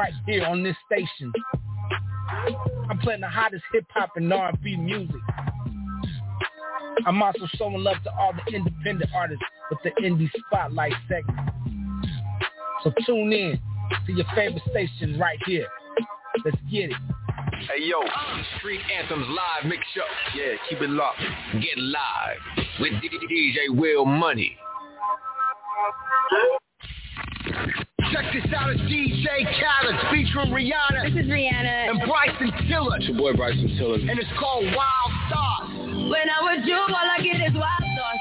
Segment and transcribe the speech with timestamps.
[0.00, 1.30] right here on this station.
[2.88, 5.20] I'm playing the hottest hip hop and R&B music.
[7.04, 11.50] I'm also showing love to all the independent artists with the indie spotlight segment.
[12.82, 13.60] So tune in
[14.06, 15.66] to your favorite station right here.
[16.46, 16.96] Let's get it.
[17.68, 18.00] Hey yo,
[18.58, 20.00] Street Anthems live mix show.
[20.34, 21.20] Yeah, keep it locked.
[21.52, 22.38] Get live
[22.80, 24.56] with DJ Will Money.
[28.12, 31.14] Check this out, it's DJ Khaled featuring Rihanna.
[31.14, 31.90] This is Rihanna.
[31.90, 32.96] And Bryson Tiller.
[32.96, 33.98] It's your boy Bryson Tiller.
[33.98, 35.70] And it's called Wild Thoughts.
[36.10, 38.18] When I'm with you, all I get is wild thoughts.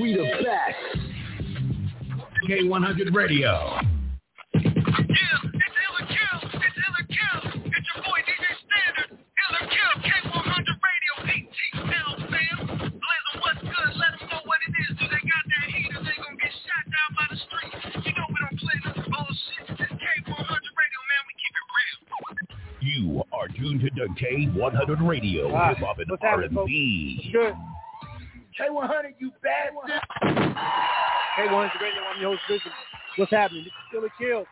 [0.00, 1.00] We the best.
[2.48, 3.80] K100 Radio.
[4.54, 5.49] You
[23.78, 26.22] tuned to K100 Radio, Ah, hip hop and what's?
[26.24, 27.30] R&B.
[27.32, 27.54] Good.
[28.58, 29.88] K100, you bad one.
[29.88, 32.72] K100 Radio, I'm your host, Blizzum.
[33.16, 33.64] What's happening?
[33.64, 34.44] This is Ill or Kill.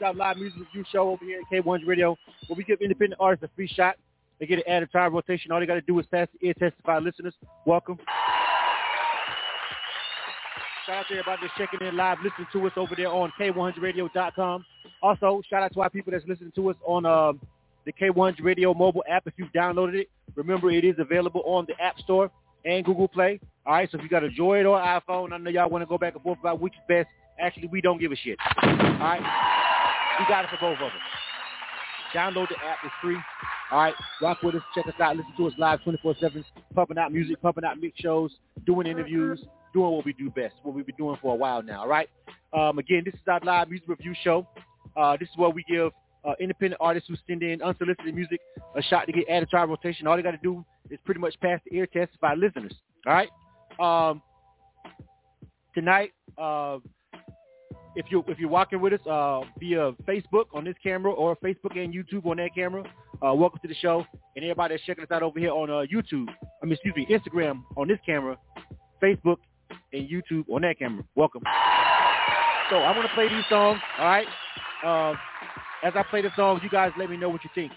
[0.00, 3.44] Got live music review show over here at K100 Radio where we give independent artists
[3.44, 3.96] a free shot.
[4.40, 5.52] They get an added time rotation.
[5.52, 7.34] All they got to do is pass the ear testify listeners.
[7.66, 7.98] Welcome.
[10.86, 14.64] Shout out to everybody that's checking in live, listening to us over there on K100Radio.com.
[15.00, 17.40] Also, shout out to our people that's listening to us on um,
[17.84, 19.26] the K1's Radio mobile app.
[19.26, 22.30] If you've downloaded it, remember it is available on the App Store
[22.64, 23.40] and Google Play.
[23.66, 25.86] All right, so if you got a Droid or iPhone, I know y'all want to
[25.86, 27.08] go back and forth about which is best.
[27.40, 28.36] Actually, we don't give a shit.
[28.62, 29.20] All right,
[30.18, 30.92] we got it for both of us.
[32.14, 33.16] Download the app; it's free.
[33.70, 36.44] All right, rock with us, check us out, listen to us live 24/7,
[36.74, 38.30] pumping out music, pumping out mix shows,
[38.66, 41.80] doing interviews, doing what we do best, what we've been doing for a while now.
[41.80, 42.08] All right.
[42.52, 44.46] Um, again, this is our live music review show.
[44.94, 45.92] Uh, this is where we give
[46.24, 48.40] uh, independent artists who send in unsolicited music
[48.76, 50.06] a shot to get added to our rotation.
[50.06, 52.74] All they got to do is pretty much pass the ear test by listeners.
[53.06, 53.28] All right.
[53.80, 54.22] Um,
[55.74, 56.78] tonight, uh,
[57.94, 61.76] if you if you're walking with us uh, via Facebook on this camera or Facebook
[61.76, 62.84] and YouTube on that camera,
[63.26, 64.04] uh, welcome to the show.
[64.36, 66.28] And everybody that's checking us out over here on uh, YouTube,
[66.62, 68.36] I mean, excuse me, Instagram on this camera,
[69.02, 69.36] Facebook
[69.92, 71.04] and YouTube on that camera.
[71.14, 71.42] Welcome.
[72.70, 73.80] So I want to play these songs.
[73.98, 74.26] All right.
[75.82, 77.72] As I play the songs, you guys let me know what you think.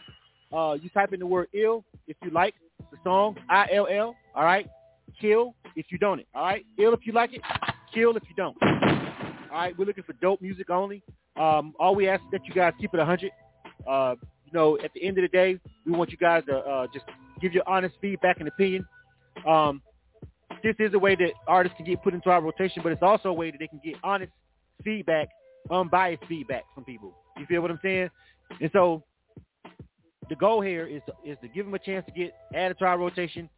[0.54, 2.54] Uh, you type in the word ill if you like
[2.92, 4.68] the song, I-L-L, all right?
[5.20, 6.66] Kill if you don't it, all right?
[6.78, 7.42] Ill if you like it,
[7.94, 8.56] kill if you don't.
[8.62, 11.02] All right, we're looking for dope music only.
[11.36, 13.32] Um, all we ask is that you guys keep it 100.
[13.88, 16.88] Uh, you know, at the end of the day, we want you guys to uh,
[16.94, 17.06] just
[17.42, 18.86] give your honest feedback and opinion.
[19.48, 19.82] Um,
[20.64, 23.30] this is a way that artists can get put into our rotation, but it's also
[23.30, 24.32] a way that they can get honest
[24.84, 25.30] feedback,
[25.72, 27.14] unbiased feedback from people.
[27.38, 28.10] You feel what I'm saying?
[28.62, 29.04] And so
[30.30, 32.86] the goal here is to, is to give them a chance to get added to
[32.86, 33.50] our rotation,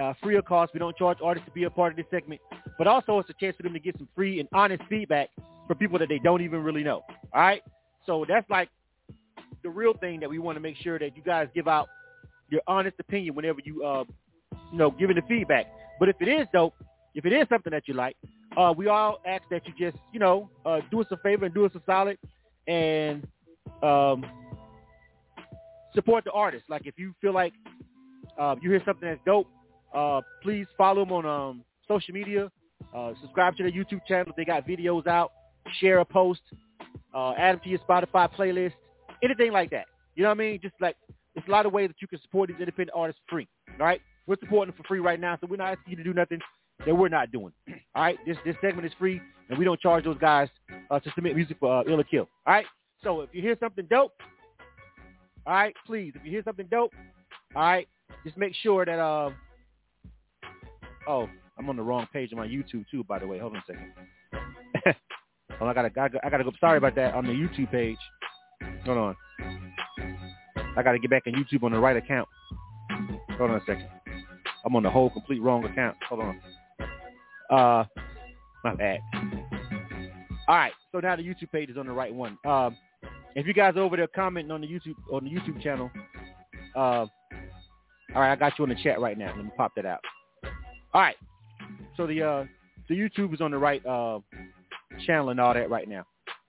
[0.00, 0.72] uh, free of cost.
[0.72, 2.40] We don't charge artists to be a part of this segment,
[2.78, 5.30] but also it's a chance for them to get some free and honest feedback
[5.66, 7.02] from people that they don't even really know.
[7.32, 7.62] All right?
[8.06, 8.68] So that's like
[9.62, 11.88] the real thing that we want to make sure that you guys give out
[12.50, 14.04] your honest opinion whenever you, uh,
[14.72, 15.66] you know, giving the feedback.
[15.98, 16.74] But if it is dope,
[17.14, 18.16] if it is something that you like,
[18.56, 21.54] uh, we all ask that you just, you know, uh, do us a favor and
[21.54, 22.18] do us a solid
[22.66, 23.26] and
[23.82, 24.24] um,
[25.94, 26.64] support the artist.
[26.68, 27.52] Like if you feel like
[28.38, 29.48] uh, you hear something that's dope,
[29.94, 32.50] uh, please follow them on um, social media.
[32.94, 34.32] Uh, subscribe to their YouTube channel.
[34.36, 35.32] They got videos out.
[35.80, 36.42] Share a post.
[37.14, 38.74] Uh, add them to your Spotify playlist.
[39.22, 39.86] Anything like that.
[40.14, 40.60] You know what I mean?
[40.62, 40.96] Just like
[41.34, 43.48] there's a lot of ways that you can support these independent artists free.
[43.78, 44.00] All right?
[44.26, 46.40] We're supporting them for free right now, so we're not asking you to do nothing
[46.84, 47.52] that we're not doing.
[47.94, 48.18] All right?
[48.26, 50.48] This this segment is free, and we don't charge those guys
[50.90, 52.28] uh, to submit music for uh, Ill or Kill.
[52.46, 52.66] All right?
[53.02, 54.12] So if you hear something dope,
[55.46, 56.92] all right, please, if you hear something dope,
[57.54, 57.86] all right,
[58.24, 59.30] just make sure that, uh,
[61.06, 63.38] oh, I'm on the wrong page on my YouTube too, by the way.
[63.38, 63.92] Hold on a second.
[65.60, 66.52] oh, I gotta, I gotta, I gotta go.
[66.60, 67.96] Sorry about that on the YouTube page.
[68.84, 69.16] Hold on.
[70.76, 72.28] I gotta get back on YouTube on the right account.
[73.38, 73.88] Hold on a second.
[74.64, 75.96] I'm on the whole complete wrong account.
[76.08, 76.40] Hold on.
[77.50, 77.84] Uh,
[78.64, 78.98] my bad.
[80.48, 82.38] All right, so now the YouTube page is on the right one.
[82.46, 82.76] Um,
[83.34, 85.90] if you guys are over there commenting on the YouTube on the YouTube channel,
[86.76, 87.08] uh, all
[88.14, 89.34] right, I got you in the chat right now.
[89.34, 90.00] Let me pop that out.
[90.94, 91.16] All right,
[91.96, 92.44] so the uh,
[92.88, 94.20] the YouTube is on the right uh,
[95.04, 96.04] channel and all that right now.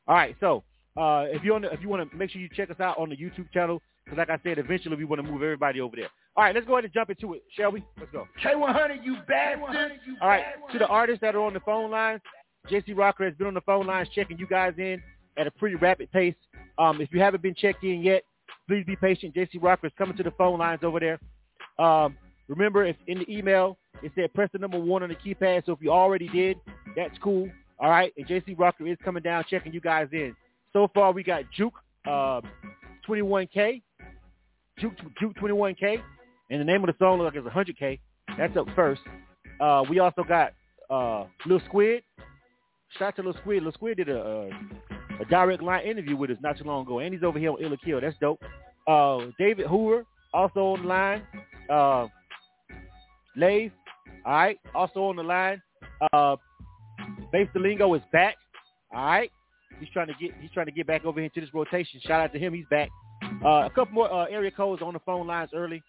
[0.07, 0.63] All right, so
[0.95, 2.99] uh, if you want to if you want to make sure you check us out
[2.99, 5.95] on the YouTube channel because like I said, eventually we want to move everybody over
[5.95, 6.09] there.
[6.35, 7.83] All right, let's go ahead and jump into it, shall we?
[7.99, 8.27] Let's go.
[8.43, 9.75] K100, you bad one.
[10.21, 12.21] All right, to the artists that are on the phone lines,
[12.69, 15.01] JC Rocker has been on the phone lines checking you guys in
[15.37, 16.35] at a pretty rapid pace.
[16.77, 18.23] Um, if you haven't been checked in yet,
[18.67, 19.35] please be patient.
[19.35, 21.19] JC Rocker is coming to the phone lines over there.
[21.83, 22.17] Um,
[22.47, 25.65] remember, if in the email it said press the number one on the keypad.
[25.65, 26.57] So if you already did,
[26.95, 27.49] that's cool.
[27.79, 28.13] All right.
[28.17, 30.35] And JC Rocker is coming down checking you guys in.
[30.73, 31.73] So far, we got Juke
[32.05, 32.41] uh,
[33.07, 33.81] 21K,
[34.79, 36.01] Juke Juke 21K,
[36.49, 37.99] and the name of the song looks like it's 100K.
[38.37, 39.01] That's up first.
[39.59, 40.53] Uh, we also got
[40.89, 42.03] uh, Lil Squid.
[42.97, 43.63] Shout out to Lil Squid.
[43.63, 44.47] Lil Squid did a, a,
[45.21, 47.57] a direct line interview with us not too long ago, and he's over here on
[47.61, 48.01] Ill or Kill.
[48.01, 48.41] That's dope.
[48.87, 51.21] Uh, David Hoover also on the line.
[51.69, 52.07] Uh,
[53.35, 53.71] Lave,
[54.25, 55.61] all right, also on the line.
[56.13, 56.37] Uh,
[57.31, 58.35] Bass Delingo is back.
[58.93, 59.31] All right,
[59.79, 61.99] he's trying to get he's trying to get back over into this rotation.
[62.03, 62.89] Shout out to him, he's back.
[63.43, 65.83] Uh, a couple more uh, area codes on the phone lines early.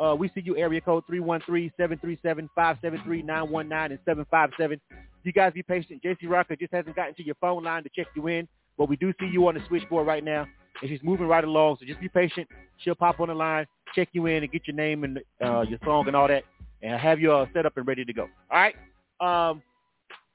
[0.00, 4.80] Uh, we see you area code 313-737-573-919 and 757.
[5.28, 6.02] You guys be patient.
[6.02, 8.48] JC Rocker just hasn't gotten to your phone line to check you in,
[8.78, 10.46] but we do see you on the switchboard right now,
[10.80, 11.76] and she's moving right along.
[11.78, 12.48] So just be patient.
[12.78, 15.78] She'll pop on the line, check you in, and get your name and uh, your
[15.84, 16.44] song and all that,
[16.80, 18.22] and have you all set up and ready to go.
[18.50, 18.74] All right.
[19.20, 19.62] Um,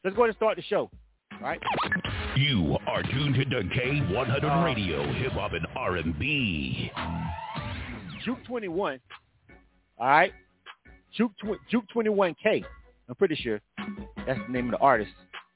[0.03, 0.91] let's go ahead and start the show.
[1.33, 1.59] All right.
[2.35, 6.91] You are tuned to the K100 Uh, Radio, Hip Hop and R&B.
[8.23, 8.99] Juke 21.
[9.97, 10.33] All right.
[11.17, 12.63] Juke, tw- Juke 21K.
[13.13, 13.61] I'm pretty sure
[14.25, 15.11] that's the name of the artist.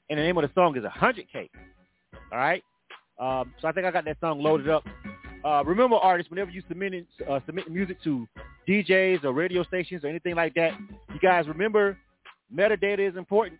[0.08, 1.50] And the name of the song is 100K.
[2.30, 2.62] All right.
[3.18, 4.84] Um, so I think I got that song loaded up.
[5.44, 8.28] Uh, remember, artists, whenever you submit uh, submit music to
[8.68, 10.70] DJs or radio stations or anything like that,
[11.12, 11.98] you guys remember
[12.56, 13.58] metadata is important.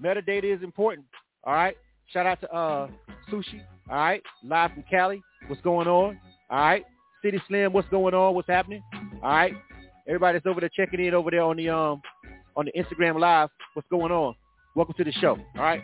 [0.00, 1.04] Metadata is important.
[1.42, 1.76] All right.
[2.12, 2.88] Shout out to uh,
[3.32, 3.62] Sushi.
[3.90, 4.22] All right.
[4.44, 5.20] Live from Cali.
[5.48, 6.20] What's going on?
[6.50, 6.84] All right.
[7.20, 7.72] City Slim.
[7.72, 8.36] What's going on?
[8.36, 8.82] What's happening?
[9.24, 9.54] All right.
[10.06, 12.00] Everybody that's over there checking in over there on the um
[12.56, 13.48] on the Instagram live.
[13.74, 14.34] What's going on?
[14.74, 15.38] Welcome to the show.
[15.56, 15.82] All right.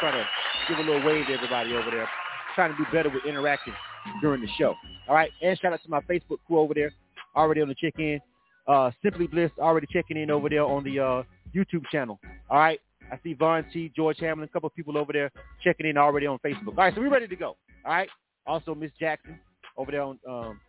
[0.00, 0.26] Trying to
[0.68, 2.08] give a little wave to everybody over there.
[2.54, 3.74] Trying to do better with interacting
[4.20, 4.74] during the show.
[5.08, 5.30] All right.
[5.42, 6.92] And shout out to my Facebook crew over there,
[7.36, 8.20] already on the check in.
[8.66, 11.22] Uh, Simply Bliss already checking in over there on the uh,
[11.54, 12.18] YouTube channel.
[12.48, 12.80] All right.
[13.10, 15.32] I see Vaughn T, George Hamlin, a couple of people over there
[15.64, 16.68] checking in already on Facebook.
[16.68, 17.56] All right, so we're ready to go.
[17.84, 18.08] All right.
[18.46, 19.38] Also, Miss Jackson
[19.76, 20.60] over there on um,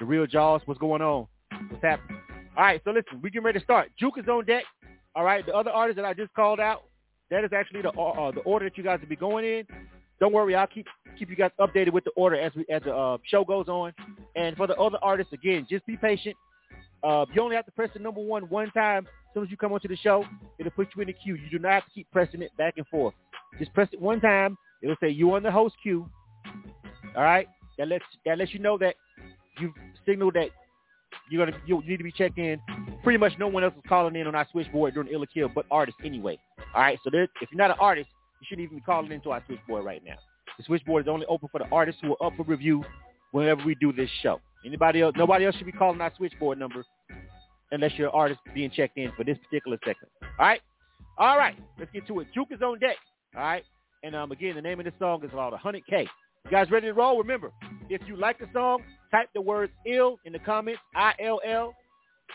[0.00, 0.62] the Real Jaws.
[0.64, 1.28] What's going on?
[1.68, 2.18] What's happening?
[2.56, 3.90] All right, so listen, we getting ready to start.
[3.98, 4.64] Juke is on deck.
[5.14, 6.84] All right, the other artists that I just called out,
[7.30, 9.66] that is actually the uh, the order that you guys will be going in.
[10.20, 10.86] Don't worry, I'll keep
[11.18, 13.92] keep you guys updated with the order as we as the uh, show goes on.
[14.36, 16.34] And for the other artists, again, just be patient.
[17.02, 19.06] Uh, you only have to press the number one one time.
[19.06, 20.24] As soon as you come onto the show,
[20.58, 21.34] it'll put you in the queue.
[21.34, 23.14] You do not have to keep pressing it back and forth.
[23.58, 24.56] Just press it one time.
[24.82, 26.08] It'll say you on the host queue.
[27.14, 28.94] All right, that lets that lets you know that
[29.60, 29.74] you
[30.06, 30.48] signaled that
[31.30, 32.60] you're gonna you need to be checked in.
[33.02, 35.48] Pretty much no one else is calling in on our switchboard during Ill or Kill
[35.48, 36.38] but artists anyway.
[36.74, 38.08] All right, so there, if you're not an artist,
[38.40, 40.16] you shouldn't even be calling into our switchboard right now.
[40.58, 42.84] The switchboard is only open for the artists who are up for review
[43.32, 44.40] whenever we do this show.
[44.64, 45.14] Anybody else?
[45.16, 46.84] Nobody else should be calling our switchboard number
[47.72, 50.08] unless you're an artist being checked in for this particular segment.
[50.22, 50.60] All right,
[51.18, 52.28] all right, let's get to it.
[52.34, 52.96] Juke is on deck.
[53.34, 53.64] All right,
[54.02, 56.02] and um, again, the name of this song is called 100K.
[56.02, 57.18] You guys ready to roll?
[57.18, 57.50] Remember,
[57.90, 61.74] if you like the song, type the words ill in the comments, I-L-L,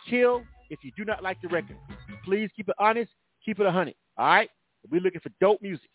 [0.09, 0.43] chill.
[0.69, 1.77] If you do not like the record,
[2.23, 3.11] please keep it honest,
[3.43, 3.93] keep it a 100.
[4.17, 4.49] All right?
[4.89, 5.89] We're looking for dope music.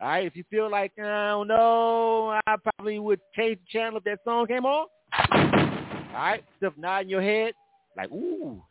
[0.00, 0.26] All right?
[0.26, 4.20] If you feel like, I don't know, I probably would change the channel if that
[4.24, 4.86] song came on.
[5.32, 6.44] All right?
[6.58, 7.54] Stuff nodding your head,
[7.96, 8.62] like, ooh.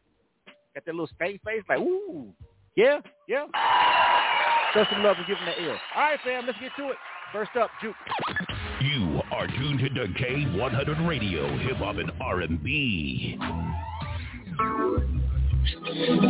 [0.75, 2.33] Got that little space face, like, ooh.
[2.75, 3.45] Yeah, yeah.
[4.73, 5.75] Show some love and give them that ill.
[5.95, 6.97] All right, fam, let's get to it.
[7.33, 7.95] First up, Juke.
[8.81, 13.37] You are tuned to the K100 Radio, Hip Hop and R&B.
[15.91, 16.21] You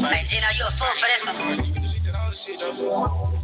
[0.65, 1.07] a fool for
[2.47, 3.38] this one.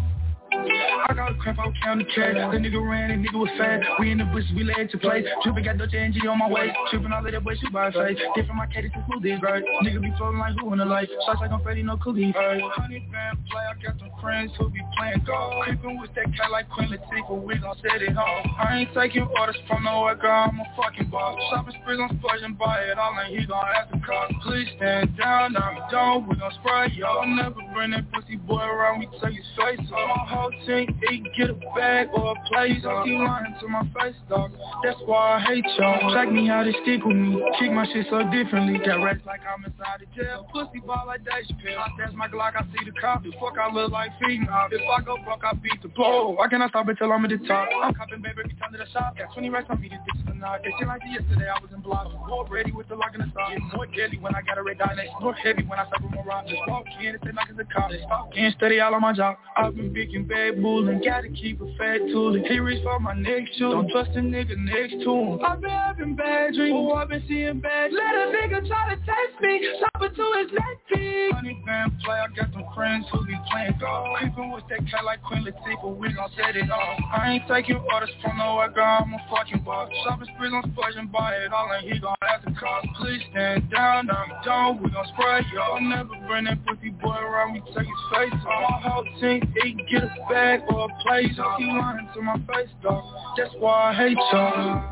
[1.08, 2.34] I got a crap out county cash.
[2.34, 3.82] The nigga ran and nigga was fat.
[4.00, 5.24] We in the bush, we laid to play.
[5.44, 6.74] Trippin' got Dutch NG on my way.
[6.90, 8.18] Trippin' all of that boy, shoot by face.
[8.36, 9.64] Different my cadence is smooth this right.
[9.84, 11.10] Nigga be floating like who in the life.
[11.26, 12.34] Shots like I'm Freddy, no coolie.
[12.34, 15.64] Hundred grand play, I got some friends who be playing golf.
[15.64, 18.56] Creepin' with that cat like Queen Latifah, we gon' set it home.
[18.58, 21.38] I ain't taking orders from no girl, I'm a fucking boss.
[21.52, 24.34] Shopping sprees, I'm splurging, buy it all, and he gon' have to cost.
[24.44, 27.26] Please stand down, I'm don't, we gon' spray y'all.
[27.28, 30.45] Never bring that pussy boy around, we tell you face off.
[30.46, 32.78] Whole team, they get a bag or a place.
[32.84, 34.52] You lying to my face, dog.
[34.84, 36.14] That's why I hate y'all.
[36.14, 37.42] Check me how they stick with me.
[37.58, 38.78] Kick my shit so differently.
[38.78, 40.46] Got rats like I'm inside the jail.
[40.54, 41.82] Pussy ball like Dave Chappelle.
[41.98, 43.24] That's my Glock, I see the cop.
[43.24, 44.70] The fuck I look like feeding off.
[44.72, 46.38] If I go fuck, I beat the blow.
[46.38, 47.68] Why can't I stop until I'm at the top.
[47.82, 49.18] I'm copping, baby, every time to the shop.
[49.18, 50.62] Got 20 racks on me, the ditch or not.
[50.62, 52.14] They shit like yesterday, I was in blocks.
[52.30, 53.50] More ready with the lock in the stop.
[53.50, 54.94] Get more deadly when I got a red dot.
[54.94, 56.46] They more heavy when I start with my rock.
[56.46, 57.90] Just walk in say like it's a cop.
[57.90, 59.38] Stop getting steady all on my job.
[59.58, 62.36] I've been big and bad Red Bull and gotta keep a fat tool.
[62.36, 63.72] He reach for my next shoe.
[63.72, 65.40] Don't trust a nigga next to him.
[65.42, 66.76] I've been having bad dreams.
[66.76, 67.94] Oh, I've been seeing bad.
[67.94, 69.64] Let a nigga try to test me.
[69.80, 71.34] Chop it to his neck piece.
[71.34, 72.20] Honey band play.
[72.20, 74.20] I got some friends who be playing golf.
[74.20, 75.96] Creeping with that cat like Queen Latifah.
[75.96, 77.00] We gon' set it off.
[77.16, 78.82] I ain't taking orders from no other.
[78.82, 79.90] I'm a fucking boss.
[80.04, 82.88] Shopping sprees on splurging, buy it all and he gon' have to cost.
[83.00, 84.12] Please stand down.
[84.12, 84.84] I'm done.
[84.84, 85.80] We gon' spray y'all.
[85.80, 88.84] Never bring that pussy boy around We Take his face off.
[88.84, 91.36] My whole team, can get a bag or a place.
[91.58, 93.04] He lying to my face, dog.
[93.38, 94.84] That's why I hate y'all.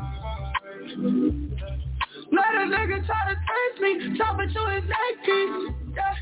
[2.32, 5.74] Let a nigga try to taste me, chop it to his neck piece.
[5.94, 6.14] Yeah.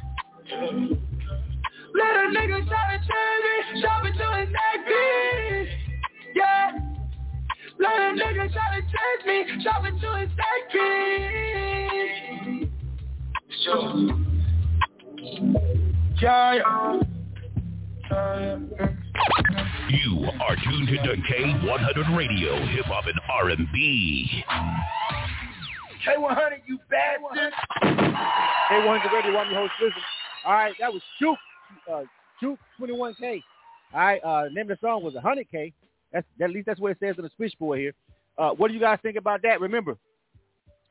[1.95, 5.73] Let a nigga try to change me, chop it to his neck piece.
[6.35, 6.67] Yeah.
[7.79, 11.03] Let a nigga try to change me, chop it to his neck piece.
[16.21, 17.01] Yeah, yeah.
[18.11, 19.02] Yeah, yeah.
[19.89, 24.45] You are tuned to K100 Radio, Hip Hop and R&B.
[26.07, 27.53] K100, you bastard.
[27.83, 29.93] K100 Radio, I'm your host, Blizzum.
[30.45, 31.39] All right, that was Juke,
[31.93, 32.03] uh,
[32.41, 33.43] Juke 21K.
[33.93, 35.73] All right, uh, name of the song was 100K.
[36.13, 37.93] That's at least that's what it says on the switchboard here.
[38.39, 39.61] Uh, what do you guys think about that?
[39.61, 39.97] Remember,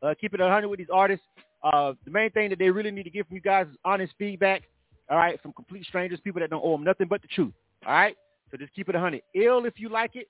[0.03, 1.25] uh, keep it 100 with these artists.
[1.63, 4.13] Uh, the main thing that they really need to get from you guys is honest
[4.17, 4.63] feedback.
[5.09, 7.53] All right, from complete strangers, people that don't owe them nothing but the truth.
[7.85, 8.15] All right,
[8.49, 9.21] so just keep it 100.
[9.35, 10.27] Ill if you like it,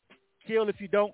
[0.48, 1.14] kill if you don't.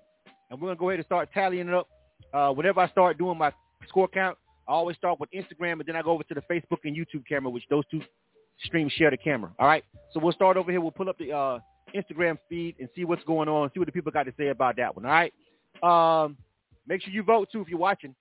[0.50, 1.88] And we're gonna go ahead and start tallying it up.
[2.32, 3.52] Uh, whenever I start doing my
[3.88, 6.78] score count, I always start with Instagram, and then I go over to the Facebook
[6.84, 8.02] and YouTube camera, which those two
[8.64, 9.50] streams share the camera.
[9.58, 10.80] All right, so we'll start over here.
[10.80, 11.58] We'll pull up the uh,
[11.94, 14.76] Instagram feed and see what's going on, see what the people got to say about
[14.76, 15.06] that one.
[15.06, 15.32] All right.
[15.82, 16.36] Um,
[16.86, 18.14] make sure you vote too if you're watching.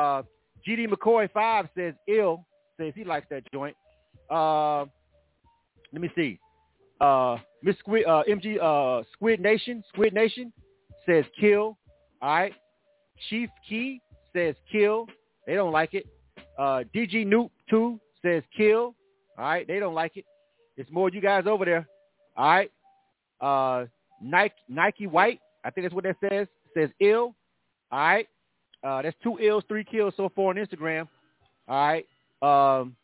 [0.00, 0.22] Uh,
[0.66, 2.46] GD McCoy five says ill
[2.78, 3.76] says he likes that joint.
[4.30, 4.84] Uh,
[5.92, 6.38] let me see.
[7.00, 10.52] Uh, Miss Squid, uh, MG, uh, Squid Nation, Squid Nation
[11.06, 11.78] says kill.
[12.20, 12.52] All right.
[13.30, 14.02] Chief Key
[14.34, 15.06] says kill.
[15.46, 16.06] They don't like it.
[16.58, 18.94] Uh, DG Noop 2 says kill.
[19.38, 19.66] All right.
[19.66, 20.26] They don't like it.
[20.76, 21.88] It's more you guys over there.
[22.36, 22.70] All right.
[23.40, 23.86] Uh,
[24.20, 27.34] Nike, Nike White, I think that's what that says, says ill.
[27.90, 28.28] All right.
[28.82, 31.08] Uh, that's two ills, three kills so far on Instagram.
[31.66, 32.06] All right.
[32.42, 32.94] Um,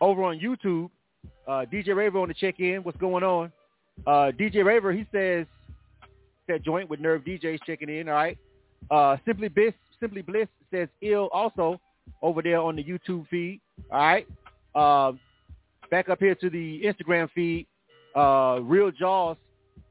[0.00, 0.88] over on YouTube,
[1.46, 2.82] uh, DJ Raver on the check-in.
[2.82, 3.52] What's going on?
[4.06, 5.46] Uh, DJ Raver, he says
[6.48, 8.08] that joint with Nerve DJs checking in.
[8.08, 8.38] All right.
[8.90, 11.80] Uh, Simply Bliss, Simply Bliss says ill also
[12.22, 13.60] over there on the YouTube feed.
[13.90, 14.26] All right.
[14.74, 15.12] Uh,
[15.90, 17.66] back up here to the Instagram feed.
[18.16, 19.36] Uh, Real Jaws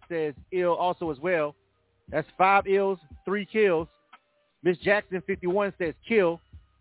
[0.09, 1.55] says ill also as well.
[2.09, 3.87] That's five ills, three kills.
[4.63, 6.39] Miss Jackson 51 says kill.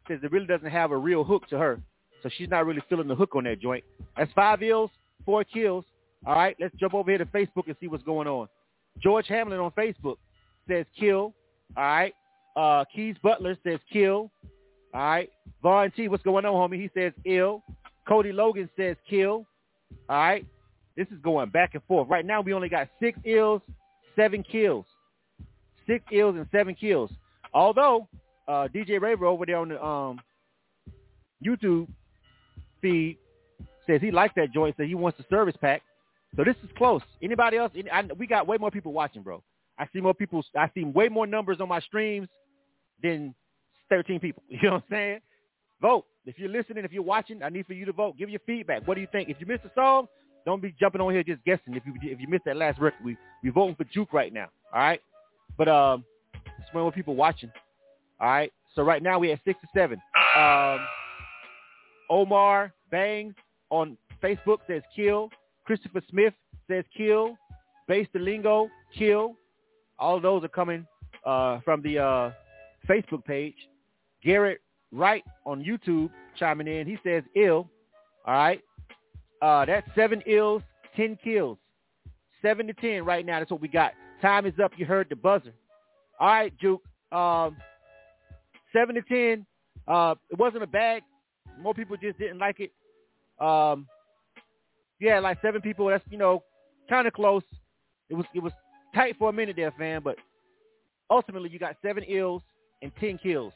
[0.08, 1.80] Says it really doesn't have a real hook to her.
[2.22, 3.84] So she's not really feeling the hook on that joint.
[4.16, 4.90] That's five ills,
[5.24, 5.84] four kills.
[6.24, 8.48] All right, let's jump over here to Facebook and see what's going on.
[9.02, 10.16] George Hamlin on Facebook
[10.68, 11.34] says kill.
[11.76, 12.14] All right.
[12.56, 14.30] Uh, Keys Butler says kill.
[14.94, 15.30] All right.
[15.62, 16.80] Vaughn T, what's going on, homie?
[16.80, 17.62] He says ill.
[18.08, 19.46] Cody Logan says kill.
[20.08, 20.46] All right.
[20.96, 22.08] This is going back and forth.
[22.08, 23.60] Right now, we only got six ills,
[24.14, 24.86] seven kills.
[25.86, 27.10] Six ills and seven kills.
[27.52, 28.08] Although
[28.48, 30.20] uh, DJ Raver over there on the um,
[31.44, 31.88] YouTube
[32.80, 33.18] feed
[33.86, 35.82] says he likes that joint, so he wants the service pack.
[36.36, 37.02] So this is close.
[37.22, 37.72] Anybody else?
[37.76, 39.42] Any, I, we got way more people watching, bro.
[39.78, 40.44] I see more people.
[40.56, 42.28] I see way more numbers on my streams
[43.02, 43.34] than
[43.90, 44.42] 13 people.
[44.50, 45.20] You know what I'm saying?
[45.80, 46.04] Vote.
[46.24, 48.18] If you're listening, if you're watching, I need for you to vote.
[48.18, 48.86] Give your feedback.
[48.86, 49.28] What do you think?
[49.28, 50.08] If you missed a song,
[50.44, 51.74] don't be jumping on here just guessing.
[51.74, 54.48] If you if you missed that last record, we we voting for Juke right now.
[54.72, 55.00] All right.
[55.56, 57.50] But um, it's more people watching.
[58.20, 58.52] All right.
[58.74, 60.00] So right now we at six to seven.
[60.36, 60.80] Um,
[62.10, 63.34] Omar Bangs
[63.70, 65.30] on Facebook says kill.
[65.66, 66.34] Christopher Smith
[66.68, 67.36] says kill.
[67.88, 69.36] Base the lingo, kill.
[69.98, 70.86] All those are coming
[71.24, 72.30] uh, from the uh,
[72.88, 73.54] Facebook page.
[74.24, 74.60] Garrett
[74.92, 76.86] Wright on YouTube chiming in.
[76.86, 77.68] He says ill.
[78.26, 78.60] All right.
[79.42, 80.62] Uh, that's seven ills,
[80.96, 81.58] ten kills.
[82.42, 83.38] Seven to ten right now.
[83.38, 83.92] That's what we got.
[84.22, 84.72] Time is up.
[84.76, 85.52] You heard the buzzer.
[86.18, 86.82] All right, Juke.
[87.12, 87.56] Um,
[88.72, 89.46] seven to ten.
[89.86, 91.02] Uh, it wasn't a bad.
[91.60, 92.72] More people just didn't like it.
[93.40, 93.86] Um,
[95.00, 95.86] yeah, like seven people.
[95.86, 96.42] That's you know,
[96.88, 97.42] kind of close.
[98.08, 98.52] It was it was
[98.94, 100.02] tight for a minute there, fam.
[100.02, 100.16] But
[101.10, 102.42] ultimately, you got seven ills
[102.82, 103.52] and ten kills.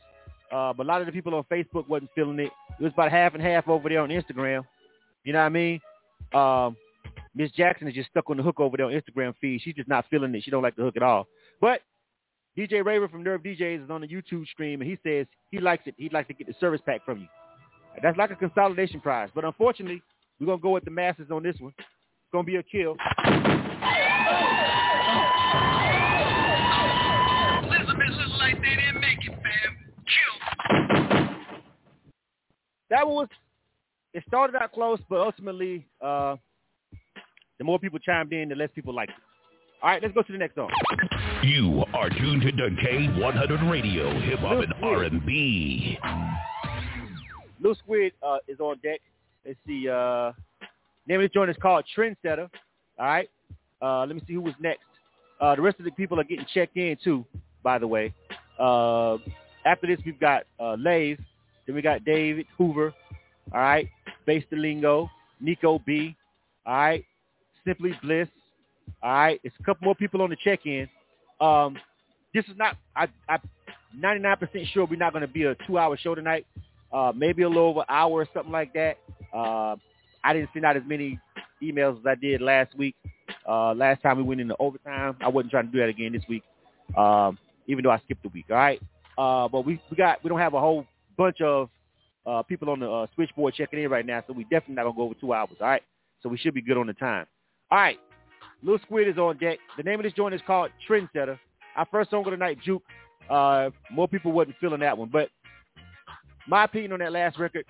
[0.53, 2.51] Uh, but a lot of the people on Facebook wasn't feeling it.
[2.79, 4.65] It was about half and half over there on Instagram.
[5.25, 5.81] You know what I mean?
[6.33, 6.77] Um,
[7.35, 9.61] Miss Jackson is just stuck on the hook over there on Instagram feed.
[9.63, 10.43] She's just not feeling it.
[10.43, 11.29] She don't like the hook at all.
[11.61, 11.83] But
[12.59, 15.85] DJ Raver from Nerve DJs is on the YouTube stream, and he says he likes
[15.87, 15.95] it.
[15.97, 17.27] He'd like to get the service pack from you.
[18.03, 19.29] That's like a consolidation prize.
[19.35, 20.03] But unfortunately,
[20.41, 21.75] we're gonna go with the masses on this one.
[21.79, 22.97] It's gonna be a kill.
[32.89, 33.29] That was.
[34.13, 36.37] It started out close, but ultimately, uh,
[37.59, 39.17] the more people chimed in, the less people liked it.
[39.83, 40.71] All right, let's go to the next song.
[41.45, 45.99] You are tuned to K100 Radio, hip hop and R&B.
[47.61, 49.01] Lil Squid uh, is on deck.
[49.47, 49.89] Let's see.
[49.89, 50.33] Uh,
[51.07, 52.49] name of this joint is called Trendsetter.
[52.99, 53.31] All right.
[53.81, 54.85] Uh, let me see who was next.
[55.41, 57.25] Uh, the rest of the people are getting checked in too,
[57.63, 58.13] by the way.
[58.59, 59.17] Uh,
[59.65, 60.77] after this, we've got uh.
[60.77, 62.93] Then we got David Hoover.
[63.53, 63.89] All right.
[64.27, 65.11] Base the Lingo.
[65.41, 66.15] Nico B.
[66.67, 67.05] All right.
[67.67, 68.29] Simply Bliss.
[69.03, 69.41] All right.
[69.43, 70.89] It's a couple more people on the check-in.
[71.41, 71.79] Um,
[72.35, 73.41] this is not, I, I'm
[73.99, 76.47] 99% sure we're not going to be a two-hour show tonight
[76.93, 78.99] uh, maybe a little over an hour or something like that.
[79.33, 79.77] Uh,
[80.25, 81.19] I didn't send out as many
[81.63, 82.97] emails as I did last week.
[83.49, 86.23] Uh, last time we went into overtime, I wasn't trying to do that again this
[86.29, 86.43] week,
[86.97, 88.47] um, even though I skipped a week.
[88.51, 88.81] All right,
[89.17, 90.85] uh, but we we got we don't have a whole
[91.17, 91.69] bunch of
[92.27, 94.97] uh, people on the uh, switchboard checking in right now, so we definitely not gonna
[94.97, 95.51] go over two hours.
[95.61, 95.83] All right,
[96.23, 97.27] so we should be good on the time.
[97.71, 97.99] All right,
[98.63, 99.59] Lil Squid is on deck.
[99.77, 101.39] The name of this joint is called Trendsetter.
[101.77, 102.83] Our first song of the night, Juke.
[103.29, 105.29] Uh, more people wasn't feeling that one, but
[106.51, 107.65] my opinion on that last record,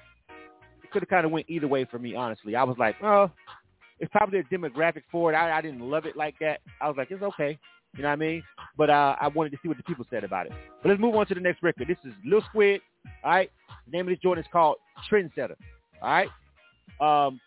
[0.83, 2.57] it could have kind of went either way for me, honestly.
[2.57, 3.31] I was like, oh,
[4.01, 5.37] it's probably a demographic for it.
[5.37, 6.61] I, I didn't love it like that.
[6.81, 7.59] I was like, it's okay.
[7.97, 8.43] You know what I mean?
[8.79, 10.53] But uh, I wanted to see what the people said about it.
[10.83, 11.89] But let's move on to the next record.
[11.89, 12.81] This is Lil Squid.
[13.23, 13.51] All right.
[13.87, 14.77] The name of this joint is called
[15.11, 15.57] Trendsetter.
[16.01, 16.29] All right.
[17.01, 17.41] Um,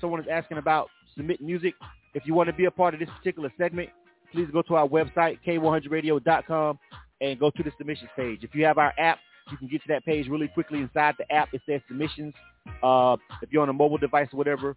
[0.00, 1.74] someone is asking about submitting music.
[2.14, 3.88] If you want to be a part of this particular segment,
[4.32, 6.78] please go to our website, k100radio.com,
[7.20, 8.44] and go to the submissions page.
[8.44, 9.18] If you have our app,
[9.50, 11.48] you can get to that page really quickly inside the app.
[11.52, 12.34] It says submissions.
[12.82, 14.76] Uh, if you're on a mobile device or whatever,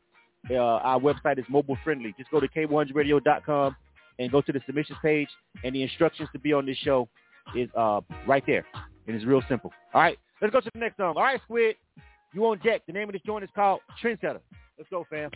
[0.50, 2.14] uh, our website is mobile friendly.
[2.18, 3.76] Just go to k100radio.com
[4.20, 5.30] and go to the submissions page,
[5.64, 7.08] and the instructions to be on this show
[7.56, 8.66] is uh, right there.
[9.06, 9.72] And it's real simple.
[9.94, 11.14] All right, let's go to the next song.
[11.16, 11.76] All right, Squid,
[12.34, 12.82] you on deck.
[12.88, 14.40] The name of this joint is called Trendsetter.
[14.78, 15.32] Let's go, fam.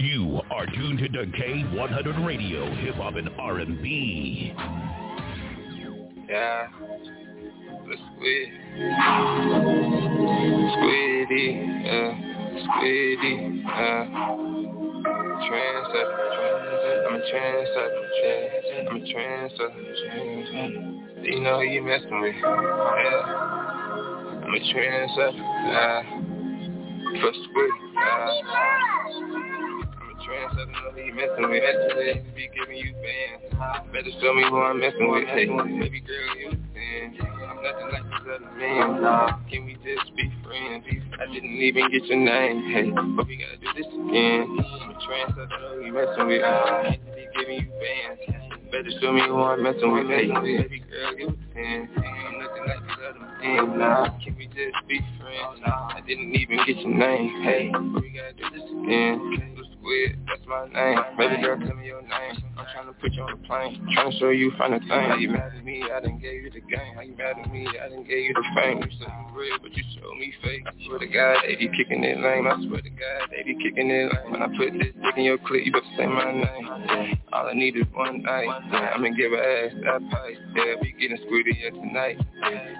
[0.00, 4.54] You are tuned to K100 Radio, Hip Hop and R&B.
[6.28, 6.68] Yeah
[7.90, 8.48] the squid.
[10.70, 11.46] Squiddy,
[11.90, 12.12] uh,
[12.62, 13.34] squiddy,
[13.66, 14.04] uh.
[15.40, 16.18] Trendsetter,
[17.08, 17.20] I'm a
[18.22, 18.46] yeah.
[18.90, 19.70] I'm a yeah.
[21.22, 23.22] You know who you messing with, yeah.
[24.44, 25.42] I'm a trendsetter,
[25.74, 26.02] uh.
[27.20, 29.49] For squid, uh
[30.30, 31.62] trends, I know who messing with.
[31.62, 33.90] Messing with, be giving you fans.
[33.92, 35.26] Better show me who I'm messing with.
[35.26, 37.18] Hey, baby girl, you sin.
[37.20, 39.02] I'm nothing like these other men.
[39.50, 40.86] Can we just be friends?
[41.18, 42.70] I didn't even get your name.
[42.70, 44.46] Hey, but we gotta do this again.
[44.82, 46.42] I'm a trans, I know who messing with.
[46.42, 48.70] Can't be giving you fans.
[48.70, 50.06] Better show me who I'm messing with.
[50.06, 51.88] Hey, baby girl, you sin.
[51.96, 53.78] I'm nothing like these other men.
[53.78, 55.60] Nah, Can we just be friends?
[55.66, 57.42] I didn't even get your name.
[57.42, 59.50] Hey, but we gotta do this again.
[59.80, 60.98] Squid, that's my name.
[61.16, 62.36] Baby girl, tell me your name.
[62.58, 63.80] I'm trying to put you on the plane.
[63.94, 64.88] Trying to show you find a thing.
[64.88, 65.84] How you mad at me?
[65.90, 66.94] I didn't gave you the game.
[66.94, 67.66] How you mad at me?
[67.66, 68.78] I didn't gave you the fame.
[68.78, 70.64] You said you real, but you showed me fake.
[70.66, 72.46] I swear to God, they be kicking it lame.
[72.46, 74.32] I swear to God, they be kicking it lame.
[74.32, 77.18] When I put this dick in your clip, you better say my name.
[77.32, 78.48] All I need is one night.
[78.72, 80.36] Yeah, I'ma give her ass that pipe.
[80.56, 82.18] Yeah, we getting squiddy yeah tonight.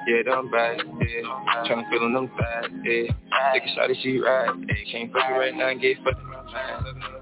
[0.06, 0.76] Yeah, them back.
[0.84, 2.68] Yeah, trying to fill in them thighs.
[2.84, 3.08] Yeah,
[3.54, 4.52] take a shot if she right.
[4.52, 6.20] Yeah, can't fuck it right now get fucked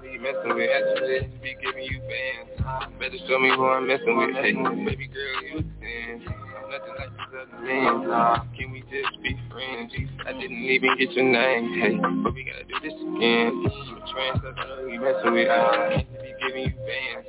[0.01, 2.89] be messing with, messing with, be giving you fans.
[2.99, 4.35] Better show me who I'm messing with.
[4.35, 6.25] Hey, baby girl, you sin.
[6.27, 8.09] I'm nothing like these other men.
[8.57, 9.93] Can we just be friends?
[10.25, 11.73] I didn't even get your name.
[11.79, 13.65] Hey, but we gotta do this again.
[14.09, 15.49] Trans, I know you messing with.
[15.49, 17.25] I be giving you fans.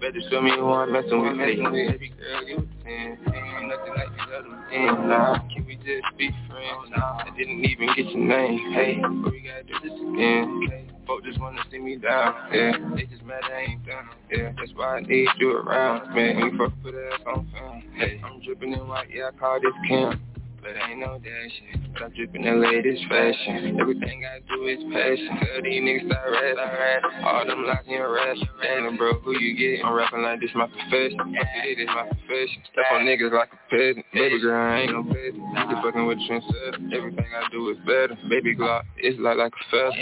[0.00, 1.36] Better show me who I'm messing with.
[1.38, 3.18] Hey, baby girl, you sin.
[3.26, 5.50] I'm nothing like these other men.
[5.54, 6.92] Can we just be friends?
[6.96, 8.72] I didn't even get your name.
[8.72, 10.91] Hey, but we gotta do this again.
[11.06, 12.72] Folk just wanna see me down, yeah.
[12.94, 14.52] They just mad I ain't done, yeah.
[14.56, 16.38] That's why I need you around, man.
[16.38, 18.20] You fuck put ass on film, hey.
[18.24, 19.30] I'm dripping in white, yeah.
[19.34, 20.20] I call this camp
[20.62, 21.90] but ain't no dashing.
[21.98, 23.76] I'm dripping the latest fashion.
[23.80, 25.34] Everything I do is passion.
[25.42, 27.24] Tell these niggas start rapping.
[27.26, 28.36] All them locks in rap.
[28.62, 29.84] Damn, bro, who you get?
[29.84, 31.18] I'm rapping like this my profession.
[31.18, 32.62] I it is my profession.
[32.70, 34.06] Step on niggas like a peasant.
[34.14, 35.42] Baby girl, I ain't no peasant.
[35.42, 36.94] You can fucking with a trendsetter.
[36.94, 38.14] Everything I do is better.
[38.30, 39.98] Baby Glock, it's like like a feather.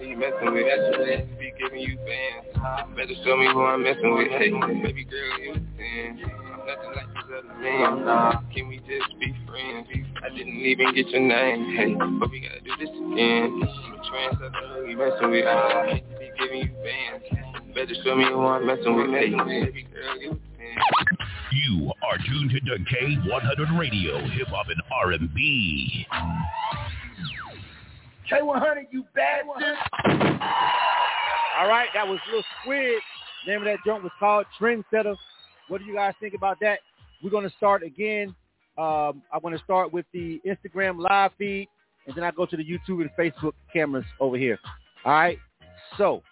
[0.00, 2.96] You messing with, be giving you fans.
[2.96, 4.28] Better show me who I'm messing with.
[4.32, 4.50] Hey,
[4.82, 5.54] baby girl, you
[6.24, 8.04] 10 nothing like these other men.
[8.54, 9.88] Can we just be friends?
[10.22, 13.62] I didn't even get your name, hey, but we gotta do this again.
[13.64, 15.46] I'm a trans, I know you messing with.
[15.46, 17.74] I hate to be giving you bands.
[17.74, 20.40] Better show me who I'm messing with, hey, baby girl, you
[21.50, 26.06] you are tuned to K100 Radio, Hip Hop and R&B.
[28.30, 29.76] K100, you bastard.
[31.58, 33.00] All right, that was Lil Squid.
[33.46, 35.16] Name of that joint was called Trendsetter.
[35.68, 36.80] What do you guys think about that?
[37.22, 38.34] We're going to start again.
[38.76, 41.68] Um, I'm going to start with the Instagram live feed,
[42.06, 44.58] and then I go to the YouTube and Facebook cameras over here.
[45.04, 45.38] All right.
[45.96, 46.22] So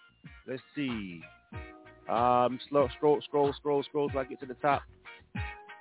[0.47, 1.21] let's see.
[2.09, 4.81] Um, slow, scroll, scroll, scroll, scroll till I get to the top.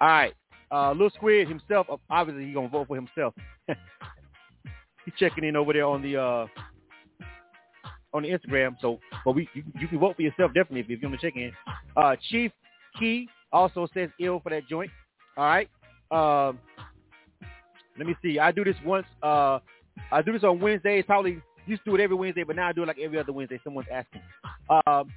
[0.00, 0.34] All right.
[0.70, 3.34] Uh, Lil Squid himself, obviously he's gonna vote for himself.
[3.68, 6.46] he's checking in over there on the uh,
[8.12, 8.74] on the Instagram.
[8.80, 11.30] So, but we you, you can vote for yourself definitely if, if you want to
[11.30, 11.52] check in.
[11.96, 12.50] Uh, Chief
[12.98, 14.90] Key also says ill for that joint.
[15.36, 15.68] All right.
[16.10, 16.58] Um,
[17.98, 18.38] let me see.
[18.38, 19.06] I do this once.
[19.22, 19.58] Uh,
[20.12, 21.04] I do this on Wednesdays.
[21.06, 23.32] Probably used to do it every Wednesday, but now I do it like every other
[23.32, 23.60] Wednesday.
[23.64, 24.22] Someone's asking.
[24.86, 25.12] Um,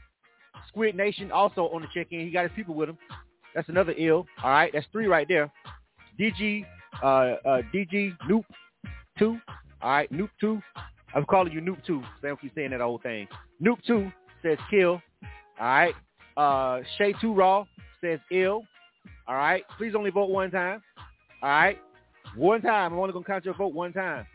[0.67, 2.21] Squid Nation also on the check-in.
[2.21, 2.97] He got his people with him.
[3.55, 4.25] That's another ill.
[4.43, 5.51] All right, that's three right there.
[6.19, 6.65] DG,
[7.01, 8.43] uh, uh, DG Noop
[9.17, 9.37] two.
[9.81, 10.61] All right, Noop two.
[11.15, 12.01] I'm calling you Noop two.
[12.23, 13.27] I don't keep saying that whole thing.
[13.63, 14.11] Noop two
[14.43, 15.01] says kill.
[15.59, 15.95] All right.
[16.37, 17.65] Uh, Shay two raw
[18.01, 18.63] says ill.
[19.27, 19.63] All right.
[19.77, 20.81] Please only vote one time.
[21.41, 21.79] All right.
[22.35, 22.93] One time.
[22.93, 24.25] I'm only gonna count your vote one time.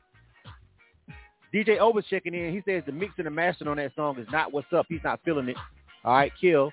[1.55, 2.53] DJ Ober's checking in.
[2.53, 4.87] He says the mix and the mastering on that song is not what's up.
[4.89, 5.57] He's not feeling it.
[6.05, 6.73] All right, kill.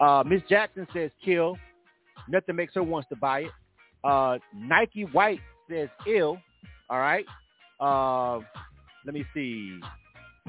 [0.00, 1.56] Uh, Miss Jackson says kill.
[2.28, 3.50] Nothing makes her wants to buy it.
[4.02, 6.38] Uh, Nike White says ill.
[6.88, 7.26] All right.
[7.78, 8.40] Uh,
[9.04, 9.78] let me see.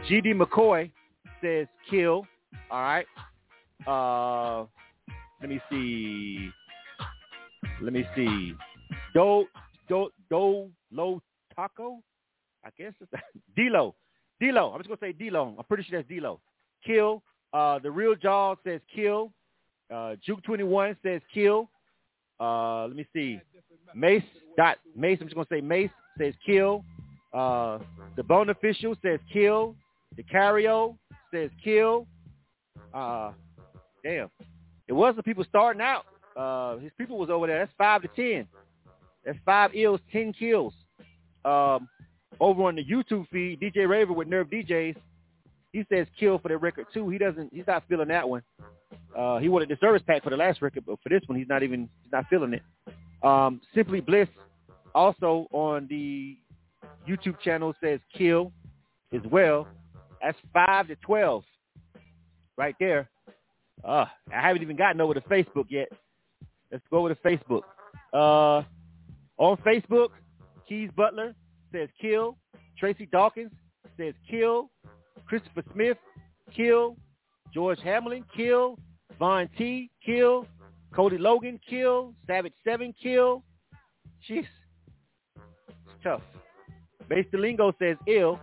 [0.10, 0.92] GD McCoy
[1.42, 2.26] says kill.
[2.72, 3.06] All right.
[5.44, 6.50] Let me see.
[7.82, 8.54] Let me see.
[9.14, 9.46] Do
[9.90, 11.22] do do lo
[11.54, 12.00] taco.
[12.64, 13.12] I guess it's
[13.58, 13.94] D-Lo.
[14.40, 14.72] D-Lo.
[14.72, 15.54] I'm just gonna say D-Lo.
[15.58, 16.40] I'm pretty sure that's D-Lo.
[16.86, 17.22] Kill.
[17.52, 19.34] Uh, the real Jaws says kill.
[19.94, 21.70] Uh, Juke 21 says kill.
[22.40, 23.42] Uh, let me see.
[23.94, 24.24] Mace
[24.56, 25.18] dot Mace.
[25.20, 26.86] I'm just gonna say Mace says kill.
[27.34, 27.80] Uh,
[28.16, 29.76] the Bone Official says kill.
[30.16, 30.96] The Cario
[31.34, 32.08] says kill.
[32.94, 33.34] Uh,
[34.06, 34.30] damn.
[34.94, 36.06] It was the people starting out.
[36.38, 37.58] Uh, his people was over there.
[37.58, 38.48] That's five to ten.
[39.26, 40.72] That's five ills, ten kills.
[41.44, 41.90] Um,
[42.40, 44.96] over on the YouTube feed, DJ Raver with Nerve DJs,
[45.72, 47.10] he says kill for the record too.
[47.10, 47.52] He doesn't.
[47.52, 48.44] He's not feeling that one.
[49.18, 51.50] Uh, he wanted the service pack for the last record, but for this one, he's
[51.50, 51.90] not even.
[52.04, 52.62] He's not feeling it.
[53.24, 54.30] Um, Simply Bliss,
[54.94, 56.38] also on the
[57.10, 58.52] YouTube channel, says kill
[59.12, 59.68] as well.
[60.22, 61.46] That's five to twelve,
[62.58, 63.10] right there.
[63.84, 65.90] Uh, I haven't even gotten over to Facebook yet.
[66.72, 67.62] Let's go over to Facebook.
[68.14, 68.64] Uh,
[69.38, 70.10] on Facebook,
[70.68, 71.36] Keys Butler
[71.72, 72.38] says kill.
[72.80, 73.52] Tracy Dawkins
[73.98, 74.70] says kill.
[75.26, 75.98] Christopher Smith,
[76.56, 76.96] kill.
[77.54, 78.78] George Hamlin, kill.
[79.20, 80.48] Von T, kill.
[80.94, 82.14] Cody Logan, kill.
[82.28, 83.44] Savage 7, kill.
[84.30, 84.46] Jeez.
[85.36, 86.22] It's tough.
[87.10, 87.26] Base
[87.80, 88.40] says ill.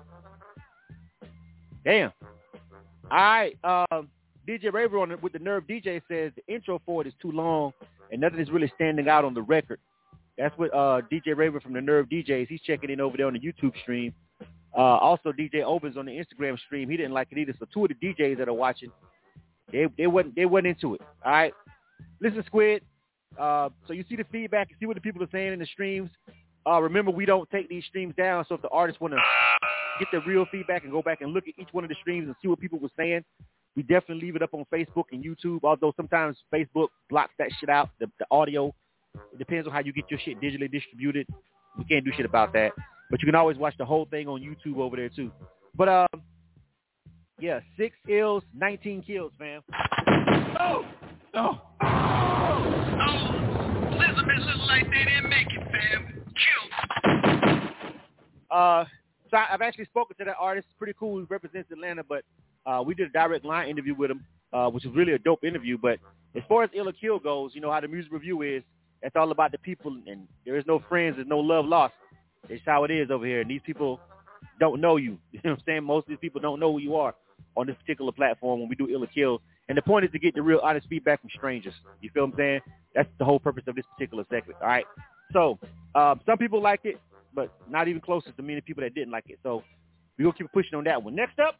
[1.85, 2.12] Damn.
[3.11, 3.57] All right.
[3.64, 4.09] Um,
[4.48, 7.72] DJ Raver on with the Nerve DJ says the intro for it is too long
[8.11, 9.79] and nothing is really standing out on the record.
[10.38, 12.48] That's what uh, DJ Raver from the Nerve DJs.
[12.48, 14.14] He's checking in over there on the YouTube stream.
[14.76, 16.88] Uh, also, DJ Opens on the Instagram stream.
[16.88, 17.55] He didn't like it either.
[17.59, 18.90] So two of the DJs that are watching,
[19.72, 21.00] they they wasn't they wasn't into it.
[21.24, 21.53] All right,
[22.20, 22.83] listen, Squid.
[23.38, 25.66] Uh, so you see the feedback, you see what the people are saying in the
[25.66, 26.11] streams.
[26.66, 28.44] Uh, remember, we don't take these streams down.
[28.48, 29.20] So if the artists want to
[29.98, 32.26] get the real feedback and go back and look at each one of the streams
[32.26, 33.24] and see what people were saying,
[33.76, 35.61] we definitely leave it up on Facebook and YouTube.
[35.62, 38.74] Although sometimes Facebook blocks that shit out, the, the audio.
[39.33, 41.26] It depends on how you get your shit digitally distributed.
[41.78, 42.72] We can't do shit about that.
[43.11, 45.33] But you can always watch the whole thing on YouTube over there too.
[45.76, 46.22] But um,
[47.40, 49.62] yeah, six ills, nineteen kills, fam.
[50.61, 50.85] Oh,
[51.35, 51.61] oh,
[54.46, 56.24] looked like they didn't make it, fam.
[56.35, 56.70] Kill.
[58.50, 58.85] Uh,
[59.30, 60.68] so I, I've actually spoken to that artist.
[60.78, 61.18] Pretty cool.
[61.18, 62.24] He represents Atlanta, but
[62.66, 65.44] uh, we did a direct line interview with him, uh, which was really a dope
[65.44, 65.79] interview.
[65.79, 65.99] But
[66.37, 68.62] as far as Ill or Kill goes, you know how the music review is.
[69.03, 71.16] It's all about the people, and there is no friends.
[71.16, 71.94] There's no love lost.
[72.49, 73.40] It's how it is over here.
[73.40, 74.01] And these people
[74.59, 75.18] don't know you.
[75.33, 75.85] You know what I'm saying?
[75.85, 77.14] Most of these people don't know who you are
[77.57, 79.40] on this particular platform when we do ill or kill.
[79.68, 81.75] And the point is to get the real honest feedback from strangers.
[82.01, 82.61] You feel what I'm saying?
[82.94, 84.59] That's the whole purpose of this particular segment.
[84.61, 84.85] All right.
[85.33, 85.59] So
[85.94, 87.01] um, some people liked it,
[87.35, 89.38] but not even close to many people that didn't like it.
[89.42, 89.62] So
[90.20, 91.14] we're going to keep pushing on that one.
[91.14, 91.56] Next up.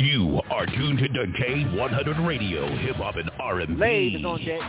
[0.00, 3.74] You are tuned to K100 Radio, Hip Hop and R&B.
[3.74, 4.60] Lave is on deck.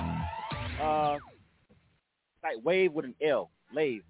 [0.80, 1.18] Uh,
[2.44, 3.50] like Wave with an L.
[3.74, 4.04] Lave.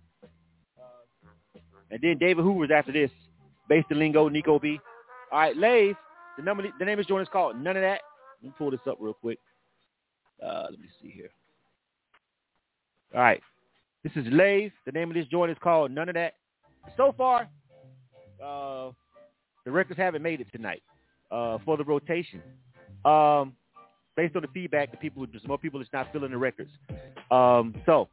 [1.92, 3.10] And then David Hoover's after this.
[3.70, 4.78] Base the Lingo, Nico B.
[5.32, 5.96] All right, Lave.
[6.38, 8.02] The number, the name of this joint is called None of That.
[8.42, 9.40] Let me pull this up real quick.
[10.44, 11.30] Uh, let me see here.
[13.16, 13.42] All right.
[14.04, 14.74] This is Lave.
[14.86, 16.34] The name of this joint is called None of That.
[16.98, 17.48] So far,
[18.44, 18.92] uh,
[19.66, 20.82] the records haven't made it tonight
[21.32, 22.42] uh, for the rotation.
[23.06, 23.54] Um,
[24.16, 26.72] based on the feedback, the people, there's more people that's not filling the records.
[27.32, 28.10] Um, so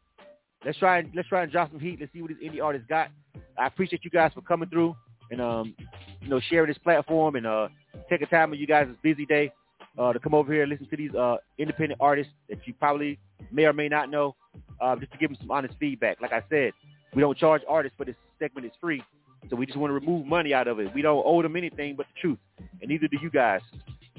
[0.64, 1.98] let's try and let's try and drop some heat.
[2.00, 3.10] Let's see what these indie artists got.
[3.58, 4.94] I appreciate you guys for coming through
[5.30, 5.74] and um,
[6.20, 7.68] you know sharing this platform and uh,
[8.08, 9.52] taking time of you guys' busy day
[9.98, 13.18] uh, to come over here and listen to these uh, independent artists that you probably
[13.50, 14.34] may or may not know,
[14.80, 16.20] uh, just to give them some honest feedback.
[16.20, 16.72] Like I said,
[17.14, 19.02] we don't charge artists, but this segment is free.
[19.50, 20.92] So we just want to remove money out of it.
[20.94, 22.38] We don't owe them anything but the truth,
[22.80, 23.60] and neither do you guys.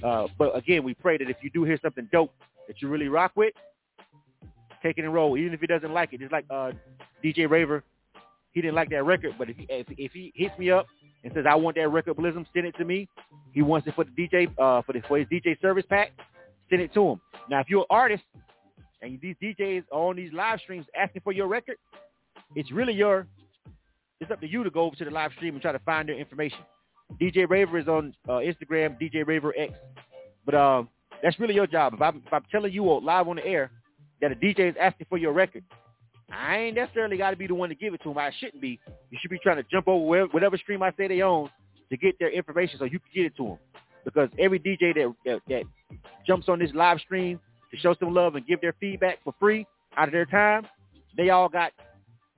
[0.04, 2.34] Uh, but again, we pray that if you do hear something dope
[2.68, 3.54] that you really rock with,
[4.84, 6.20] take it and roll, even if he doesn't like it.
[6.20, 6.72] Just like uh,
[7.24, 7.84] DJ Raver,
[8.54, 10.88] he didn't like that record, but if he, if, if he hits me up
[11.24, 13.08] and says I want that record, Blizzum, send it to me.
[13.54, 16.12] He wants it for the DJ uh, for the for his DJ service pack.
[16.70, 17.22] Send it to him.
[17.50, 18.24] Now, if you're an artist
[19.02, 21.78] and these DJs are on these live streams asking for your record,
[22.56, 23.28] it's really your
[24.20, 26.10] it's up to you to go over to the live stream and try to find
[26.10, 26.60] their information.
[27.22, 29.74] DJ Raver is on uh, Instagram, DJ Raver X.
[30.46, 30.90] But um,
[31.24, 31.94] that's really your job.
[31.94, 33.72] If I'm, if I'm telling you live on the air
[34.22, 35.64] that a DJ is asking for your record,
[36.32, 38.18] I ain't necessarily got to be the one to give it to him.
[38.18, 38.80] I shouldn't be.
[39.12, 41.50] You should be trying to jump over whatever stream I say they own
[41.90, 43.58] to get their information so you can get it to them.
[44.04, 45.64] Because every DJ that, that, that
[46.26, 47.40] jumps on this live stream
[47.72, 50.68] to show some love and give their feedback for free out of their time,
[51.16, 51.72] they all got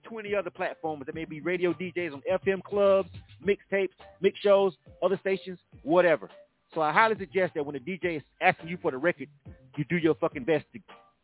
[0.03, 1.03] 20 other platforms.
[1.05, 3.09] There may be radio DJs on FM clubs,
[3.45, 3.89] mixtapes,
[4.21, 6.29] mix shows, other stations, whatever.
[6.73, 9.27] So I highly suggest that when the DJ is asking you for the record,
[9.75, 10.79] you do your fucking best to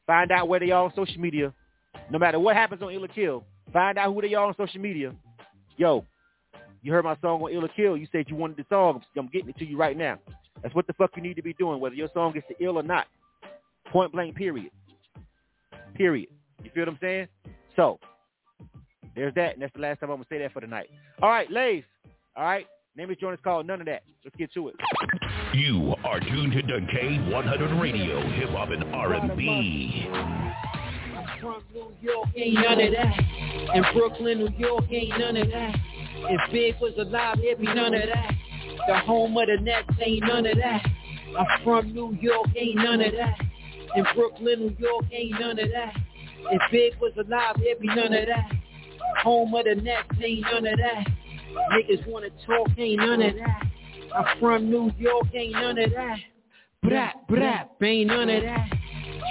[0.07, 1.53] find out where they are on social media.
[2.09, 4.81] No matter what happens on Ill or Kill, find out who they are on social
[4.81, 5.13] media.
[5.77, 6.05] Yo,
[6.81, 7.97] you heard my song on Ill or Kill.
[7.97, 9.01] You said you wanted the song.
[9.17, 10.19] I'm getting it to you right now.
[10.61, 12.77] That's what the fuck you need to be doing, whether your song gets to ill
[12.77, 13.05] or not.
[13.91, 14.71] Point blank, period.
[15.95, 16.29] Period.
[16.63, 17.27] You feel what I'm saying?
[17.75, 17.99] So,
[19.15, 20.89] there's that, and that's the last time I'm going to say that for tonight.
[21.21, 21.86] All right, Lave.
[22.36, 22.67] All right.
[22.97, 24.04] Name of joint is called None of That.
[24.23, 24.75] Let's get to it.
[25.54, 30.08] You are tuned to K100 Radio, Hip Hop and R&B.
[31.41, 33.19] From New York, ain't none of that.
[33.75, 35.75] In Brooklyn, New York, ain't none of that.
[36.17, 38.32] If Big was alive, there'd be none of that.
[38.88, 40.86] The home of the Nets ain't none of that.
[41.38, 43.38] I'm from New York, ain't none of that.
[43.95, 45.93] In Brooklyn, New York, ain't none of that.
[46.51, 48.51] If Big was alive, there'd be none of that.
[49.23, 51.07] Home of the Nets ain't none of that.
[51.71, 53.63] Niggas wanna talk, ain't none of that.
[54.15, 56.17] I'm from New York, ain't none of that.
[56.83, 58.69] Brap, brap, ain't none of that.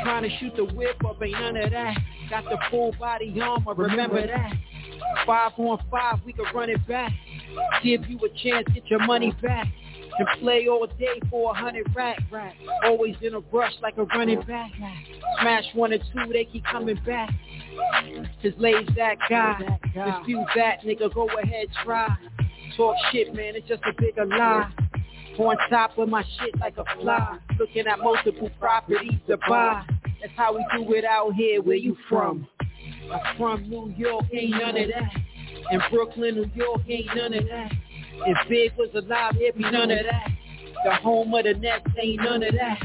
[0.02, 1.96] Trying to shoot the whip up, ain't none of that.
[2.30, 4.52] Got the full body armor, remember that.
[5.26, 7.12] Five on five, we can run it back.
[7.82, 9.68] Give you a chance, get your money back.
[10.18, 12.54] And play all day for a hundred rack, rack.
[12.84, 14.70] Always in a rush like a running back.
[15.40, 17.30] Smash one or two, they keep coming back.
[18.42, 19.58] Cause Lay's that guy.
[19.94, 22.16] Dispute that, nigga, go ahead, try.
[22.76, 24.70] Talk shit, man, it's just a bigger lie.
[25.38, 27.38] On top of my shit like a fly.
[27.58, 29.84] Looking at multiple properties to buy.
[30.20, 32.46] That's how we do it out here, where you from?
[33.12, 35.12] I'm from New York, ain't none of that.
[35.70, 37.72] In Brooklyn, New York, ain't none of that.
[38.26, 40.28] If Big was alive, it'd be none of that.
[40.84, 42.78] The home of the Nets ain't none of that.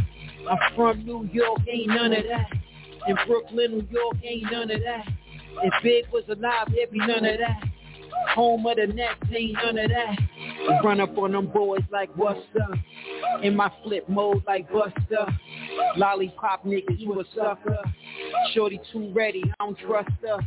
[0.49, 2.47] I'm from New York, ain't none of that.
[3.07, 5.05] In Brooklyn, New York, ain't none of that.
[5.63, 7.63] If Big was alive, it'd be none of that.
[8.35, 10.17] Home of the Nets ain't none of that.
[10.83, 12.77] Run up on them boys like what's up?
[13.43, 15.25] In my flip mode like Buster.
[15.97, 17.77] Lollipop niggas, you a sucker.
[18.53, 20.39] Shorty too ready, I don't trust her.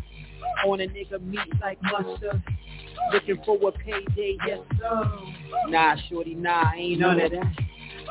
[0.66, 2.42] On a nigga meat like mustard.
[3.12, 5.10] Looking for a payday, yes sir.
[5.68, 7.52] Nah, shorty, nah, ain't none of that.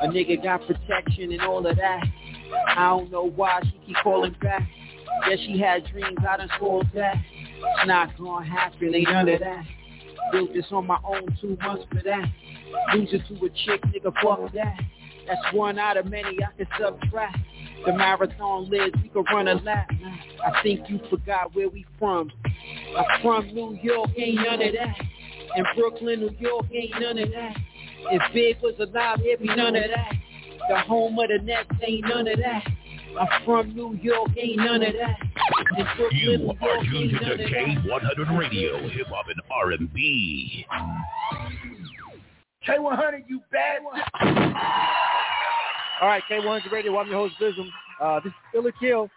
[0.02, 2.04] A nigga got protection and all of that.
[2.76, 4.68] I don't know why she keep calling back.
[5.30, 7.16] Yeah, she had dreams, I done spoiled that.
[7.16, 9.64] It's not gonna happen, ain't none of that.
[10.32, 12.26] Built this on my own, two months for that.
[12.96, 14.80] Lose it to a chick, nigga, fuck that.
[15.28, 17.38] That's one out of many I can subtract.
[17.86, 19.90] The marathon lives, we can run a lap.
[20.46, 22.32] I think you forgot where we from.
[22.98, 24.96] I'm from New York, ain't none of that.
[25.56, 27.58] In Brooklyn, New York, ain't none of that.
[28.12, 30.14] If Big was alive, it'd be none of that.
[30.70, 32.64] The home of the Nets ain't none of that.
[33.20, 35.18] I'm from New York, ain't none of that.
[35.98, 37.38] Brooklyn, You are tuned to none.
[37.38, 40.66] K100 Radio, Hip Hop and R&B.
[42.68, 44.02] K100, you bad one.
[46.02, 46.98] All right, K100 Radio.
[46.98, 47.70] I'm your host, Blizzum.
[48.02, 49.08] Uh, this is Ill or Kill.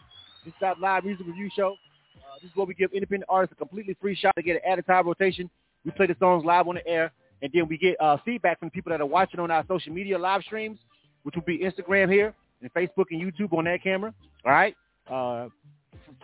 [0.44, 1.77] This is our live music review show.
[2.16, 4.62] Uh, this is where we give independent artists a completely free shot to get an
[4.70, 5.49] added time rotation.
[5.87, 8.68] We play the songs live on the air, and then we get uh, feedback from
[8.68, 10.79] people that are watching on our social media live streams,
[11.23, 14.12] which will be Instagram here and Facebook and YouTube on that camera.
[14.44, 14.77] All right?
[15.11, 15.49] Uh,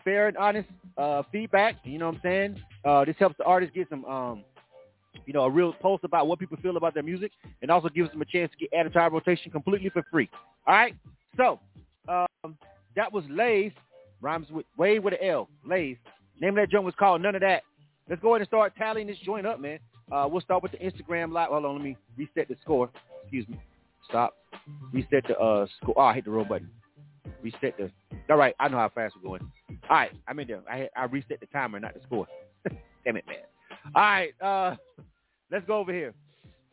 [0.04, 0.68] fair and honest
[0.98, 1.76] uh, feedback.
[1.84, 2.62] You know what I'm saying?
[2.84, 4.44] Uh, this helps the artists get some um,
[5.26, 8.10] you know, a real post about what people feel about their music, and also gives
[8.10, 10.28] them a chance to get added to our rotation completely for free.
[10.66, 10.94] All right.
[11.36, 11.60] So
[12.08, 12.56] um,
[12.96, 13.72] that was Lave,
[14.20, 15.48] rhymes with Wade with an L.
[15.64, 15.98] Lave.
[16.40, 17.62] Name of that joint was called None of That.
[18.08, 19.78] Let's go ahead and start tallying this joint up, man.
[20.10, 21.50] Uh, we'll start with the Instagram live.
[21.50, 22.90] Hold on, let me reset the score.
[23.22, 23.60] Excuse me.
[24.08, 24.36] Stop.
[24.92, 25.94] Reset the uh score.
[25.96, 26.68] Oh, I hit the wrong button.
[27.42, 27.90] Reset the.
[28.28, 29.50] All right, I know how fast we're going.
[29.88, 30.62] All right, I'm in there.
[30.68, 32.26] I I reset the timer, not the score.
[33.04, 33.36] Damn it, man.
[33.94, 34.76] All right, uh,
[35.50, 36.14] let's go over here.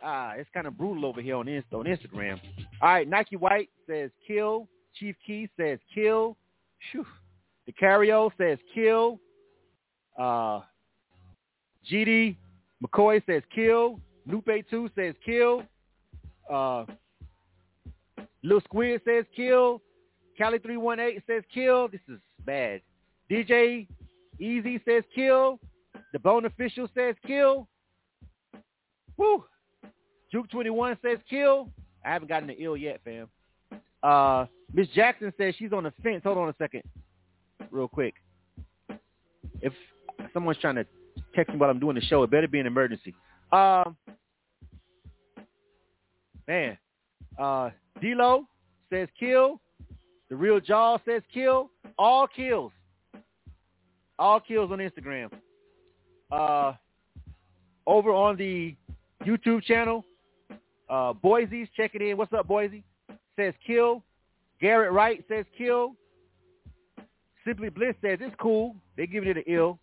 [0.04, 2.40] Ah, it's kind of brutal over here on Insta, on Instagram.
[2.82, 4.68] All right, Nike White says kill.
[4.96, 6.38] Chief Key says kill.
[6.92, 7.06] Whew.
[7.70, 9.20] DiCario says kill.
[10.18, 10.62] Uh,
[11.92, 12.38] GD
[12.84, 14.00] McCoy says kill.
[14.26, 15.64] Lupe 2 says kill.
[16.52, 16.86] Uh,
[18.44, 19.82] Lil Squid says kill.
[20.38, 21.88] Cali 318 says kill.
[21.88, 22.82] This is bad.
[23.30, 23.88] DJ
[24.40, 25.60] Easy says kill.
[26.14, 27.68] The Bone Official says kill.
[29.18, 29.44] Woo.
[30.32, 31.70] Juke 21 says kill.
[32.06, 33.28] I haven't gotten the ill yet, fam.
[34.04, 36.22] Uh, Miss Jackson says she's on the fence.
[36.24, 36.84] Hold on a second,
[37.72, 38.14] real quick.
[39.62, 39.74] If
[40.34, 40.86] someone's trying to
[41.36, 43.16] text me while I'm doing the show, it better be an emergency.
[43.52, 43.96] Um,
[46.48, 46.78] man,
[47.40, 48.46] uh, D-Lo
[48.90, 49.60] says kill.
[50.30, 51.72] The real Jaw says kill.
[51.98, 52.72] All kills.
[54.20, 55.32] All kills on Instagram.
[56.32, 56.74] Uh,
[57.86, 58.76] over on the
[59.26, 60.06] YouTube channel,
[60.90, 62.18] uh, Boise's checking in.
[62.18, 62.84] What's up, Boise?
[63.36, 64.04] Says kill.
[64.62, 65.96] Garrett Wright says kill.
[67.46, 68.76] Simply Bliss says it's cool.
[68.96, 69.80] They're giving it an ill.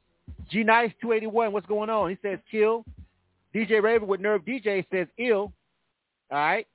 [0.50, 2.10] G Nice 281, what's going on?
[2.10, 2.84] He says kill.
[3.54, 5.52] DJ Raven with Nerve DJ says ill.
[6.30, 6.66] All right.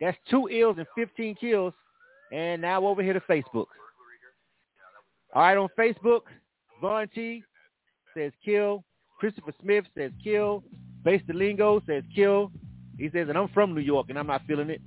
[0.00, 1.74] That's two ills and 15 kills.
[2.32, 3.66] And now over here to Facebook.
[5.34, 6.22] All right, on Facebook,
[6.80, 7.42] Von T
[8.14, 8.84] says kill.
[9.18, 10.62] Christopher Smith says kill.
[11.08, 12.52] Base Delingo says kill.
[12.98, 14.82] He says, and I'm from New York and I'm not feeling it.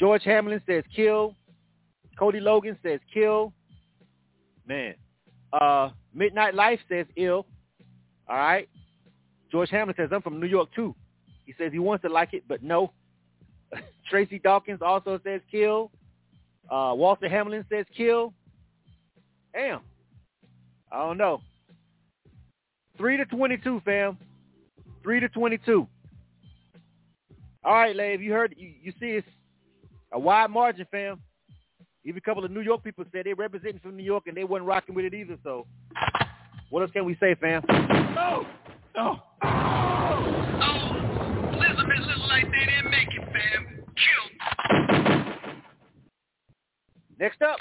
[0.00, 1.36] George Hamlin says kill.
[2.18, 3.52] Cody Logan says kill.
[4.66, 4.94] Man.
[5.52, 7.44] Uh, Midnight Life says ill.
[8.30, 8.66] All right.
[9.50, 10.94] George Hamlin says, I'm from New York too.
[11.44, 12.90] He says he wants to like it, but no.
[14.08, 15.90] Tracy Dawkins also says kill.
[16.70, 18.32] Uh, Walter Hamlin says kill.
[19.52, 19.80] Damn.
[20.90, 21.42] I don't know.
[22.96, 24.16] 3 to 22, fam.
[25.02, 25.86] 3 to 22.
[27.64, 29.28] All right, Lave, you heard, you, you see it's
[30.12, 31.20] a wide margin, fam.
[32.04, 34.42] Even a couple of New York people said they representing from New York and they
[34.44, 35.36] wasn't rocking with it either.
[35.44, 35.66] So
[36.70, 37.62] what else can we say, fam?
[37.68, 38.44] No,
[38.96, 39.22] no.
[39.44, 40.32] Oh,
[41.54, 43.84] Elizabeth look like they didn't make it, fam.
[43.94, 44.32] Killed.
[47.20, 47.58] Next up.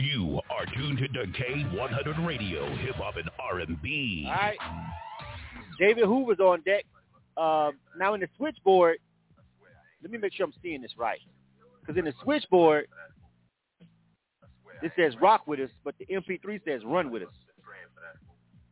[0.00, 4.24] You are tuned to K100 Radio, Hip Hop and R&B.
[4.26, 4.58] All right.
[5.80, 6.84] David Hoover's on deck.
[7.36, 8.98] Uh, now in the switchboard,
[10.02, 11.18] let me make sure I'm seeing this right.
[11.80, 12.86] Because in the switchboard,
[14.82, 17.28] it says rock with us, but the MP3 says run with us.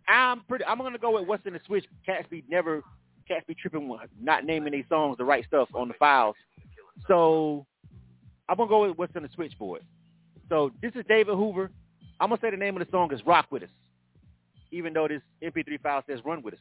[0.07, 0.65] I'm pretty.
[0.65, 1.85] I'm gonna go with what's in the switch.
[2.07, 2.83] Cats be never,
[3.27, 6.37] cats be tripping, not naming these songs the right stuff on the files.
[7.07, 7.67] So
[8.49, 9.83] I'm gonna go with what's in the switchboard.
[10.49, 11.71] So this is David Hoover.
[12.21, 13.71] I'm gonna say the name of the song is Rock with Us,
[14.71, 16.61] even though this MP3 file says Run with Us.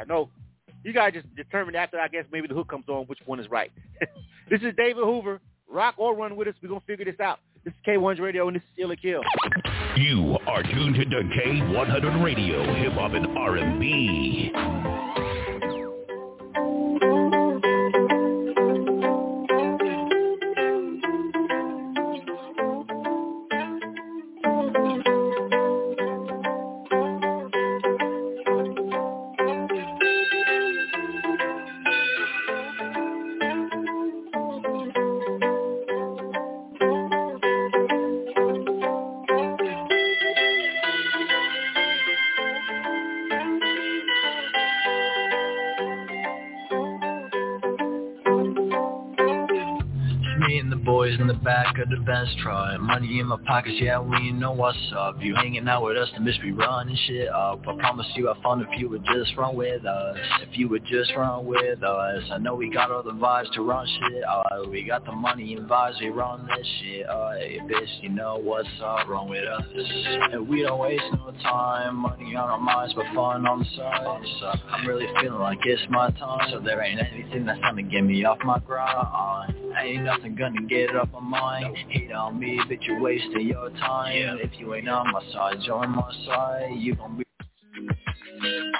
[0.00, 0.28] I know
[0.84, 3.50] you guys just determine after I guess maybe the hook comes on which one is
[3.50, 3.70] right.
[4.50, 5.40] this is David Hoover.
[5.70, 6.54] Rock or run with us.
[6.62, 7.38] We're gonna figure this out.
[7.64, 9.22] This is K100 Radio and this is Ill or Kill.
[9.96, 14.52] You are tuned to K100 Radio, Hip Hop and R&B.
[50.84, 54.52] Boys in the back of the Benz truck Money in my pockets, yeah, we know
[54.52, 55.16] what's up.
[55.20, 57.60] You hanging out with us, the must be running shit up.
[57.66, 60.18] I promise you I found if you would just run with us.
[60.42, 62.22] If you would just run with us.
[62.30, 65.54] I know we got all the vibes to run shit uh, We got the money
[65.54, 69.46] and vibes, we run this shit uh, Hey bitch, you know what's up, run with
[69.46, 69.62] us.
[70.32, 71.96] And we don't waste no time.
[71.96, 74.54] Money on our minds, but fun on the side.
[74.70, 76.50] I'm really feeling like it's my time.
[76.50, 80.94] So there ain't anything that's gonna get me off my grind Ain't nothing gonna get
[80.94, 85.12] up on mine Hate on me, bitch, you're wasting your time If you ain't on
[85.12, 87.24] my side, join my side You gon' be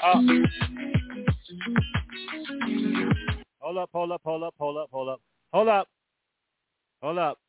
[0.03, 0.19] Uh,
[3.59, 5.21] Hold up, hold up, hold up, hold up, hold up,
[5.53, 5.87] hold up,
[7.01, 7.39] hold up,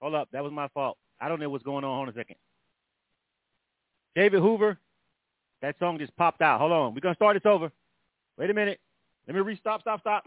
[0.00, 0.28] hold up.
[0.32, 0.96] That was my fault.
[1.20, 1.96] I don't know what's going on.
[1.96, 2.36] Hold on a second.
[4.14, 4.78] David Hoover,
[5.62, 6.60] that song just popped out.
[6.60, 6.94] Hold on.
[6.94, 7.70] We're going to start this over.
[8.38, 8.80] Wait a minute.
[9.26, 10.24] Let me re-stop, stop, stop.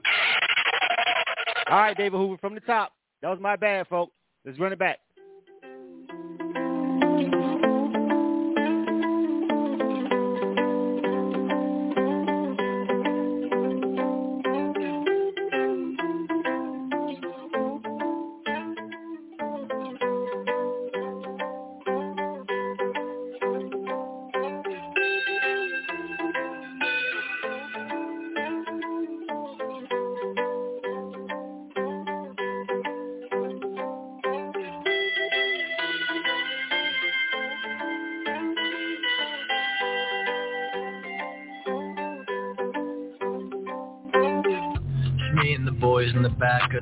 [1.69, 2.93] All right, David Hoover from the top.
[3.21, 4.13] That was my bad, folks.
[4.45, 4.99] Let's run it back.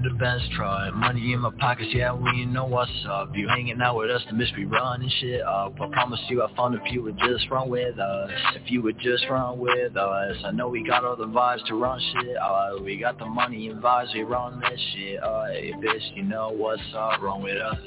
[0.03, 0.93] The best truck.
[0.93, 3.35] Money in my pockets, yeah, we know what's up.
[3.35, 5.75] You hanging out with us, the miss be running shit up.
[5.79, 8.31] I promise you I found if you would just run with us.
[8.55, 10.35] If you would just run with us.
[10.43, 13.69] I know we got all the vibes to run shit uh, We got the money
[13.69, 17.77] and vibes, we run this shit Hey bitch, you know what's up, wrong with us.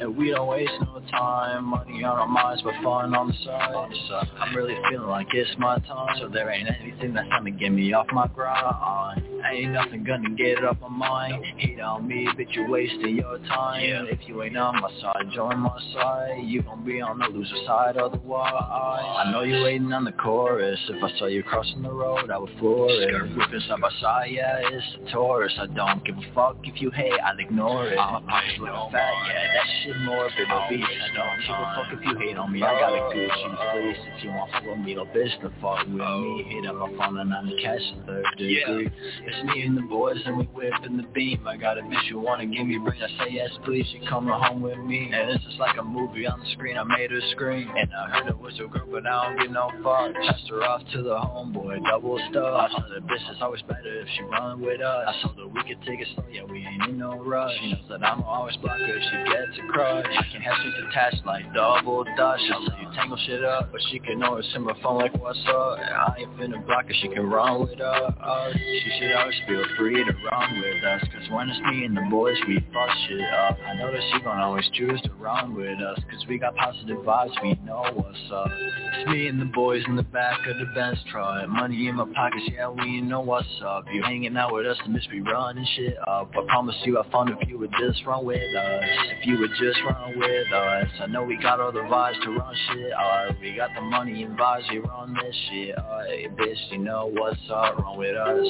[0.00, 1.64] And we don't waste no time.
[1.64, 4.24] Money on our minds, but fun on the side.
[4.38, 6.16] I'm really feeling like it's my time.
[6.20, 9.21] So there ain't anything that's gonna get me off my grind.
[9.52, 11.42] Ain't nothing gonna get it up mine.
[11.58, 13.84] Hate on me, bitch, you're wasting your time.
[13.84, 14.04] Yeah.
[14.04, 16.42] If you ain't on my side, join my side.
[16.44, 18.52] You gon' be on the loser side otherwise.
[18.54, 20.78] I know you waiting on the chorus.
[20.88, 23.36] If I saw you crossing the road, I would floor it.
[23.36, 25.52] Whipping side by side, yeah, it's a Taurus.
[25.58, 27.96] I don't give a fuck if you hate, I'll ignore it.
[27.96, 30.84] My pockets looking fat, yeah, that shit morbid, obese.
[30.84, 32.62] I don't give a fuck if you hate on me.
[32.62, 33.96] I got a good shoes, please.
[34.16, 36.44] If you want fuck with me, no bitch to fuck with me.
[36.48, 37.58] Hit up my phone and I'm in
[38.06, 38.90] third degree.
[39.24, 41.46] It's me and the boys and we whipping the beam.
[41.46, 43.00] I got a bitch who wanna give me brain.
[43.02, 43.86] I say yes, please.
[43.92, 45.10] She coming home with me.
[45.12, 46.76] And it's just like a movie on the screen.
[46.76, 47.70] I made her scream.
[47.76, 50.14] And I heard it was a girl, but I don't get no fuck.
[50.14, 52.70] Passed her off to the homeboy, double stuff.
[52.70, 55.04] I told the bitch it's always better if she run with us.
[55.08, 57.52] I told her we could take it slow, yeah, we ain't in no rush.
[57.60, 60.06] She knows that I'ma always block her if she gets a crush.
[60.06, 62.40] I can have shit attached like double dutch.
[62.52, 65.38] I'll tell you tangle shit up, but she can always send my phone like what's
[65.48, 65.78] up.
[65.78, 68.12] And I ain't finna block her, she can run with us.
[68.54, 72.06] She should always feel free to run with us Cause when it's me and the
[72.10, 75.80] boys we fuck shit up I know that she gon' always choose to run with
[75.80, 78.48] us Cause we got positive vibes, we know what's up.
[78.50, 81.48] It's me and the boys in the back of the Benz truck.
[81.48, 83.84] Money in my pockets, yeah we know what's up.
[83.92, 86.30] You hanging out with us, the miss be running shit up.
[86.36, 88.84] I promise you I found if you would just run with us.
[89.20, 90.88] If you would just run with us.
[91.00, 93.36] I know we got all the vibes to run shit up.
[93.40, 96.02] We got the money and vibes, we run this shit up.
[96.06, 98.48] Hey bitch, you know what's up, run with us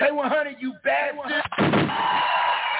[0.00, 1.42] K100, you bastard.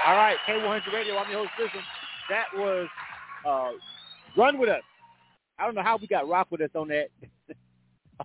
[0.06, 1.16] All right, K100 Radio.
[1.16, 1.82] I'm your host, Blizzum.
[2.30, 2.88] That was
[3.46, 3.72] uh,
[4.36, 4.80] Run With Us.
[5.58, 7.08] I don't know how we got Rock With Us on that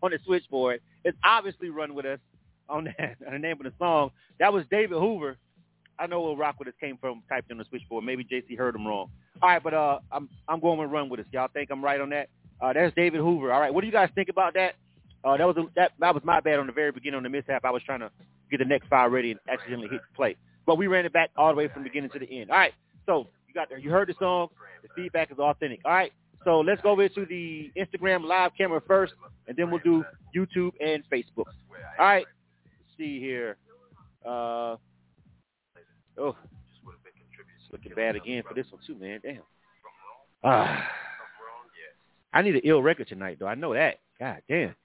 [0.01, 0.79] on the switchboard.
[1.03, 2.19] It's obviously Run With Us
[2.69, 4.11] on that on the name of the song.
[4.39, 5.35] That was David Hoover.
[5.99, 8.05] I know where Rock With Us came from typed on the switchboard.
[8.05, 9.09] Maybe JC heard him wrong.
[9.41, 11.25] All right, but uh, I'm I'm going with Run With Us.
[11.33, 12.29] Y'all think I'm right on that?
[12.61, 13.53] Uh, that's David Hoover.
[13.53, 14.75] All right, what do you guys think about that?
[15.23, 17.29] Uh, that was a, that that was my bad on the very beginning on the
[17.29, 17.65] mishap.
[17.65, 18.11] I was trying to
[18.49, 20.35] get the next file ready and accidentally hit play,
[20.65, 22.51] but we ran it back all the way from the beginning to the end.
[22.51, 22.73] All right,
[23.05, 23.77] so you got there.
[23.77, 24.47] You heard the song.
[24.81, 25.81] The feedback is authentic.
[25.83, 26.11] All right,
[26.45, 29.13] so let's go over to the Instagram live camera first,
[29.47, 30.05] and then we'll do
[30.35, 31.47] YouTube and Facebook.
[31.97, 33.57] All right, let's see here.
[34.25, 34.75] Uh,
[36.17, 36.35] oh,
[37.71, 39.19] looking bad again for this one too, man.
[39.23, 39.41] Damn.
[40.43, 40.87] Ah.
[42.33, 43.47] I need an ill record tonight, though.
[43.47, 43.99] I know that.
[44.19, 44.75] God damn.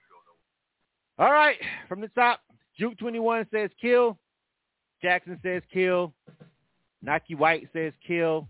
[1.19, 1.57] All right,
[1.89, 2.41] from the top,
[2.79, 4.19] Juke 21 says kill.
[5.01, 6.13] Jackson says kill.
[7.03, 8.49] Nike White says kill.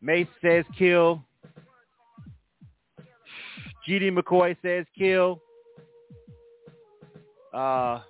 [0.00, 1.22] Mace says kill.
[3.86, 5.42] GD McCoy says kill.
[7.52, 8.00] Uh,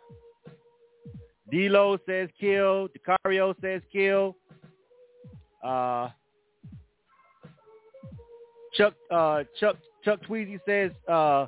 [1.51, 2.89] D'Lo says kill.
[2.89, 4.37] DiCario says kill.
[5.65, 6.09] Uh,
[8.75, 11.47] Chuck uh, Chuck Chuck Tweezy says uh,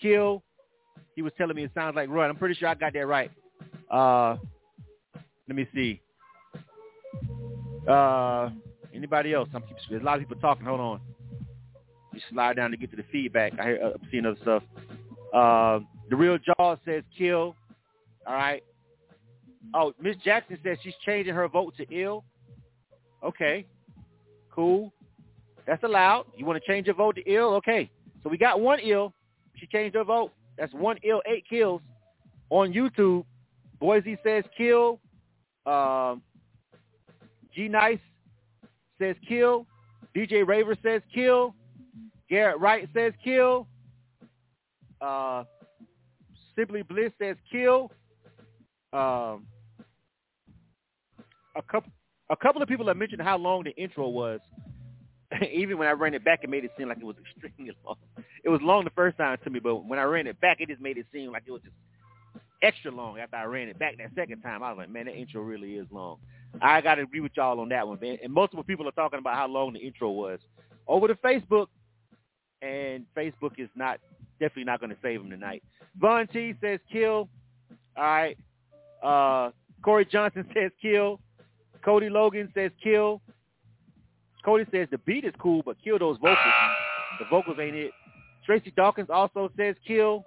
[0.00, 0.42] kill.
[1.14, 2.30] He was telling me it sounds like run.
[2.30, 3.30] I'm pretty sure I got that right.
[3.90, 4.36] Uh,
[5.48, 6.00] let me see.
[7.88, 8.50] Uh,
[8.94, 9.48] anybody else?
[9.54, 10.66] I'm keep, there's a lot of people talking.
[10.66, 11.00] Hold on.
[12.12, 13.52] You slide down to get to the feedback.
[13.58, 14.62] I hear, I'm seeing other stuff.
[15.32, 17.54] Uh, the real Jaws says kill.
[18.26, 18.62] All right.
[19.74, 22.24] Oh, Miss Jackson says she's changing her vote to ill.
[23.24, 23.66] Okay.
[24.50, 24.92] Cool.
[25.66, 26.26] That's allowed.
[26.36, 27.54] You want to change your vote to ill?
[27.54, 27.90] Okay.
[28.22, 29.12] So we got one ill.
[29.56, 30.32] She changed her vote.
[30.58, 31.80] That's one ill, eight kills
[32.50, 33.24] on YouTube.
[33.78, 35.00] Boise says kill.
[35.66, 36.22] Um,
[37.54, 37.98] G Nice
[39.00, 39.66] says kill.
[40.14, 41.54] DJ Raver says kill.
[42.30, 43.66] Garrett Wright says kill.
[45.00, 45.44] Uh,
[46.56, 47.90] Simply Bliss says kill.
[48.92, 49.46] Um,
[51.54, 51.92] a couple
[52.30, 54.40] a couple of people have mentioned how long the intro was.
[55.52, 57.96] Even when I ran it back, it made it seem like it was extremely long.
[58.44, 60.68] It was long the first time to me, but when I ran it back, it
[60.68, 61.74] just made it seem like it was just
[62.62, 64.62] extra long after I ran it back that second time.
[64.62, 66.18] I was like, man, that intro really is long.
[66.60, 68.18] I got to agree with y'all on that one, man.
[68.22, 70.38] And multiple people are talking about how long the intro was
[70.86, 71.66] over to Facebook,
[72.62, 74.00] and Facebook is not
[74.40, 75.62] definitely not going to save him tonight.
[75.98, 77.28] Von T says kill.
[77.96, 78.38] All right.
[79.02, 79.50] Uh,
[79.82, 81.20] Corey Johnson says kill.
[81.84, 83.20] Cody Logan says kill.
[84.46, 86.38] Cody says the beat is cool, but kill those vocals.
[87.18, 87.90] The vocals ain't it.
[88.44, 90.24] Tracy Dawkins also says kill.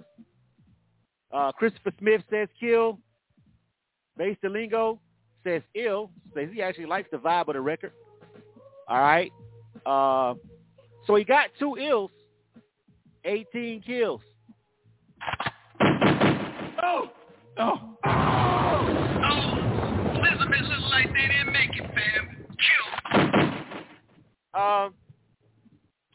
[1.32, 3.00] Uh, Christopher Smith says kill.
[4.18, 5.00] Bass Delingo
[5.46, 6.12] says ill.
[6.36, 7.94] Says he actually likes the vibe of the record.
[8.90, 9.32] All right.
[9.86, 10.34] Uh,
[11.08, 12.12] so he got two ills,
[13.24, 14.22] 18 kills.
[16.84, 17.10] Oh.
[17.58, 17.96] Oh,
[24.54, 24.94] Um,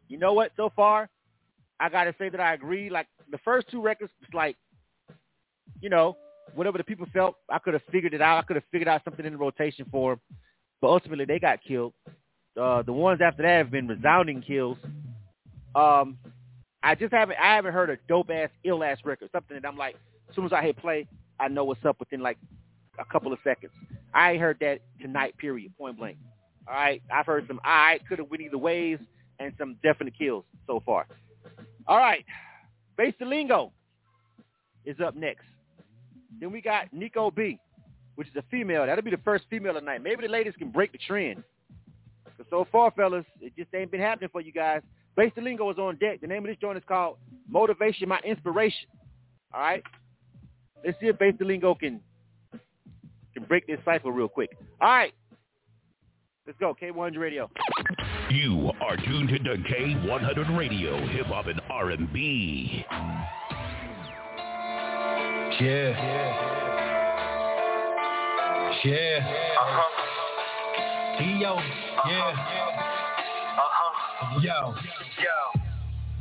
[0.09, 0.53] you know what?
[0.57, 1.09] So far,
[1.81, 2.91] I gotta say that I agree.
[2.91, 4.57] Like the first two records, it's like,
[5.81, 6.17] you know,
[6.55, 8.39] whatever the people felt, I could have figured it out.
[8.39, 10.21] I could have figured out something in the rotation for them.
[10.81, 11.95] But ultimately, they got killed.
[12.61, 14.79] Uh, the ones after that have been resounding kills.
[15.75, 16.19] Um,
[16.83, 19.31] I just haven't I haven't heard a dope ass ill ass record.
[19.33, 19.97] Something that I'm like,
[20.29, 21.09] as soon as I hit play,
[21.41, 22.39] I know what's up within like
[22.99, 23.73] a couple of seconds.
[24.13, 25.37] I heard that tonight.
[25.39, 25.73] Period.
[25.77, 26.19] Point blank.
[26.67, 28.99] All right, I've heard some I could have went either ways
[29.39, 31.07] and some definite kills so far.
[31.87, 32.25] All right,
[32.97, 33.71] Bass Delingo
[34.85, 35.45] is up next.
[36.41, 37.59] Then we got Nico B,
[38.15, 38.87] which is a female.
[38.87, 40.03] That'll be the first female tonight.
[40.03, 41.43] Maybe the ladies can break the trend.
[42.37, 44.83] Cause so far, fellas, it just ain't been happening for you guys.
[45.17, 46.21] Bass Delingo is on deck.
[46.21, 48.89] The name of this joint is called Motivation My Inspiration.
[49.53, 49.83] All right?
[50.85, 52.01] Let's see if Bass Delingo can
[53.33, 54.57] can break this cycle real quick.
[54.81, 55.13] All right.
[56.47, 56.77] Let's go.
[56.81, 57.51] K100 Radio.
[58.31, 62.85] You are tuned to K100 Radio, Hip Hop and R&B.
[65.61, 66.55] Yeah.
[68.85, 69.55] Yeah.
[69.61, 71.23] Uh-huh.
[71.23, 71.57] Yo.
[72.11, 72.35] Yeah.
[73.57, 74.41] Uh-huh.
[74.41, 74.75] Yo.
[75.23, 75.34] Yo.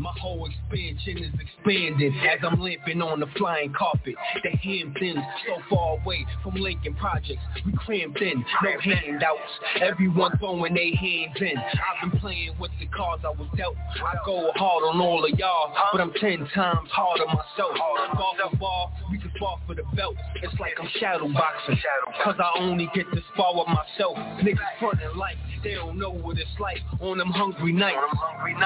[0.03, 4.15] My whole expansion is expanding as I'm limping on the flying carpet.
[4.43, 7.39] The Hamptons, so far away from Lincoln Projects.
[7.65, 9.39] We crammed in, no handouts.
[9.79, 11.55] Everyone throwing their hands in.
[11.57, 13.77] I've been playing with the cards I was dealt.
[14.03, 17.71] I go hard on all of y'all, but I'm ten times harder myself.
[18.17, 20.15] Ball for ball, we can fall for the belt.
[20.41, 21.79] It's like I'm shadow boxing,
[22.25, 24.17] cause I only get to spar with myself.
[24.43, 27.97] Niggas frontin' like they don't know what it's like on them hungry nights.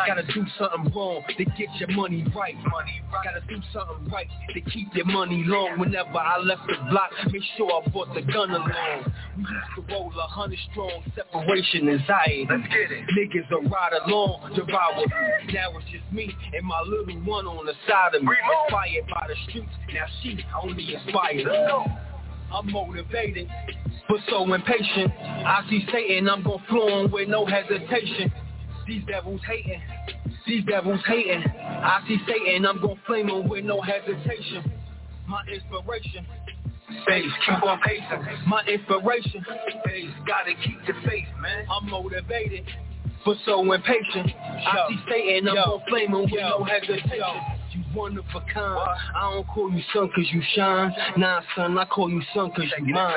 [0.08, 2.56] Gotta do something wrong to get your money right.
[3.24, 5.80] Gotta do something right to keep your money long.
[5.80, 9.14] Whenever I left the block, make sure I brought the gun along.
[9.36, 12.48] We used to roll a hundred strong, separation anxiety.
[12.50, 13.06] Let's get it.
[13.18, 14.74] Niggas will ride along with me.
[15.54, 18.30] Now it's just me and my little one on the side of me.
[18.64, 21.48] Inspired by the streets, now she only inspired.
[22.54, 23.50] I'm motivated,
[24.08, 25.12] but so impatient.
[25.20, 28.32] I see Satan, I'm gon' flow on with no hesitation.
[28.88, 29.82] These devils hating,
[30.48, 31.44] these devils hating.
[31.44, 34.72] I see Satan, I'm gon' flame him with no hesitation.
[35.28, 36.26] My inspiration,
[37.06, 38.26] Face, keep on pacing.
[38.48, 39.46] My inspiration,
[39.86, 41.66] face, gotta keep the faith, man.
[41.70, 42.66] I'm motivated,
[43.26, 44.32] but so impatient.
[44.38, 47.57] I see Satan, I'm gon' flame him with no hesitation.
[47.78, 48.80] You one of a kind.
[49.16, 50.92] I don't call you son cause you shine.
[51.16, 53.14] Nah, son, I call you son cause you mine.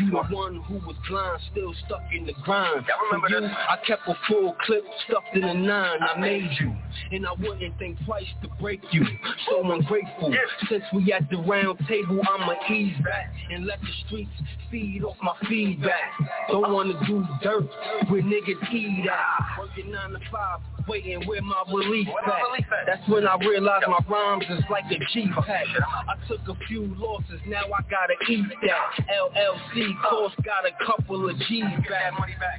[0.00, 2.84] You the one who was blind, still stuck in the grind.
[3.10, 5.98] For you, I kept a full clip stuffed in a nine.
[6.02, 6.74] I made you,
[7.10, 9.06] and I wouldn't think twice to break you.
[9.48, 10.34] So ungrateful.
[10.68, 14.30] Since we at the round table, I'ma ease back and let the streets
[14.70, 16.12] feed off my feedback.
[16.50, 17.68] Don't wanna do dirt
[18.10, 19.58] with niggas eat at.
[19.58, 22.86] Working nine to five, waiting where my relief at.
[22.86, 25.66] That's when I realized my rhymes is like a G-pack.
[25.80, 29.06] Oh, I took a few losses, now I gotta eat that.
[29.08, 30.10] LLC oh.
[30.10, 32.12] course got a couple of G's back.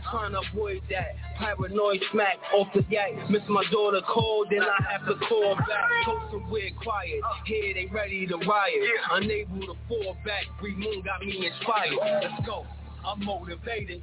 [0.09, 3.11] Trying to avoid that paranoid smack off the yak.
[3.30, 5.89] Miss my daughter called, then I have to call back.
[6.05, 8.82] Toast somewhere quiet, here they ready to riot.
[9.11, 11.93] Unable to fall back, Bree Moon got me inspired.
[12.21, 12.65] Let's go.
[13.05, 14.01] I'm motivated,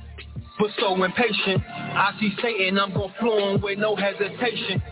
[0.59, 1.63] but so impatient.
[1.67, 4.83] I see Satan, I'm gon' flow him with no hesitation.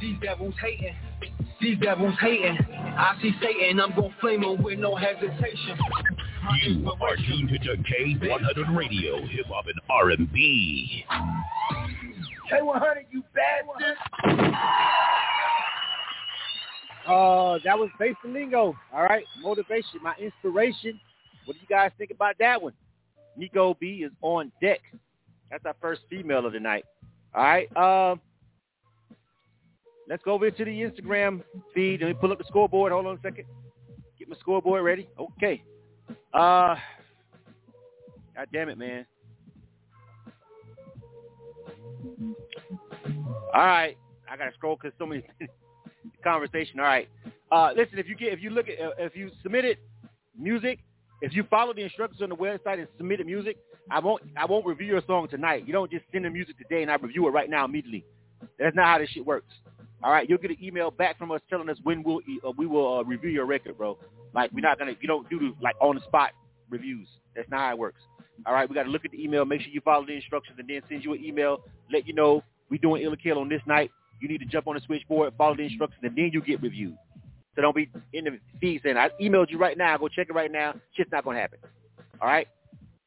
[0.00, 0.94] These devils hating,
[1.60, 2.58] these devils hating.
[2.58, 5.78] I see Satan, I'm gon' flame him with no hesitation.
[6.62, 11.04] You are tuned to K100 Radio, Hip Hop and R&B.
[12.52, 13.96] K100, you bastard.
[17.06, 18.74] Uh, that was Bass Lingo.
[18.92, 20.98] All right, motivation, my inspiration.
[21.44, 22.72] What do you guys think about that one?
[23.36, 24.80] Nico B is on deck.
[25.50, 26.84] That's our first female of the night.
[27.34, 27.76] All right.
[27.76, 28.20] Um,
[30.08, 31.42] let's go over to the Instagram
[31.74, 32.00] feed.
[32.00, 32.92] Let me pull up the scoreboard.
[32.92, 33.44] Hold on a second.
[34.18, 35.08] Get my scoreboard ready.
[35.18, 35.62] Okay.
[36.32, 36.76] Uh,
[38.34, 39.06] God damn it, man.
[43.52, 43.96] All right.
[44.30, 45.24] I gotta scroll because so many
[46.24, 46.80] conversation.
[46.80, 47.08] All right.
[47.52, 49.78] Uh, listen, if you get if you look at if you submitted
[50.38, 50.80] music,
[51.24, 53.56] if you follow the instructions on the website and submitted music,
[53.90, 55.66] I won't I won't review your song tonight.
[55.66, 58.04] You don't just send the music today and I review it right now immediately.
[58.58, 59.52] That's not how this shit works.
[60.02, 62.66] All right, you'll get an email back from us telling us when we'll uh, we
[62.66, 63.98] will uh, review your record, bro.
[64.34, 66.32] Like we're not gonna you don't do the, like on the spot
[66.68, 67.08] reviews.
[67.34, 68.02] That's not how it works.
[68.44, 70.58] All right, we got to look at the email, make sure you follow the instructions,
[70.58, 73.62] and then send you an email, let you know we doing Ill Kill on this
[73.66, 73.90] night.
[74.20, 76.96] You need to jump on the switchboard, follow the instructions, and then you get reviewed.
[77.54, 79.96] So don't be in the feed saying, I emailed you right now.
[79.96, 80.74] Go check it right now.
[80.96, 81.58] Shit's not going to happen.
[82.20, 82.48] All right?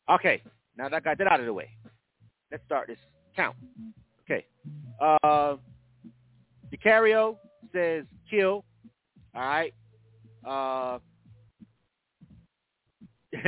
[0.09, 0.41] Okay.
[0.77, 1.69] Now that I got that out of the way,
[2.51, 2.97] let's start this
[3.35, 3.55] count.
[4.23, 4.45] Okay.
[5.01, 5.55] Uh,
[6.73, 7.37] DiCario
[7.73, 8.63] says kill.
[9.35, 9.73] All right.
[10.45, 10.99] Uh,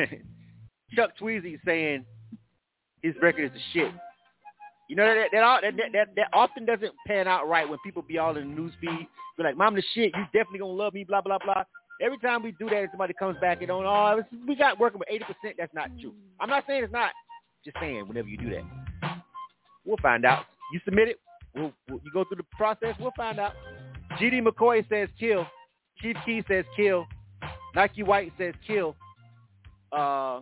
[0.96, 2.06] Chuck Tweezy saying
[3.02, 3.94] his record is the shit.
[4.90, 8.18] You know that that, that that that often doesn't pan out right when people be
[8.18, 9.08] all in the news feed.
[9.38, 11.64] Be like, "Mom, the shit, you definitely gonna love me." Blah blah blah.
[12.02, 15.00] Every time we do that, and somebody comes back and don't, oh, we got working
[15.00, 15.58] with eighty percent.
[15.60, 16.14] That's not true.
[16.40, 17.12] I'm not saying it's not.
[17.64, 19.22] Just saying, whenever you do that,
[19.86, 20.46] we'll find out.
[20.74, 21.20] You submit it.
[21.54, 22.96] We'll, we'll you go through the process.
[23.00, 23.54] We'll find out.
[24.20, 25.46] GD McCoy says kill.
[26.02, 27.06] Chief Key says kill.
[27.76, 28.96] Nike White says kill.
[29.92, 30.42] Uh,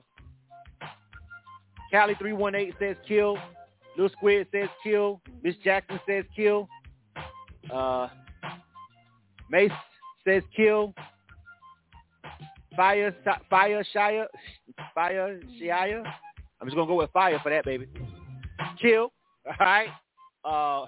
[1.92, 3.38] Cali three one eight says kill.
[3.98, 5.22] Lil Squid says kill.
[5.44, 6.70] Miss Jackson says kill.
[7.74, 8.08] Uh,
[9.50, 9.72] Mace
[10.26, 10.94] says kill.
[12.76, 13.16] Fire,
[13.50, 14.26] fire, Shia,
[14.94, 16.04] fire, Shia.
[16.62, 17.88] I'm just gonna go with fire for that, baby.
[18.80, 19.12] Kill.
[19.48, 19.90] All right.
[20.46, 20.88] Uh, all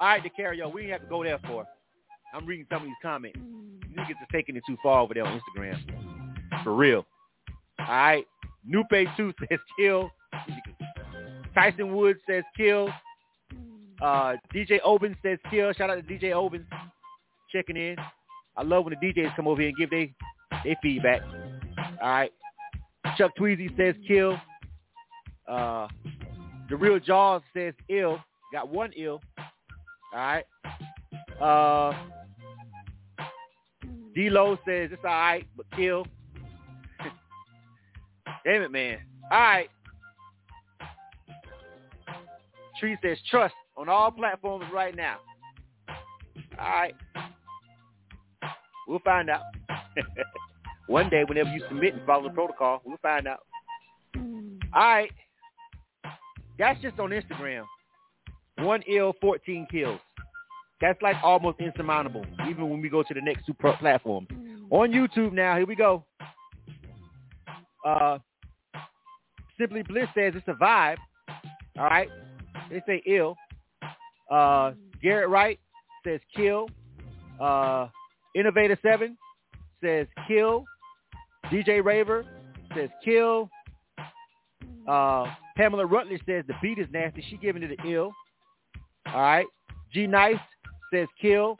[0.00, 1.64] right, DeCario, we didn't have to go there for.
[2.34, 3.38] I'm reading some of these comments.
[3.38, 5.78] You Niggas are taking it too far over there on Instagram.
[6.62, 7.06] For real.
[7.78, 8.26] All right.
[8.68, 10.10] Nupe 2 says kill.
[11.54, 12.88] Tyson Woods says kill.
[14.02, 15.72] Uh, DJ Oben says kill.
[15.72, 16.66] Shout out to DJ Oben
[17.52, 17.96] checking in.
[18.56, 20.08] I love when the DJs come over here and give their
[20.64, 21.22] their feedback.
[22.02, 22.32] All right.
[23.16, 24.38] Chuck Tweezy says kill.
[25.48, 25.88] Uh,
[26.68, 28.18] the real Jaws says ill.
[28.52, 29.20] Got one ill.
[30.12, 30.44] All right.
[31.40, 31.92] Uh,
[34.14, 36.06] D-Lo says it's all right, but kill.
[38.44, 38.98] Damn it, man.
[39.30, 39.68] All right.
[42.84, 45.16] Tree says trust on all platforms right now.
[45.88, 46.94] All right.
[48.86, 49.40] We'll find out.
[50.86, 53.40] One day, whenever you submit and follow the protocol, we'll find out.
[54.14, 55.10] All right.
[56.58, 57.62] That's just on Instagram.
[58.58, 59.98] One ill, 14 kills.
[60.82, 64.28] That's like almost insurmountable, even when we go to the next two platforms.
[64.68, 66.04] On YouTube now, here we go.
[67.82, 68.18] Uh,
[69.58, 70.98] Simply Bliss says it's a vibe.
[71.78, 72.10] All right.
[72.70, 73.36] They say ill.
[74.30, 75.58] Uh, Garrett Wright
[76.04, 76.68] says kill.
[77.40, 77.88] Uh,
[78.34, 79.16] Innovator 7
[79.82, 80.64] says kill.
[81.52, 82.24] DJ Raver
[82.74, 83.50] says kill.
[84.88, 87.24] Uh, Pamela Rutledge says the beat is nasty.
[87.28, 88.12] She giving it an ill.
[89.06, 89.46] All right.
[89.92, 90.36] G Nice
[90.92, 91.56] says kill.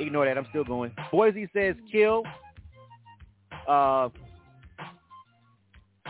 [0.00, 0.38] Ignore that.
[0.38, 0.92] I'm still going.
[1.10, 2.22] Boise says kill.
[3.66, 4.08] Uh,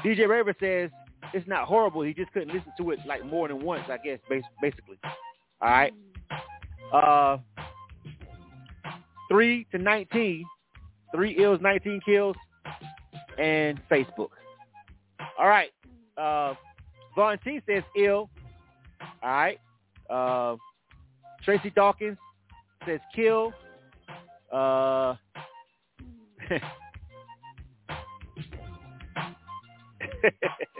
[0.05, 0.91] DJ Raver says
[1.34, 2.02] it's not horrible.
[2.02, 4.18] He just couldn't listen to it like more than once, I guess,
[4.60, 4.98] basically.
[5.60, 5.92] All right.
[6.92, 7.38] Uh,
[9.30, 10.44] three to 19.
[11.14, 12.36] Three ills, 19 kills,
[13.38, 14.28] and Facebook.
[15.38, 15.70] All right.
[16.16, 16.54] Uh,
[17.14, 18.28] Vaughn T says ill.
[19.22, 19.58] All right.
[20.10, 20.56] Uh,
[21.44, 22.18] Tracy Dawkins
[22.86, 23.52] says kill.
[24.52, 25.14] Uh,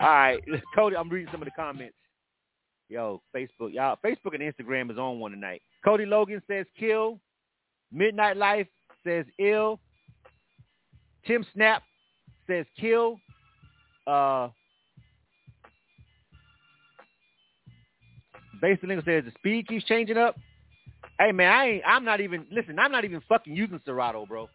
[0.00, 0.42] All right,
[0.74, 1.94] Cody, I'm reading some of the comments.
[2.88, 5.60] Yo, Facebook, y'all, Facebook and Instagram is on one tonight.
[5.84, 7.20] Cody Logan says kill.
[7.92, 8.66] Midnight Life
[9.04, 9.78] says ill.
[11.26, 11.82] Tim Snap
[12.46, 13.18] says kill.
[14.06, 14.48] Uh,
[18.60, 20.36] Basic Nigga says the speed keeps changing up.
[21.20, 21.82] Hey man, I ain't.
[21.86, 22.46] I'm not even.
[22.50, 24.48] Listen, I'm not even fucking using Serato, bro.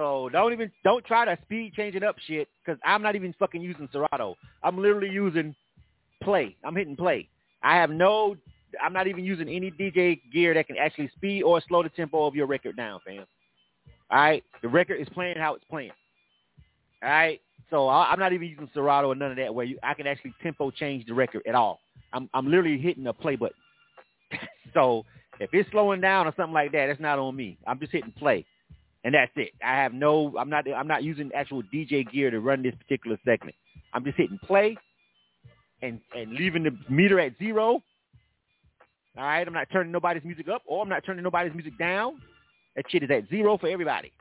[0.00, 3.60] So don't even don't try to speed changing up shit because I'm not even fucking
[3.60, 4.34] using Serato.
[4.62, 5.54] I'm literally using
[6.22, 6.56] play.
[6.64, 7.28] I'm hitting play.
[7.62, 8.34] I have no.
[8.82, 12.24] I'm not even using any DJ gear that can actually speed or slow the tempo
[12.24, 13.26] of your record down, fam.
[14.10, 15.90] All right, the record is playing how it's playing.
[17.02, 19.92] All right, so I'm not even using Serato or none of that where you, I
[19.92, 21.78] can actually tempo change the record at all.
[22.14, 23.56] I'm I'm literally hitting a play button.
[24.72, 25.04] so
[25.40, 27.58] if it's slowing down or something like that, that's not on me.
[27.66, 28.46] I'm just hitting play,
[29.04, 29.52] and that's it.
[29.64, 30.34] I have no.
[30.38, 30.64] I'm not.
[30.70, 33.56] I'm not using actual DJ gear to run this particular segment.
[33.94, 34.76] I'm just hitting play,
[35.82, 37.82] and and leaving the meter at zero.
[39.16, 39.46] All right.
[39.46, 42.20] I'm not turning nobody's music up, or I'm not turning nobody's music down.
[42.76, 44.12] That shit is at zero for everybody.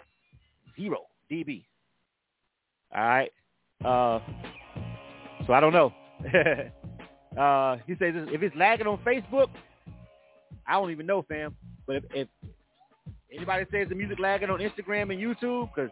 [0.76, 1.02] Zero
[1.32, 1.64] dB.
[2.96, 3.32] All right.
[3.84, 4.20] Uh,
[5.46, 5.94] so I don't know.
[7.40, 9.50] uh, he says if it's lagging on Facebook,
[10.68, 11.56] I don't even know, fam.
[11.86, 12.28] But if, if
[13.36, 15.92] anybody says the music lagging on Instagram and YouTube, because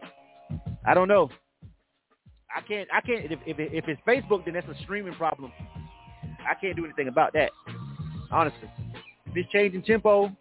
[0.84, 1.30] I don't know.
[2.54, 2.88] I can't.
[2.92, 3.30] I can't.
[3.30, 5.52] If, if if it's Facebook, then that's a streaming problem.
[6.48, 7.50] I can't do anything about that.
[8.30, 8.70] Honestly,
[9.26, 10.34] if it's changing tempo,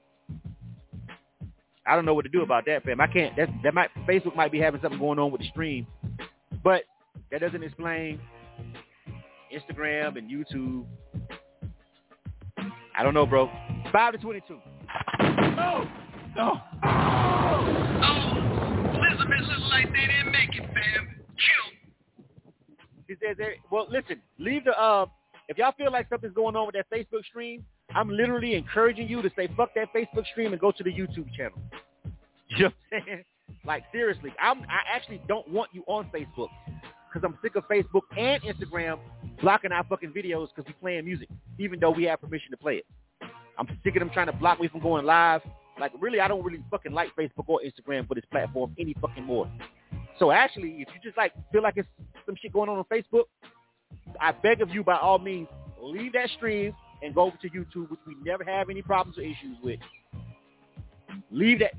[1.86, 3.02] I don't know what to do about that, fam.
[3.02, 3.36] I can't.
[3.36, 5.86] That that might Facebook might be having something going on with the stream,
[6.64, 6.84] but
[7.32, 8.20] that doesn't explain
[9.54, 10.86] Instagram and YouTube.
[12.98, 13.50] I don't know, bro.
[13.92, 14.60] Five to twenty-two.
[15.20, 15.88] No,
[16.38, 16.62] no.
[16.84, 18.34] Oh,
[18.96, 21.16] Elizabeth looks like they didn't make it, fam.
[23.08, 23.18] Kill.
[23.22, 25.06] Says, there, well, listen, leave the, uh,
[25.50, 27.66] if y'all feel like something's going on with that Facebook stream,
[27.96, 31.34] I'm literally encouraging you to say, fuck that Facebook stream and go to the YouTube
[31.36, 31.58] channel.
[32.50, 33.24] You know what I'm saying?
[33.66, 36.48] Like, seriously, I'm, I actually don't want you on Facebook
[37.12, 39.00] because I'm sick of Facebook and Instagram
[39.42, 41.28] blocking our fucking videos because we playing music,
[41.60, 42.86] even though we have permission to play it.
[43.60, 45.42] I'm sick of them trying to block me from going live.
[45.80, 49.24] Like, really, I don't really fucking like Facebook or Instagram for this platform any fucking
[49.24, 49.50] more.
[50.20, 51.88] So actually, if you just like feel like it's
[52.26, 53.26] some shit going on on Facebook,
[54.20, 55.48] I beg of you, by all means,
[55.82, 59.22] leave that stream and go over to YouTube, which we never have any problems or
[59.22, 59.80] issues with.
[61.32, 61.74] Leave that,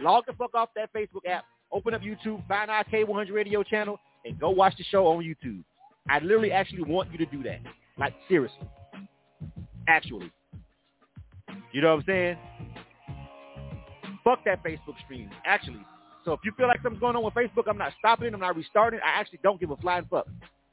[0.00, 3.98] log the fuck off that Facebook app, open up YouTube, find our K100 radio channel,
[4.24, 5.62] and go watch the show on YouTube.
[6.08, 7.60] I literally actually want you to do that.
[7.98, 8.68] Like, seriously.
[9.86, 10.30] Actually.
[11.72, 12.36] You know what I'm saying?
[14.24, 15.30] Fuck that Facebook stream.
[15.44, 15.84] Actually.
[16.24, 18.34] So if you feel like something's going on with Facebook, I'm not stopping it.
[18.34, 19.00] I'm not restarting.
[19.04, 20.26] I actually don't give a flying fuck.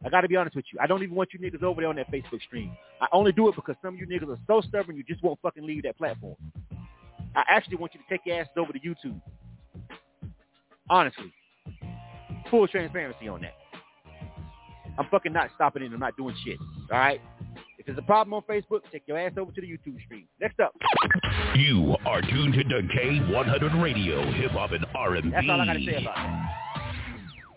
[0.05, 0.79] I got to be honest with you.
[0.81, 2.75] I don't even want you niggas over there on that Facebook stream.
[3.01, 5.39] I only do it because some of you niggas are so stubborn you just won't
[5.41, 6.35] fucking leave that platform.
[7.35, 9.19] I actually want you to take your asses over to YouTube.
[10.89, 11.33] Honestly.
[12.51, 13.55] Full transparency on that.
[14.97, 15.91] I'm fucking not stopping it.
[15.93, 16.57] I'm not doing shit.
[16.91, 17.21] All right?
[17.87, 20.27] If there's a problem on Facebook, take your ass over to the YouTube stream.
[20.41, 20.75] Next up.
[21.55, 25.29] You are tuned to K100 Radio, Hip Hop and R&B.
[25.31, 26.53] That's all I got to say about that.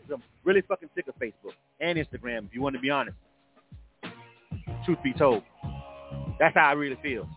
[0.06, 3.16] 'Cause I'm really fucking sick of Facebook and Instagram, if you want to be honest.
[4.84, 5.42] Truth be told.
[6.38, 7.28] That's how I really feel.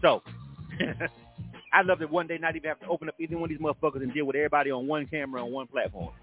[0.00, 0.22] So,
[1.72, 3.58] I'd love to one day not even have to open up either one of these
[3.58, 6.14] motherfuckers and deal with everybody on one camera on one platform.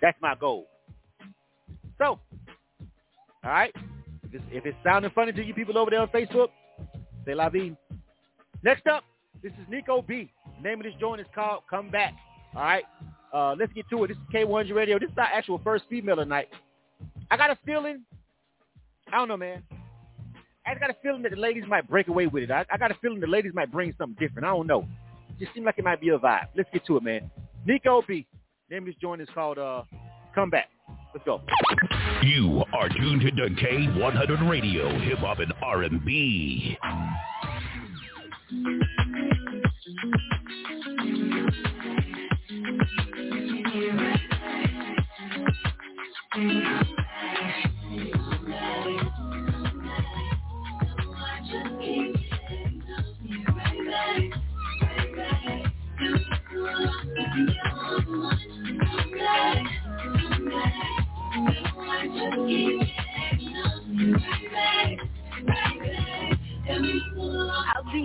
[0.00, 0.68] That's my goal.
[1.98, 2.20] So,
[3.44, 3.74] all right.
[4.32, 6.48] If it's, if it's sounding funny to you people over there on Facebook,
[7.26, 7.76] say la vie.
[8.62, 9.02] Next up,
[9.42, 10.30] this is Nico B.
[10.56, 12.14] The name of this joint is called Come Back.
[12.54, 12.84] All right.
[13.32, 14.08] Uh, let's get to it.
[14.08, 14.98] This is K100 Radio.
[14.98, 16.48] This is our actual first female tonight.
[17.30, 18.02] I got a feeling,
[19.12, 19.62] I don't know, man.
[20.66, 22.50] I got a feeling that the ladies might break away with it.
[22.50, 24.46] I, I got a feeling the ladies might bring something different.
[24.46, 24.86] I don't know.
[25.30, 26.48] It just seems like it might be a vibe.
[26.56, 27.30] Let's get to it, man.
[27.66, 28.26] Nico B.
[28.70, 29.82] Name of this joint is called uh,
[30.34, 30.68] Come Back.
[31.12, 31.40] Let's go.
[32.22, 36.78] You are tuned to K100 Radio, Hip Hop and R&B.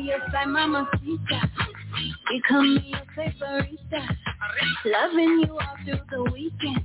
[0.05, 1.49] I'll be your side mamacita.
[2.29, 4.15] Become me favorita.
[4.85, 6.83] Loving you all through the weekend.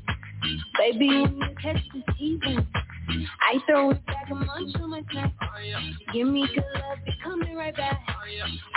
[0.79, 2.67] Baby, when you catch the season,
[3.43, 5.33] I throw it back and munch on my time.
[6.13, 8.01] Give me good love, be coming right back.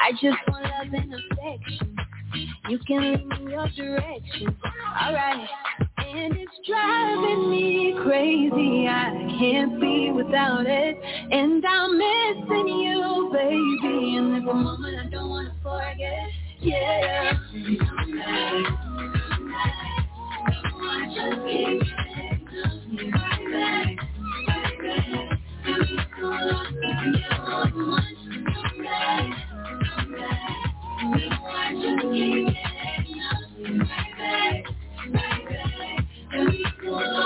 [0.01, 1.95] I just want love and affection.
[2.69, 4.55] You can lead me your direction.
[5.01, 5.47] Alright.
[6.05, 8.87] And it's driving me crazy.
[8.87, 10.97] I can't be without it.
[11.31, 14.17] And I'm missing you, baby.
[14.17, 16.29] And a moment I don't want to forget.
[16.59, 17.39] Yeah.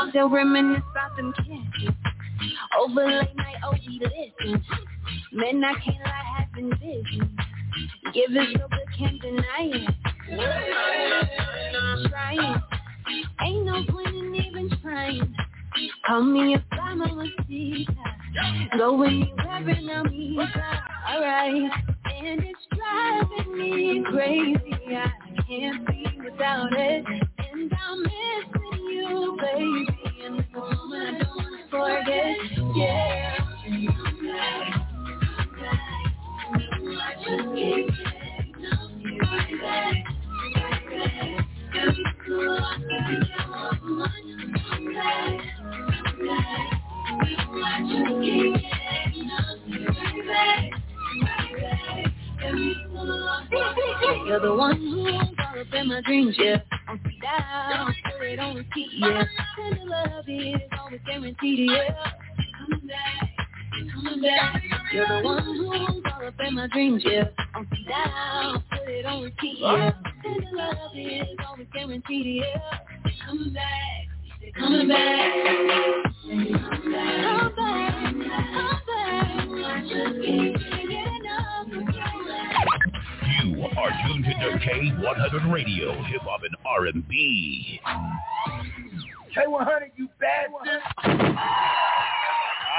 [0.10, 1.96] Still reminisce about them kids
[2.80, 4.64] Over late night, oh we listen.
[5.34, 7.22] Man, I can't lie, have been busy.
[8.14, 9.96] Give it so but can't deny it
[11.76, 12.62] I'm Trying.
[13.42, 15.36] Ain't no point in even trying.
[16.08, 17.94] Call me if I'm a mamacita
[18.78, 21.72] Go anywhere and I'll meet Alright
[22.20, 24.96] And it's driving me crazy.
[24.96, 25.12] I
[25.48, 27.06] can't be without it.
[27.08, 29.88] And I'm missing you, baby.
[30.26, 32.38] And it's moment I don't wanna forget.
[32.76, 33.46] Yeah.
[37.00, 37.88] I just keep
[50.38, 50.87] getting
[54.26, 56.58] You're the one who all up in my dreams, yeah.
[56.88, 59.24] On speed down, put it on repeat, yeah.
[59.64, 61.96] And the love is always guaranteed, yeah.
[62.60, 63.32] Coming back,
[63.94, 64.64] coming back.
[64.94, 67.26] You're the one who all up in my dreams, yeah.
[67.56, 69.92] On speed down, put it on repeat, yeah.
[70.26, 72.80] And the love is always guaranteed, yeah.
[73.26, 74.08] Coming back,
[74.56, 75.34] coming back.
[76.24, 76.46] Come
[76.92, 79.18] back, come back.
[79.60, 82.08] I just can't get enough of you.
[83.44, 87.82] You are tuned to K100 Radio, Hip Hop and R&B.
[89.36, 90.68] K100, you bad one.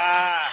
[0.01, 0.49] Ah,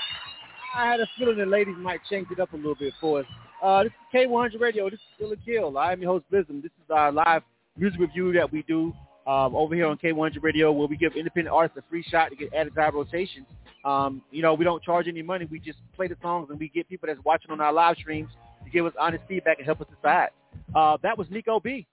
[0.75, 3.27] I had a feeling the ladies might change it up a little bit for us.
[3.62, 4.91] Uh, this is K100 Radio.
[4.91, 5.79] This is Ill or Kill.
[5.79, 6.62] I'm your host, Blizzum.
[6.62, 7.43] This is our live
[7.77, 8.93] music review that we do
[9.27, 12.37] um, over here on K100 Radio where we give independent artists a free shot to
[12.37, 13.45] get added to our rotation.
[13.85, 15.47] Um, you know, we don't charge any money.
[15.51, 18.31] We just play the songs and we get people that's watching on our live streams
[18.64, 20.29] to give us honest feedback and help us decide.
[20.74, 21.87] Uh, that was Nico B.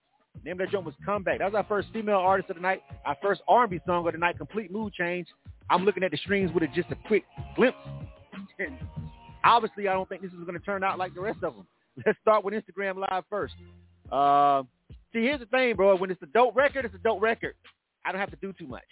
[0.44, 1.40] Name of that joint was Comeback.
[1.40, 2.82] That was our first female artist of the night.
[3.06, 5.28] Our first R&B song of the night, Complete Mood Change.
[5.70, 7.24] I'm looking at the streams with just a quick
[7.56, 7.78] glimpse.
[8.60, 8.78] And
[9.44, 11.68] obviously, I don't think this is going to turn out like the rest of them.
[12.06, 13.54] Let's start with Instagram Live first.
[14.12, 14.64] Uh,
[15.14, 15.96] see, here's the thing, bro.
[15.96, 17.56] When it's a dope record, it's a dope record.
[18.06, 18.84] I don't have to do too much.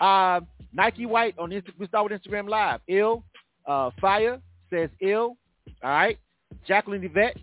[0.00, 0.40] Uh,
[0.72, 2.80] Nike White on Insta- we start with Instagram Live.
[2.88, 3.24] Ill,
[3.66, 5.36] uh, Fire says ill.
[5.82, 6.18] All right.
[6.66, 7.36] Jacqueline Yvette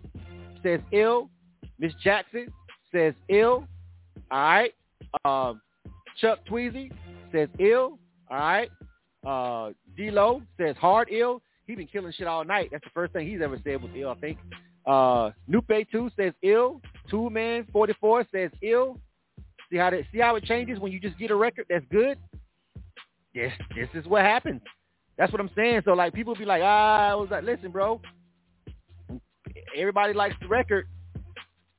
[0.62, 1.30] says ill.
[1.78, 2.48] Miss Jackson
[2.92, 3.66] says ill.
[4.30, 4.74] All right.
[5.24, 5.60] Um,
[6.20, 6.90] Chuck Tweezy
[7.32, 7.98] says ill.
[8.30, 8.70] All right.
[9.26, 11.40] Uh, D-Lo says hard ill.
[11.66, 12.68] He been killing shit all night.
[12.72, 14.38] That's the first thing he's ever said was ill, I think.
[14.86, 16.82] Uh, Nupe 2 says ill.
[17.10, 18.98] Two Man 44 says ill.
[19.70, 22.18] See how that, see how it changes when you just get a record that's good?
[23.32, 24.60] Yes, this is what happens.
[25.18, 25.82] That's what I'm saying.
[25.84, 28.00] So like people be like, ah, I was like, listen, bro.
[29.76, 30.86] Everybody likes the record.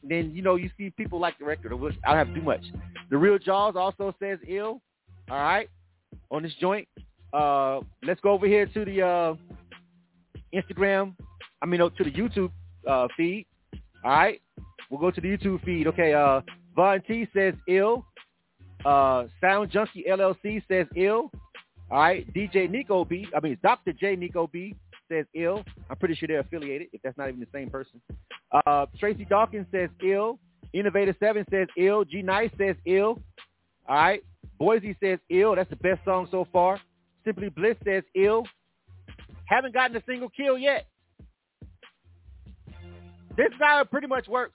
[0.03, 1.73] Then you know you see people like the record.
[1.73, 2.61] I don't have too much.
[3.09, 4.81] The real Jaws also says ill.
[5.29, 5.67] All right,
[6.29, 6.87] on this joint.
[7.33, 9.33] Uh, let's go over here to the uh,
[10.53, 11.15] Instagram.
[11.61, 12.51] I mean, to the YouTube
[12.87, 13.47] uh, feed.
[14.03, 14.41] All right,
[14.89, 15.87] we'll go to the YouTube feed.
[15.87, 16.41] Okay, uh,
[16.75, 18.05] Von T says ill.
[18.85, 21.31] Uh, Sound Junkie LLC says ill.
[21.91, 23.27] All right, DJ Nico B.
[23.35, 23.93] I mean, Dr.
[23.93, 24.75] J Nico B
[25.09, 25.63] says ill.
[25.89, 28.01] I'm pretty sure they're affiliated, if that's not even the same person.
[28.65, 30.39] Uh, Tracy Dawkins says ill.
[30.73, 32.03] Innovator Seven says ill.
[32.03, 33.19] G Nice says ill.
[33.87, 34.23] All right,
[34.57, 35.55] Boise says ill.
[35.55, 36.79] That's the best song so far.
[37.23, 38.43] Simply Bliss says ill.
[39.45, 40.87] Haven't gotten a single kill yet.
[43.37, 44.53] This it pretty much works.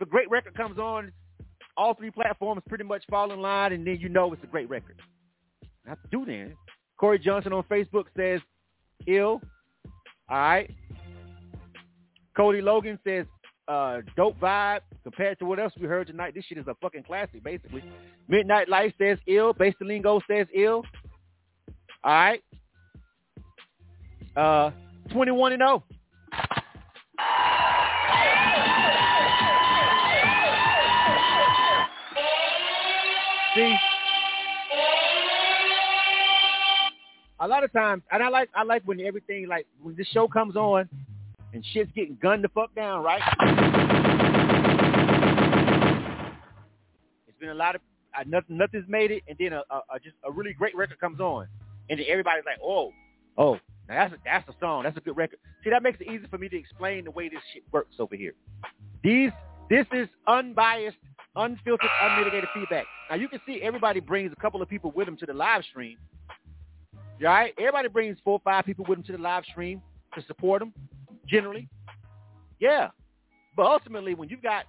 [0.00, 1.12] A great record comes on,
[1.76, 4.68] all three platforms pretty much fall in line, and then you know it's a great
[4.68, 5.00] record.
[5.86, 6.54] Not to do then.
[6.98, 8.40] Corey Johnson on Facebook says
[9.06, 9.40] ill.
[10.28, 10.70] All right.
[12.36, 13.26] Cody Logan says
[13.68, 16.34] uh, dope vibe compared to what else we heard tonight.
[16.34, 17.82] This shit is a fucking classic, basically.
[18.28, 19.54] Midnight Life says ill.
[19.54, 20.82] Bastalingo says ill.
[22.04, 22.42] All right.
[24.36, 24.70] Uh,
[25.12, 25.84] 21 and 0.
[33.56, 33.76] See,
[37.40, 40.28] a lot of times, and I like I like when everything like when this show
[40.28, 40.86] comes on
[41.54, 43.22] and shit's getting gunned the fuck down, right?
[47.26, 49.76] It's been a lot of uh, I, nothing, nothing's made it, and then a, a,
[49.94, 51.46] a just a really great record comes on,
[51.90, 52.92] and then everybody's like, oh,
[53.36, 53.54] oh,
[53.88, 55.38] now that's a, that's a song, that's a good record.
[55.64, 58.16] See, that makes it easy for me to explain the way this shit works over
[58.16, 58.34] here.
[59.02, 59.30] These,
[59.68, 60.96] this is unbiased,
[61.36, 62.84] unfiltered, unmitigated feedback.
[63.10, 65.62] Now you can see everybody brings a couple of people with them to the live
[65.70, 65.98] stream.
[66.94, 69.80] All right, everybody brings four or five people with them to the live stream
[70.14, 70.72] to support them.
[71.26, 71.68] Generally,
[72.60, 72.88] yeah,
[73.56, 74.64] but ultimately, when you've got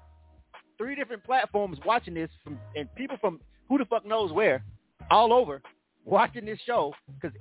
[0.77, 3.39] three different platforms watching this from and people from
[3.69, 4.63] who the fuck knows where,
[5.11, 5.61] all over,
[6.05, 7.37] watching this show because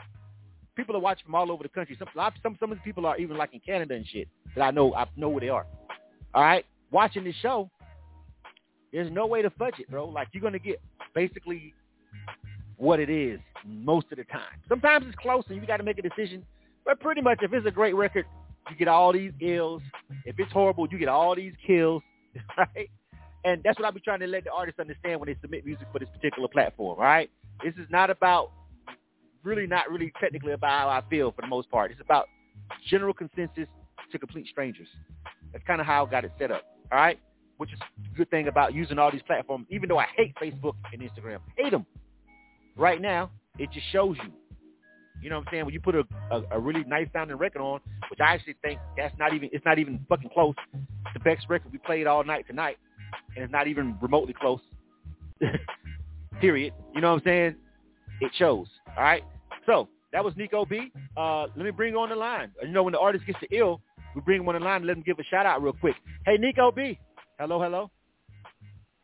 [0.74, 1.96] people are watching from all over the country.
[1.98, 2.08] Some
[2.42, 4.94] some some of the people are even like in Canada and shit that I know
[4.94, 5.66] I know where they are.
[6.34, 7.70] All right, watching this show,
[8.96, 10.08] there's no way to fudge it, bro.
[10.08, 10.80] Like you're gonna get
[11.14, 11.74] basically
[12.78, 14.58] what it is most of the time.
[14.70, 16.42] Sometimes it's close and you got to make a decision.
[16.84, 18.24] But pretty much, if it's a great record,
[18.70, 19.82] you get all these ills.
[20.24, 22.02] If it's horrible, you get all these kills,
[22.58, 22.88] right?
[23.44, 25.86] And that's what I be trying to let the artists understand when they submit music
[25.92, 27.30] for this particular platform, right?
[27.62, 28.50] This is not about
[29.42, 31.90] really not really technically about how I feel for the most part.
[31.90, 32.28] It's about
[32.88, 33.68] general consensus
[34.10, 34.88] to complete strangers.
[35.52, 37.18] That's kind of how I got it set up, all right?
[37.58, 40.74] Which is a good thing about using all these platforms, even though I hate Facebook
[40.92, 41.38] and Instagram.
[41.56, 41.86] Hate them.
[42.76, 44.32] Right now, it just shows you.
[45.22, 45.64] You know what I'm saying?
[45.64, 47.80] When you put a, a, a really nice sounding record on,
[48.10, 50.54] which I actually think that's not even, it's not even fucking close.
[51.14, 52.76] The best record we played all night tonight
[53.34, 54.60] and it's not even remotely close.
[56.40, 56.72] Period.
[56.94, 57.56] You know what I'm saying?
[58.20, 58.66] It shows.
[58.96, 59.22] All right.
[59.64, 60.90] So that was Nico B.
[61.16, 62.50] Uh, let me bring on the line.
[62.62, 63.80] You know, when the artist gets to ill,
[64.14, 65.96] we bring him on the line and let him give a shout out real quick.
[66.24, 66.98] Hey, Nico B.
[67.38, 67.90] Hello, hello.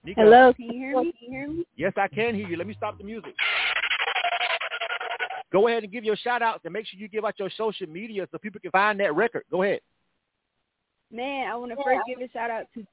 [0.05, 0.23] Nico.
[0.23, 0.53] Hello.
[0.55, 1.13] Can you hear me?
[1.13, 1.67] Can you hear me?
[1.77, 2.57] Yes, I can hear you.
[2.57, 3.35] Let me stop the music.
[5.53, 7.87] Go ahead and give your shout outs and make sure you give out your social
[7.87, 9.45] media so people can find that record.
[9.51, 9.81] Go ahead.
[11.13, 12.87] Man, I want to first give a shout out to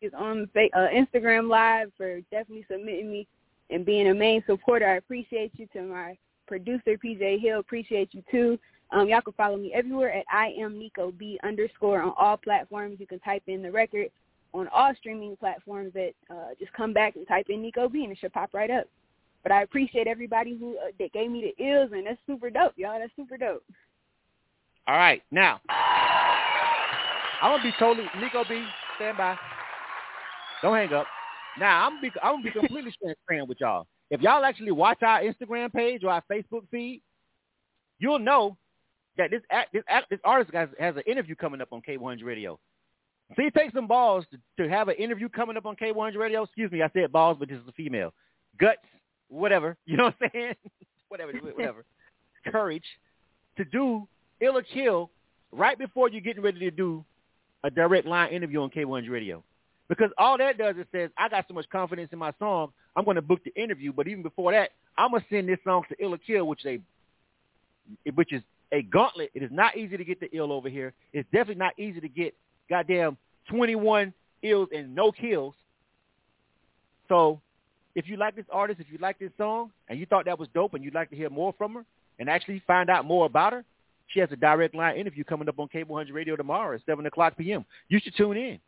[0.00, 3.28] is on uh, Instagram Live for definitely submitting me
[3.70, 4.86] and being a main supporter.
[4.86, 5.68] I appreciate you.
[5.74, 6.18] To my
[6.48, 8.58] producer PJ Hill, appreciate you too.
[8.90, 12.96] Um, y'all can follow me everywhere at I am Nico B underscore on all platforms.
[12.98, 14.08] You can type in the record
[14.54, 15.92] on all streaming platforms.
[15.94, 18.70] That uh, just come back and type in Nico B and it should pop right
[18.70, 18.86] up.
[19.42, 22.74] But I appreciate everybody who uh, that gave me the ills and that's super dope,
[22.76, 22.98] y'all.
[22.98, 23.64] That's super dope.
[24.86, 28.64] All right, now I'm gonna be totally Nico B.
[28.96, 29.36] Stand by.
[30.62, 31.06] Don't hang up.
[31.58, 33.86] Now I'm be I'm gonna be completely transparent with y'all.
[34.10, 37.02] If y'all actually watch our Instagram page or our Facebook feed,
[37.98, 38.56] you'll know
[39.16, 42.24] that this act, this act, this artist has, has an interview coming up on K100
[42.24, 42.58] Radio.
[43.36, 46.42] See, it takes some balls to, to have an interview coming up on K100 Radio.
[46.42, 48.12] Excuse me, I said balls, but this is a female.
[48.58, 48.78] Guts,
[49.28, 49.76] whatever.
[49.86, 50.54] You know what I'm saying?
[51.08, 51.84] whatever, whatever.
[52.50, 52.84] Courage
[53.56, 54.06] to do
[54.40, 55.10] ill or kill
[55.52, 57.04] right before you're getting ready to do
[57.64, 59.42] a direct line interview on K100 Radio.
[59.88, 63.04] Because all that does is says, I got so much confidence in my song, I'm
[63.04, 63.92] going to book the interview.
[63.92, 66.64] But even before that, I'm going to send this song to Ill or Kill, which
[66.64, 66.80] a,
[68.14, 69.30] which is a gauntlet.
[69.34, 70.94] It is not easy to get the ill over here.
[71.12, 72.34] It's definitely not easy to get
[72.68, 73.16] goddamn
[73.48, 75.54] 21 ills and no kills.
[77.08, 77.40] So
[77.94, 80.48] if you like this artist, if you like this song, and you thought that was
[80.54, 81.84] dope and you'd like to hear more from her
[82.18, 83.64] and actually find out more about her,
[84.08, 87.36] she has a direct line interview coming up on K100 Radio tomorrow at 7 o'clock
[87.36, 87.64] p.m.
[87.88, 88.58] You should tune in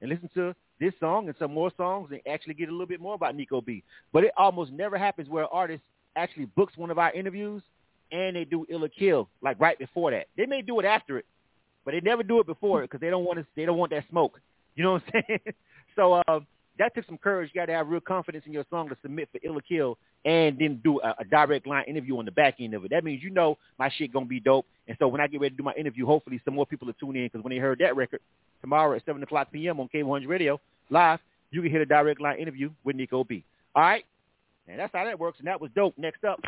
[0.00, 3.00] and listen to this song and some more songs and actually get a little bit
[3.00, 3.84] more about Nico B.
[4.12, 5.82] But it almost never happens where an artist
[6.16, 7.62] actually books one of our interviews
[8.10, 10.26] and they do Ill or Kill like right before that.
[10.36, 11.26] They may do it after it,
[11.84, 13.46] but they never do it before because they don't want to.
[13.56, 14.40] They don't want that smoke.
[14.74, 15.40] You know what I'm saying?
[15.96, 16.40] so uh,
[16.78, 17.50] that took some courage.
[17.52, 19.98] You got to have real confidence in your song to submit for Ill or Kill
[20.24, 22.90] and then do a, a direct line interview on the back end of it.
[22.90, 24.66] That means you know my shit gonna be dope.
[24.88, 26.94] And so when I get ready to do my interview, hopefully some more people will
[26.94, 28.20] tune in because when they heard that record,
[28.62, 29.78] tomorrow at 7 o'clock p.m.
[29.80, 30.58] on K100 Radio
[30.88, 31.18] live.
[31.50, 33.44] You can hear a direct line interview with Nico B.
[33.74, 34.04] All right?
[34.66, 35.98] And that's how that works, and that was dope.
[35.98, 36.40] Next up.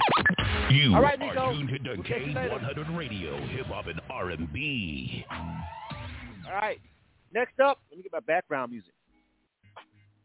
[0.74, 5.24] You All right, are tuned to We'll K100 Radio, Hip Hop and R&B.
[5.30, 6.80] All right.
[7.32, 8.92] Next up, let me get my background music.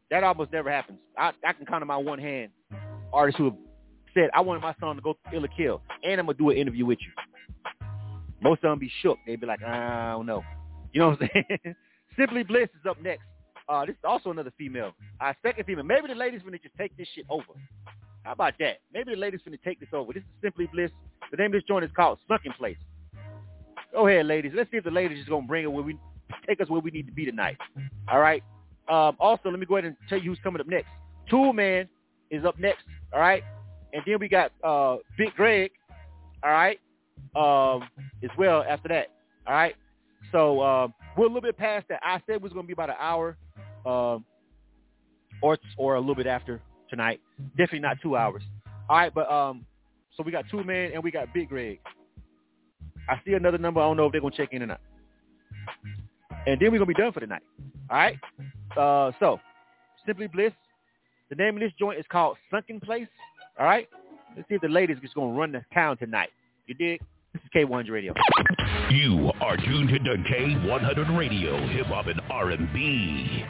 [0.10, 0.98] That almost never happens.
[1.16, 2.50] I, I can count on my one hand
[3.14, 3.56] artists who have
[4.16, 6.50] said, I wanted my song to go ill or kill, and I'm going to do
[6.50, 7.88] an interview with you.
[8.42, 9.20] Most of them be shook.
[9.28, 10.44] They'd be like, I don't know.
[10.94, 11.76] You know what I'm saying?
[12.18, 13.22] Simply Bliss is up next.
[13.68, 14.94] Uh, this is also another female.
[15.22, 15.84] Our second female.
[15.84, 17.44] Maybe the ladies finna just take this shit over.
[18.24, 18.80] How about that?
[18.94, 20.14] Maybe the ladies finna take this over.
[20.14, 20.92] This is Simply Bliss.
[21.32, 22.78] The name of this joint is called Sunken Place.
[23.92, 24.52] Go ahead, ladies.
[24.56, 25.98] Let's see if the ladies is gonna bring it where we
[26.48, 27.58] take us where we need to be tonight.
[28.12, 28.44] All right.
[28.88, 30.90] Um, also, let me go ahead and tell you who's coming up next.
[31.30, 31.88] Tool Man
[32.32, 32.84] is up next.
[33.14, 33.44] All right.
[33.94, 35.72] And then we got uh, Big Greg.
[36.44, 36.80] All right.
[37.36, 37.88] Um,
[38.24, 39.08] as well after that.
[39.48, 39.76] All right.
[40.32, 42.00] So um, we're a little bit past that.
[42.04, 43.38] I said it was going to be about an hour,
[43.86, 44.26] um,
[45.42, 46.62] or or a little bit after.
[46.90, 47.20] Tonight.
[47.52, 48.44] Definitely not two hours.
[48.90, 49.66] All right, but um,
[50.16, 51.80] so we got two men and we got Big Greg.
[53.08, 53.80] I see another number.
[53.80, 54.82] I don't know if they're gonna check in or not.
[56.46, 57.42] And then we're gonna be done for the night.
[57.90, 58.18] All right.
[58.78, 59.40] Uh, so
[60.06, 60.54] Simply Bliss.
[61.30, 63.08] The name of this joint is called Sunken Place.
[63.60, 63.88] All right.
[64.36, 66.30] Let's see if the ladies is gonna run the town tonight.
[66.66, 67.02] You dig?
[67.34, 68.14] This is K100 Radio.
[68.90, 73.44] You are tuned to K100 Radio, Hip Hop and R&B.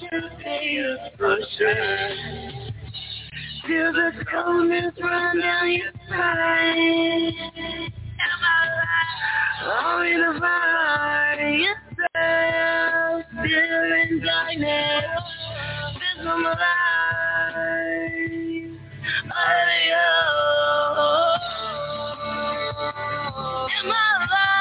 [0.00, 2.08] Morning, searching for sure.
[3.66, 7.32] Feel the coldness run down your spine.
[9.66, 15.04] Only to find yourself still in darkness.
[15.94, 16.54] This my life.
[20.96, 21.28] Oh,
[23.82, 24.53] in my life.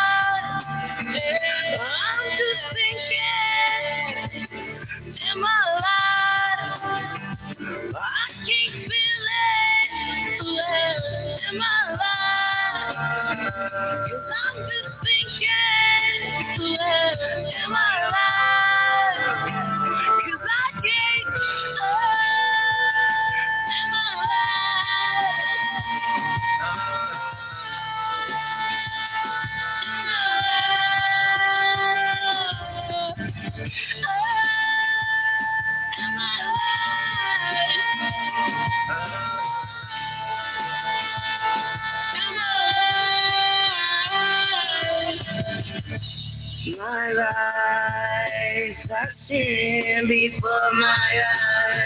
[47.34, 51.24] Life I stand before my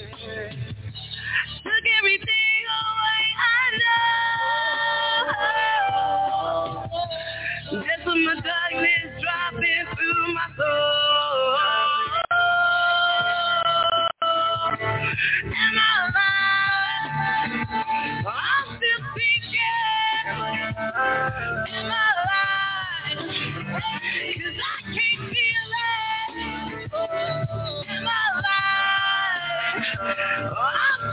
[30.58, 31.05] Ah!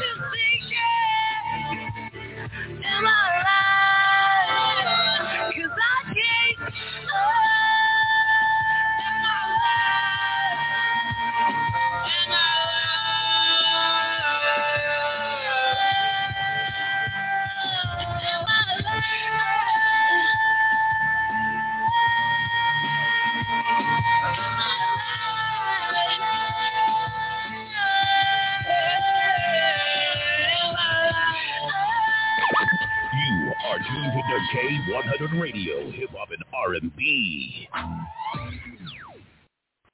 [35.22, 37.68] K100 Radio, Hip Hop and R&B.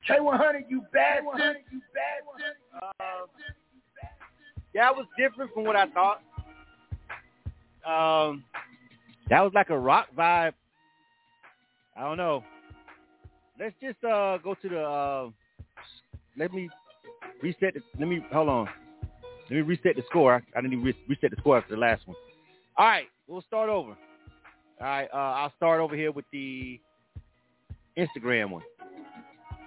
[0.09, 1.57] K100, you bastard.
[1.71, 1.81] You
[4.75, 6.23] That was different from what I thought.
[7.85, 8.45] Um,
[9.29, 10.53] that was like a rock vibe.
[11.97, 12.43] I don't know.
[13.59, 14.81] Let's just uh go to the.
[14.81, 15.31] Uh,
[16.39, 16.71] let me
[17.43, 17.75] reset.
[17.75, 18.69] The, let me hold on.
[19.51, 20.35] Let me reset the score.
[20.35, 22.17] I, I didn't even re- reset the score after the last one.
[22.77, 23.97] All right, we'll start over.
[24.81, 26.81] All right, uh, I'll start over here with the
[27.97, 28.63] Instagram one.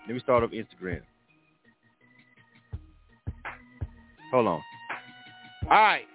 [0.08, 1.02] Let me start off Instagram.
[4.32, 4.62] Hold on.
[5.64, 6.06] All right.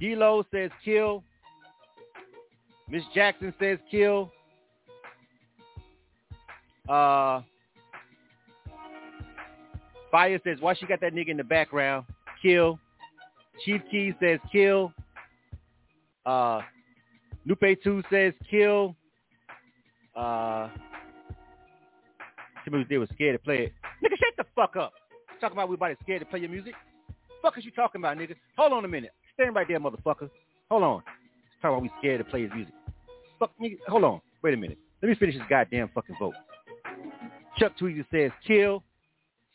[0.00, 1.22] D-Lo says kill.
[2.88, 4.32] Miss Jackson says kill.
[6.88, 7.42] Uh,
[10.10, 12.06] Fire says, why she got that nigga in the background?
[12.40, 12.78] Kill.
[13.64, 14.92] Chief Key says kill.
[16.28, 16.60] Uh,
[17.46, 18.94] Lupe 2 says kill.
[20.14, 20.68] Uh,
[22.64, 23.72] somebody was scared to play it.
[24.04, 24.92] Nigga, shut the fuck up.
[25.40, 26.74] Talking about to scared to play your music.
[27.40, 28.34] Fuck is you talking about, nigga?
[28.58, 29.12] Hold on a minute.
[29.34, 30.28] Stand right there, motherfucker.
[30.70, 31.02] Hold on.
[31.62, 32.74] Talking about we scared to play his music.
[33.38, 33.78] Fuck, nigga.
[33.86, 34.20] Hold on.
[34.42, 34.76] Wait a minute.
[35.00, 36.34] Let me finish this goddamn fucking vote.
[37.56, 38.82] Chuck Tweezer says kill.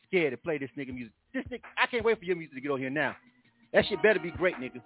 [0.08, 1.14] Scared to play this nigga music.
[1.36, 3.16] This nigga, I can't wait for your music to get on here now.
[3.74, 4.82] That shit better be great, nigga.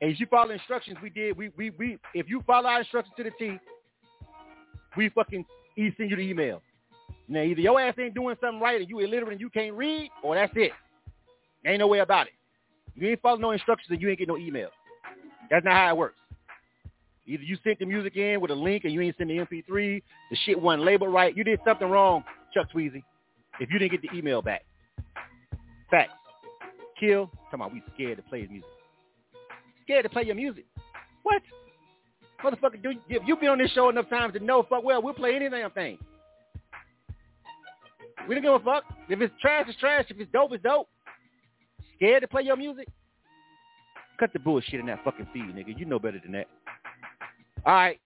[0.00, 3.14] And if you follow instructions we did, we we we if you follow our instructions
[3.16, 3.58] to the T,
[4.96, 5.44] we fucking
[5.76, 6.62] send you the email.
[7.28, 10.10] Now either your ass ain't doing something right and you illiterate and you can't read,
[10.22, 10.72] or that's it.
[11.66, 12.32] Ain't no way about it.
[12.94, 14.68] You ain't follow no instructions and you ain't get no email.
[15.50, 16.18] That's not how it works.
[17.26, 20.02] Either you sent the music in with a link and you ain't send the MP3,
[20.30, 21.34] the shit wasn't labeled right.
[21.34, 22.22] You did something wrong,
[22.52, 23.02] Chuck Tweezy,
[23.60, 24.64] if you didn't get the email back.
[25.90, 26.12] Facts.
[27.00, 27.30] Kill.
[27.50, 28.68] Come on, we scared to play his music.
[29.84, 30.66] Scared to play your music.
[31.22, 31.42] What?
[32.42, 35.14] Motherfucker, dude, if you been on this show enough times to know fuck well, we'll
[35.14, 35.98] play any damn thing.
[38.28, 38.84] We don't give a fuck.
[39.08, 40.06] If it's trash, it's trash.
[40.08, 40.88] If it's dope, it's dope.
[41.96, 42.88] Scared to play your music?
[44.18, 45.78] Cut the bullshit in that fucking feed, nigga.
[45.78, 46.46] You know better than that.
[47.66, 48.00] All right.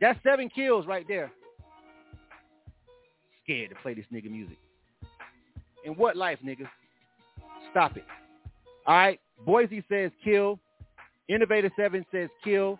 [0.00, 1.32] That's seven kills right there.
[3.44, 4.58] Scared to play this nigga music.
[5.84, 6.68] In what life, nigga?
[7.70, 8.04] Stop it.
[8.86, 9.20] All right.
[9.44, 10.58] Boise says kill.
[11.28, 12.78] Innovator 7 says kill.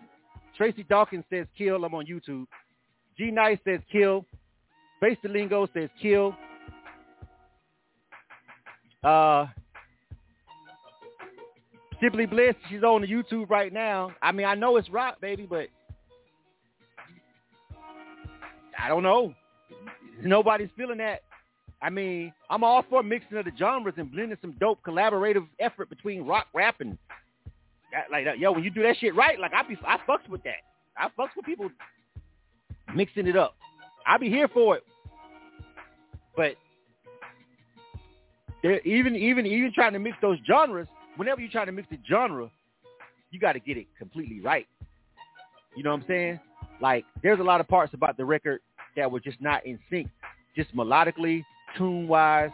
[0.56, 1.84] Tracy Dawkins says kill.
[1.84, 2.46] I'm on YouTube.
[3.16, 4.24] G Nice says kill.
[5.00, 6.36] Face the Lingo says kill.
[9.02, 9.46] Uh,
[12.00, 14.12] Simply Bliss, she's on the YouTube right now.
[14.20, 15.68] I mean, I know it's rock, baby, but
[18.78, 19.34] I don't know.
[20.22, 21.22] Nobody's feeling that.
[21.80, 25.88] I mean, I'm all for mixing of the genres and blending some dope collaborative effort
[25.88, 26.98] between rock, rap, and
[27.94, 28.38] that, like that.
[28.38, 30.62] Yo, when you do that shit right, like I be, I fucks with that.
[30.96, 31.70] I fucks with people
[32.94, 33.56] mixing it up.
[34.06, 34.84] I be here for it.
[36.36, 36.56] But
[38.84, 42.50] even even even trying to mix those genres, whenever you try to mix the genre,
[43.30, 44.66] you got to get it completely right.
[45.76, 46.40] You know what I'm saying?
[46.80, 48.60] Like there's a lot of parts about the record
[48.96, 50.08] that were just not in sync,
[50.56, 51.44] just melodically,
[51.76, 52.50] tune wise.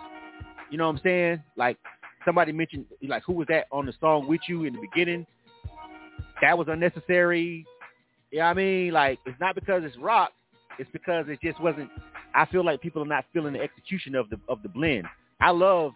[0.70, 1.42] You know what I'm saying?
[1.56, 1.78] Like
[2.24, 5.26] somebody mentioned, like who was that on the song with you in the beginning?
[6.42, 7.66] That was unnecessary.
[8.30, 10.32] Yeah, you know I mean, like it's not because it's rock,
[10.78, 11.90] it's because it just wasn't.
[12.34, 15.06] I feel like people are not feeling the execution of the of the blend.
[15.40, 15.92] I love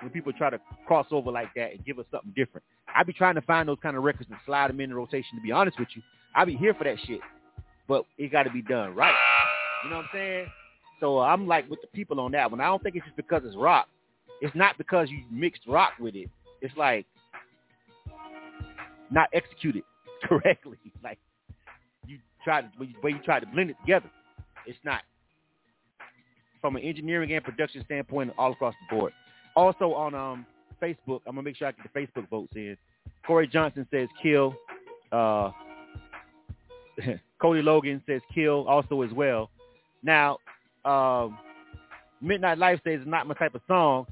[0.00, 2.64] when people try to cross over like that and give us something different.
[2.94, 5.36] I be trying to find those kind of records and slide them in the rotation.
[5.36, 6.02] To be honest with you,
[6.34, 7.20] I be here for that shit,
[7.88, 9.14] but it got to be done right.
[9.84, 10.46] You know what I'm saying?
[11.00, 12.60] So I'm like with the people on that one.
[12.60, 13.88] I don't think it's just because it's rock.
[14.40, 16.30] It's not because you mixed rock with it.
[16.60, 17.06] It's like
[19.10, 19.82] not executed
[20.24, 20.78] correctly.
[21.02, 21.18] Like
[22.06, 24.10] you tried to, way you tried to blend it together.
[24.66, 25.02] It's not
[26.60, 29.12] from an engineering and production standpoint all across the board.
[29.56, 30.46] Also on um,
[30.80, 32.76] Facebook, I'm gonna make sure I get the Facebook votes in.
[33.26, 34.54] Corey Johnson says kill.
[35.12, 35.50] Uh,
[37.40, 39.50] Cody Logan says kill also as well.
[40.02, 40.38] Now,
[40.84, 41.38] um,
[42.20, 44.06] Midnight Life says it's not my type of song,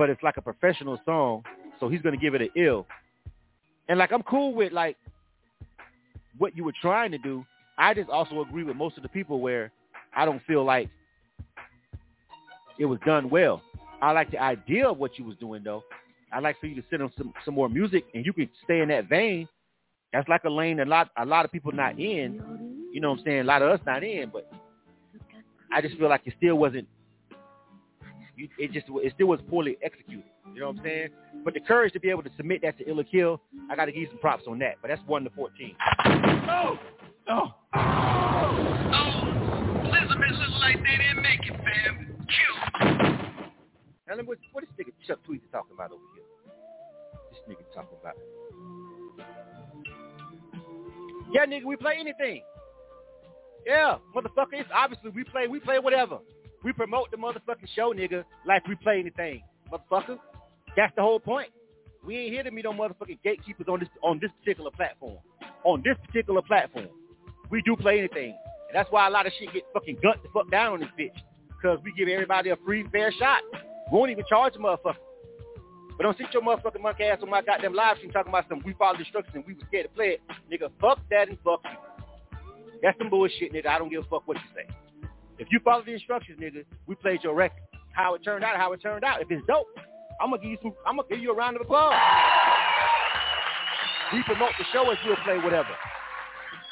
[0.00, 1.44] but it's like a professional song,
[1.78, 2.86] so he's gonna give it an ill.
[3.86, 4.96] And like I'm cool with like
[6.38, 7.44] what you were trying to do.
[7.76, 9.70] I just also agree with most of the people where
[10.16, 10.88] I don't feel like
[12.78, 13.60] it was done well.
[14.00, 15.84] I like the idea of what you was doing though.
[16.32, 18.80] I'd like for you to sit on some, some more music and you can stay
[18.80, 19.46] in that vein.
[20.14, 22.88] That's like a lane a lot a lot of people not in.
[22.90, 23.40] You know what I'm saying?
[23.40, 24.50] A lot of us not in, but
[25.70, 26.88] I just feel like it still wasn't
[28.40, 30.24] you, it just it still was poorly executed.
[30.54, 31.08] You know what I'm saying?
[31.44, 33.40] But the courage to be able to submit that to Ill or Kill,
[33.70, 34.76] I got to give you some props on that.
[34.82, 35.76] But that's one to fourteen.
[36.06, 36.78] Oh,
[37.28, 38.60] oh, oh!
[39.84, 42.16] Elizabeth looks like they didn't make it, fam.
[42.26, 42.56] Kill.
[44.08, 46.24] Now, what, what is this nigga Chuck Tweezy talking about over here?
[47.30, 48.16] This nigga talking about.
[51.32, 52.42] Yeah, nigga, we play anything.
[53.64, 54.54] Yeah, motherfucker.
[54.54, 55.46] It's obviously we play.
[55.46, 56.18] We play whatever.
[56.62, 59.42] We promote the motherfucking show, nigga, like we play anything,
[59.72, 60.18] motherfucker.
[60.76, 61.50] That's the whole point.
[62.04, 65.18] We ain't here to meet no motherfucking gatekeepers on this on this particular platform.
[65.64, 66.88] On this particular platform,
[67.50, 68.34] we do play anything.
[68.68, 70.88] And that's why a lot of shit get fucking gunned the fuck down on this
[70.98, 71.16] bitch.
[71.48, 73.42] Because we give everybody a free, fair shot.
[73.90, 74.96] We won't even charge a motherfucker.
[75.96, 78.62] But don't sit your motherfucking monkey ass on my goddamn live stream talking about some
[78.64, 80.20] we follow instructions and we were scared to play it.
[80.50, 82.38] Nigga, fuck that and fuck you.
[82.82, 83.66] That's some bullshit, nigga.
[83.66, 84.66] I don't give a fuck what you say.
[85.40, 87.62] If you follow the instructions, nigga, we played your record.
[87.92, 89.22] How it turned out, how it turned out.
[89.22, 89.66] If it's dope,
[90.20, 90.74] I'm gonna give you some.
[90.86, 91.98] I'm gonna give you a round of applause.
[94.12, 95.70] We promote the show as we'll play whatever.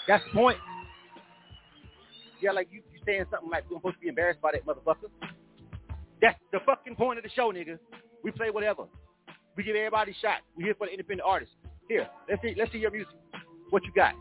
[0.07, 0.59] That's the point.
[2.43, 5.09] Yeah, like you, you saying something like we're supposed to be embarrassed by that motherfucker.
[6.20, 7.78] That's the fucking point of the show, nigga.
[8.23, 8.85] We play whatever.
[9.57, 10.39] We give everybody a shot.
[10.57, 11.55] We here for the independent artists.
[11.89, 13.15] Here, let's see, let's see your music.
[13.70, 14.12] What you got?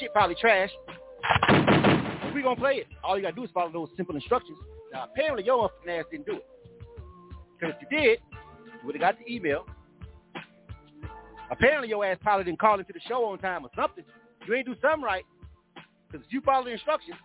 [0.00, 0.70] Shit probably trash.
[2.34, 2.86] We gonna play it.
[3.04, 4.58] All you gotta do is follow those simple instructions.
[4.92, 6.46] Now apparently your ass didn't do it.
[7.58, 9.66] Because if you did, you would have got the email.
[11.50, 14.04] Apparently your ass probably didn't call into the show on time or something.
[14.46, 15.24] You ain't do something right.
[16.10, 17.16] Because if you follow the instructions,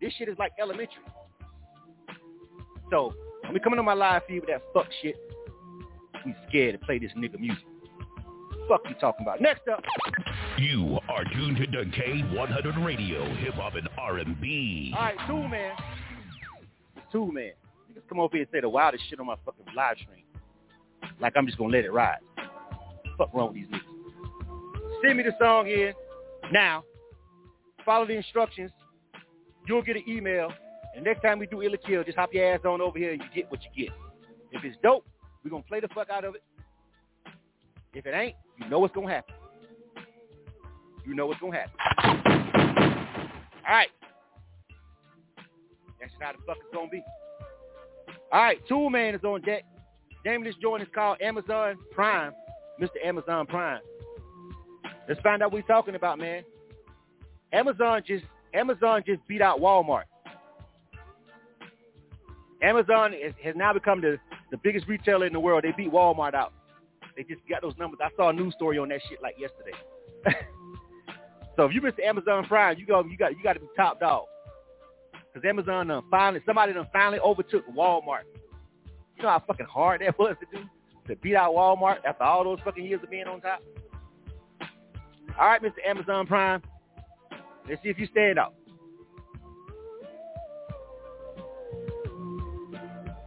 [0.00, 1.02] this shit is like elementary.
[2.90, 3.12] So,
[3.44, 5.16] I'm coming on my live feed with that fuck shit.
[6.24, 7.64] We scared to play this nigga music.
[8.68, 9.40] Fuck you talking about.
[9.40, 9.82] Next up.
[10.58, 14.92] You are tuned to the K100 Radio, Hip Hop and R&B.
[14.96, 15.76] All right, Tool Man.
[17.10, 17.52] Tool Man.
[17.90, 20.24] Niggas come over here and say the wildest shit on my fucking live stream.
[21.20, 22.18] Like I'm just gonna let it ride.
[23.16, 25.02] Fuck wrong with these niggas.
[25.02, 25.94] Send me the song here
[26.52, 26.84] now.
[27.84, 28.70] Follow the instructions.
[29.66, 30.52] You'll get an email.
[30.94, 33.12] And next time we do Ill or Kill, just hop your ass on over here
[33.12, 33.94] and you get what you get.
[34.52, 35.06] If it's dope,
[35.44, 36.42] we're gonna play the fuck out of it.
[37.94, 39.34] If it ain't, you know what's gonna happen.
[41.06, 41.74] You know what's gonna happen.
[43.66, 43.88] All right.
[46.00, 47.02] That's how the fuck it's gonna be.
[48.32, 49.64] All right, Tool Man is on deck.
[50.24, 52.32] Name of this joint is called Amazon Prime.
[52.80, 53.04] Mr.
[53.04, 53.80] Amazon Prime.
[55.08, 56.42] Let's find out what we're talking about, man.
[57.52, 58.24] Amazon just
[58.54, 60.04] Amazon just beat out Walmart.
[62.62, 64.18] Amazon is, has now become the,
[64.50, 65.64] the biggest retailer in the world.
[65.64, 66.52] They beat Walmart out.
[67.18, 67.98] They just got those numbers.
[68.00, 69.76] I saw a news story on that shit like yesterday.
[71.56, 73.98] so if you miss Amazon Prime, you go you got you got to be top
[73.98, 74.26] dog.
[75.34, 78.22] Cause Amazon done finally somebody done finally overtook Walmart.
[79.16, 80.64] You know how fucking hard that was to do
[81.08, 83.62] to beat out Walmart after all those fucking years of being on top.
[85.36, 85.84] All right, Mr.
[85.84, 86.62] Amazon Prime.
[87.68, 88.54] Let's see if you stand out.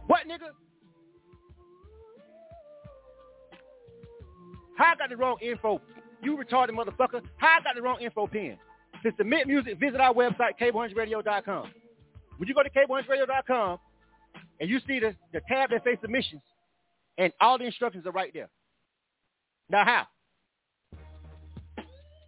[0.06, 0.48] What, nigga?
[4.82, 5.80] How I got the wrong info?
[6.24, 7.22] You retarded motherfucker.
[7.36, 8.58] How I got the wrong info pin?
[9.04, 11.70] To submit music, visit our website, K100radio.com.
[12.36, 13.78] When you go to K100radio.com
[14.60, 16.42] and you see the, the tab that says submissions,
[17.16, 18.48] and all the instructions are right there.
[19.70, 20.06] Now how?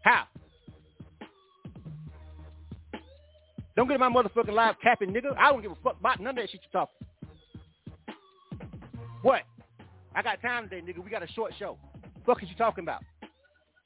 [0.02, 0.24] How?
[3.76, 5.36] Don't get my motherfucking live capping, nigga.
[5.36, 6.94] I don't give a fuck about none of that shit you talking.
[9.22, 9.42] What?
[10.14, 11.02] I got time today, nigga.
[11.02, 11.78] We got a short show.
[12.26, 13.02] Fuck is you talking about?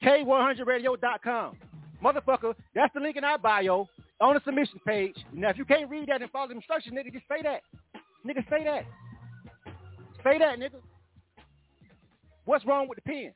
[0.03, 1.57] K100radio.com.
[2.03, 3.85] Motherfucker, that's the link in our bio
[4.21, 5.15] on the submission page.
[5.33, 7.61] Now, if you can't read that and follow the instructions, nigga, just say that.
[8.25, 8.85] Nigga, say that.
[10.23, 10.79] Say that, nigga.
[12.45, 13.33] What's wrong with the pen?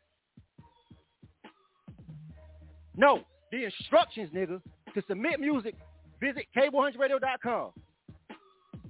[2.95, 3.21] No,
[3.51, 4.61] the instructions, nigga,
[4.93, 5.75] to submit music,
[6.19, 7.71] visit K100radio.com.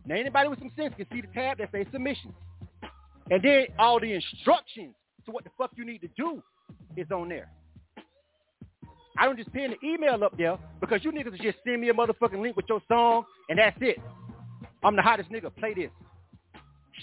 [0.06, 2.34] Now, anybody with some sense can see the tab that says submissions.
[3.32, 4.94] And then all the instructions
[5.26, 6.42] to what the fuck you need to do
[6.98, 7.50] is on there.
[9.18, 11.94] I don't just pin the email up there because you niggas just send me a
[11.94, 13.98] motherfucking link with your song and that's it.
[14.84, 15.56] I'm the hottest nigga.
[15.56, 15.92] Play this.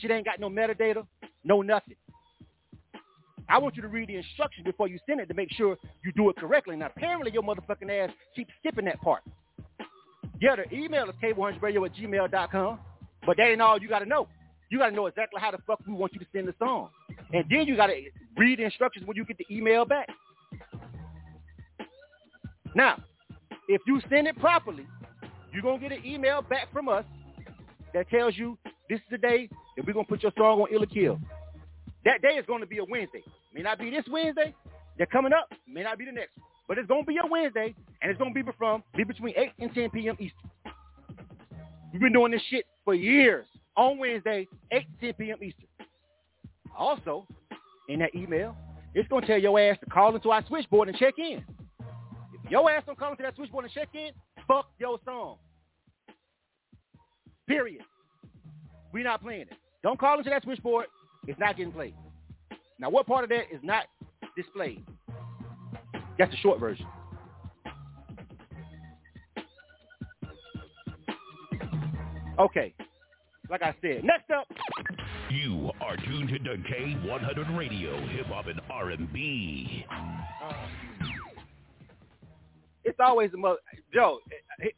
[0.01, 1.07] Shit ain't got no metadata,
[1.45, 1.97] no nothing.
[3.49, 6.13] I want you to read the instructions before you send it to make sure you
[6.13, 6.77] do it correctly.
[6.77, 9.23] Now, apparently your motherfucking ass keeps skipping that part.
[10.41, 12.79] Yeah, the email is k100radio at gmail.com,
[13.27, 14.29] but that ain't all you got to know.
[14.71, 16.91] You got to know exactly how the fuck we want you to send the song.
[17.33, 17.95] And then you got to
[18.37, 20.09] read the instructions when you get the email back.
[22.75, 23.03] Now,
[23.69, 24.87] if you send it properly,
[25.53, 27.05] you're going to get an email back from us
[27.95, 28.57] that tells you
[28.89, 31.19] this is the day that we're going to put your song on Ill Kill.
[32.05, 33.23] That day is going to be a Wednesday.
[33.55, 34.55] May not be this Wednesday.
[34.97, 35.53] They're coming up.
[35.69, 36.33] May not be the next.
[36.69, 39.35] But it's going to be a Wednesday, and it's going to be from be between
[39.37, 40.17] 8 and 10 p.m.
[40.21, 40.51] Eastern.
[41.93, 43.47] We've been doing this shit for years.
[43.77, 45.39] On Wednesday, 8 to 10 p.m.
[45.43, 45.67] Eastern.
[46.81, 47.27] Also,
[47.90, 48.57] in that email,
[48.94, 51.44] it's going to tell your ass to call into our switchboard and check in.
[52.43, 54.12] If your ass don't call into that switchboard and check in,
[54.48, 55.36] fuck your song.
[57.47, 57.82] Period.
[58.94, 59.52] We're not playing it.
[59.82, 60.86] Don't call into that switchboard.
[61.27, 61.94] It's not getting played.
[62.78, 63.85] Now, what part of that is not
[64.35, 64.82] displayed?
[66.19, 66.86] That's the short version.
[72.39, 72.73] Okay.
[73.51, 74.47] Like I said, next up.
[75.31, 79.86] You are tuned to the K100 Radio, Hip Hop and R&B.
[82.85, 83.59] It's always a mother.
[83.94, 84.19] Joe,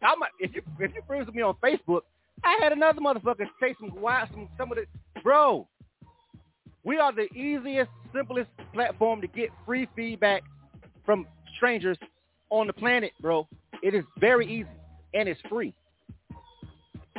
[0.03, 2.03] I'm, if you if you friends with me on Facebook,
[2.45, 4.85] I had another motherfucker say some wild, some some of the
[5.23, 5.67] bro.
[6.85, 10.43] We are the easiest, simplest platform to get free feedback
[11.07, 11.27] from
[11.57, 11.97] strangers
[12.51, 13.49] on the planet, bro.
[13.83, 14.69] It is very easy
[15.15, 15.73] and it's free.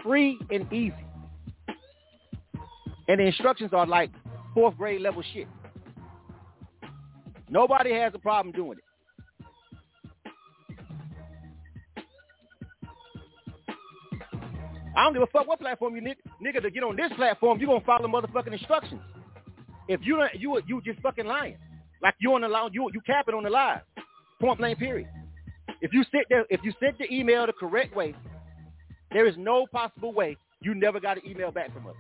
[0.04, 0.94] Free and easy.
[3.08, 4.12] And the instructions are like
[4.54, 5.48] fourth grade level shit.
[7.50, 8.84] Nobody has a problem doing it.
[14.96, 17.60] I don't give a fuck what platform you nigga, nigga to get on this platform.
[17.60, 19.02] You gonna follow motherfucking instructions.
[19.88, 21.58] If you don't, you you just fucking lying.
[22.02, 23.82] Like you on the line, you you capping on the live.
[24.40, 24.78] Point blank.
[24.78, 25.10] Period.
[25.82, 28.16] If you sit there, if you sent the email the correct way,
[29.12, 31.96] there is no possible way you never got an email back from us.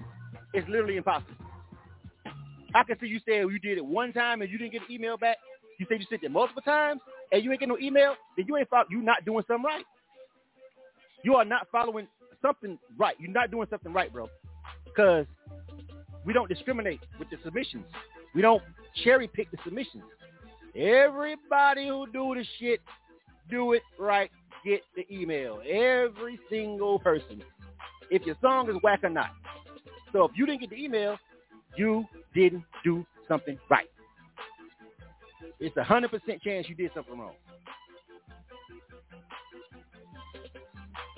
[0.53, 1.34] It's literally impossible.
[2.75, 4.91] I can see you said you did it one time and you didn't get an
[4.91, 5.38] email back.
[5.80, 7.01] You said you sent it multiple times
[7.31, 8.15] and you ain't get no email.
[8.38, 9.85] Then you ain't follow, you not doing something right.
[11.23, 12.07] You are not following
[12.41, 13.15] something right.
[13.19, 14.30] You're not doing something right, bro.
[14.85, 15.25] Because
[16.25, 17.85] we don't discriminate with the submissions.
[18.35, 18.61] We don't
[19.03, 20.03] cherry pick the submissions.
[20.75, 22.81] Everybody who do the shit,
[23.49, 24.31] do it right.
[24.65, 25.61] Get the email.
[25.67, 27.43] Every single person.
[28.09, 29.31] If your song is whack or not.
[30.14, 31.18] So if you didn't get the email,
[31.76, 33.90] you didn't do something right.
[35.60, 37.34] It's a hundred percent chance you did something wrong.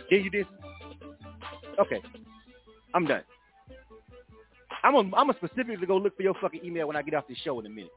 [0.10, 0.48] Did you did?
[1.78, 2.02] Okay,
[2.94, 3.24] I'm done.
[4.84, 7.38] I'm gonna, I'm specifically go look for your fucking email when I get off this
[7.44, 7.92] show in a minute.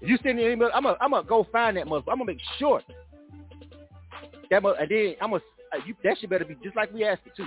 [0.00, 2.12] If you send me an email, I'm gonna I'm go find that motherfucker.
[2.12, 2.80] I'm gonna make sure
[4.50, 7.04] that mother, and then I'm gonna uh, you, that shit better be just like we
[7.04, 7.46] asked it too.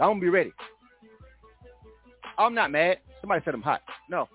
[0.00, 0.52] I'm gonna be ready.
[2.36, 2.98] I'm not mad.
[3.20, 3.80] Somebody said I'm hot.
[4.10, 4.28] No,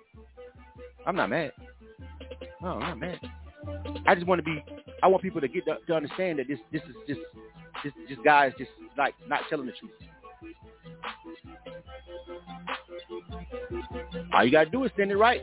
[1.06, 1.52] I'm not mad.
[2.62, 3.20] No, I'm not mad.
[4.08, 4.64] I just want to be.
[5.04, 7.20] I want people to get to, to understand that this this is just
[7.84, 9.92] this this guy is just like not telling the truth.
[14.34, 15.42] All you gotta do is send it right.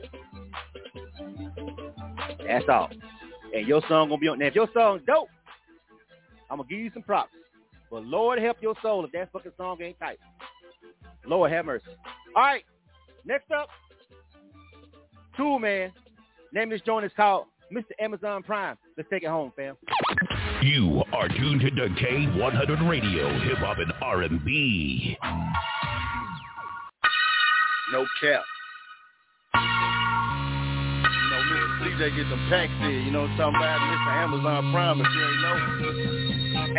[2.46, 2.90] That's all.
[3.54, 4.38] And your song gonna be on.
[4.38, 5.28] Now if your song dope,
[6.50, 7.30] I'm gonna give you some props.
[7.90, 10.18] But Lord help your soul if that fucking song ain't tight.
[11.26, 11.84] Lord have mercy.
[12.34, 12.64] All right.
[13.24, 13.68] Next up,
[15.36, 15.92] Tool Man.
[16.52, 17.90] Name of this joint is called Mr.
[18.00, 18.76] Amazon Prime.
[18.96, 19.76] Let's take it home, fam.
[20.62, 25.18] You are tuned to the K100 Radio, Hip Hop and R&B.
[27.92, 28.42] No cap.
[29.54, 29.60] You
[31.30, 31.66] know, Mr.
[31.82, 32.90] CJ get them packs here.
[32.90, 33.80] You know what I'm talking about?
[33.80, 34.12] Mr.
[34.24, 35.56] Amazon Prime, if you ain't know.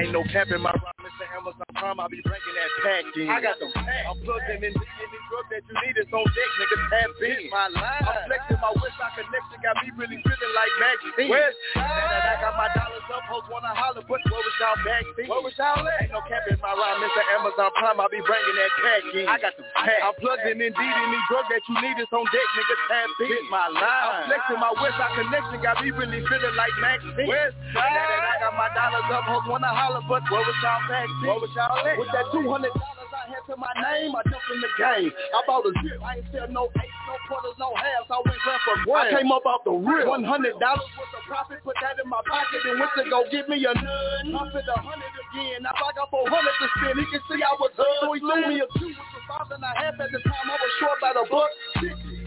[0.02, 0.97] Ain't no cap in my rhyme, Mr.
[1.38, 2.00] Amazon Prime.
[2.02, 3.30] I'll be bringing that pack in.
[3.30, 4.10] I got them packs.
[4.10, 6.78] I'm plugging in any drug that you need It's on deck, nigga.
[6.90, 7.42] Tap in.
[7.54, 8.04] my line.
[8.10, 9.58] I'm flexing my Westside connection.
[9.62, 10.74] Got me really feeling like
[11.14, 11.30] D.
[11.30, 13.24] West I got my dollars up.
[13.30, 15.28] Hoes wanna holler, but where was y'all back then?
[15.30, 16.10] Where was y'all at?
[16.10, 17.22] Ain't no cap in my rhyme, Mr.
[17.38, 17.98] Amazon Prime.
[18.02, 19.26] I'll be bringing that pack in.
[19.30, 20.02] I got them packs.
[20.02, 20.74] I'm plugged in indeed.
[20.98, 22.76] Any drug that you need is on deck, nigga.
[22.90, 23.44] Tap in.
[23.54, 23.86] My line.
[23.86, 25.58] I'm flexing my Westside connection.
[25.62, 27.06] Got me really feeling like Max.
[27.30, 29.24] West I got my dollars up.
[29.28, 31.27] Hoes wanna holler, but where was y'all back then?
[31.28, 32.00] Was y'all at?
[32.00, 35.12] With that two hundred dollars I had to my name, I jumped in the game.
[35.12, 36.00] I bought a zip.
[36.00, 38.08] I ain't sell no eights, no quarters, no halves.
[38.08, 39.12] I went grand for grand.
[39.12, 40.08] I came up off the real.
[40.08, 41.60] One hundred dollars worth of profit.
[41.68, 43.84] Put that in my pocket and went to go get me a nut.
[43.84, 45.68] I spent a hundred again.
[45.68, 46.96] Now I got four hundred to spend.
[46.96, 49.52] He can see I was hood, so he threw me a two with the five
[49.52, 50.48] and a half at the time.
[50.48, 51.52] I was short by the buck.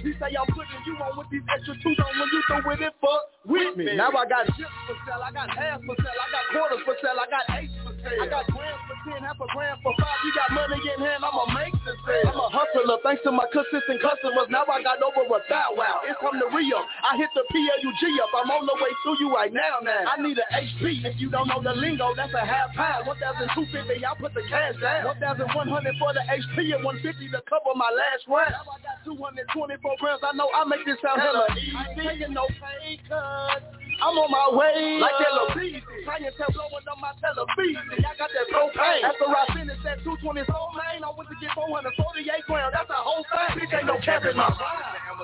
[0.00, 2.80] He say I'm putting you on with these extra two on when you throw with
[2.80, 3.96] it, fuck with me.
[3.96, 6.96] Now I got chips for sale, I got half for sale, I got quarters for
[7.04, 9.92] sale, I got eights for sale, I got grams for ten, half a gram for
[10.00, 10.18] five.
[10.24, 11.79] You got money in hand, I'ma make.
[11.90, 14.46] I'm a hustler, thanks to my consistent customers.
[14.50, 16.00] Now I got over a thou wow.
[16.06, 16.78] It's come to Rio.
[17.02, 18.30] I hit the PLUG up.
[18.36, 19.82] I'm on the way to you right now.
[19.82, 21.04] Now I need an HP.
[21.04, 23.06] If you don't know the lingo, that's a half pound.
[23.06, 25.06] One thousand two fifty, I put the cash down.
[25.06, 28.54] One thousand one hundred for the HP and one fifty to cover my last round.
[28.54, 30.22] Now I got two hundred twenty-four grams.
[30.22, 31.74] I know I make this sound hella easy.
[31.74, 33.62] I ain't taking no pay cut.
[34.00, 34.98] I'm on my way.
[35.00, 35.82] Like that television.
[36.04, 38.00] Clientele blowing up my television.
[38.00, 39.04] I got that propane.
[39.04, 42.72] After I finished that 220 soul lane, I went to get 448 grams.
[42.72, 43.60] That's a whole thing.
[43.60, 44.48] Bitch ain't no cap in my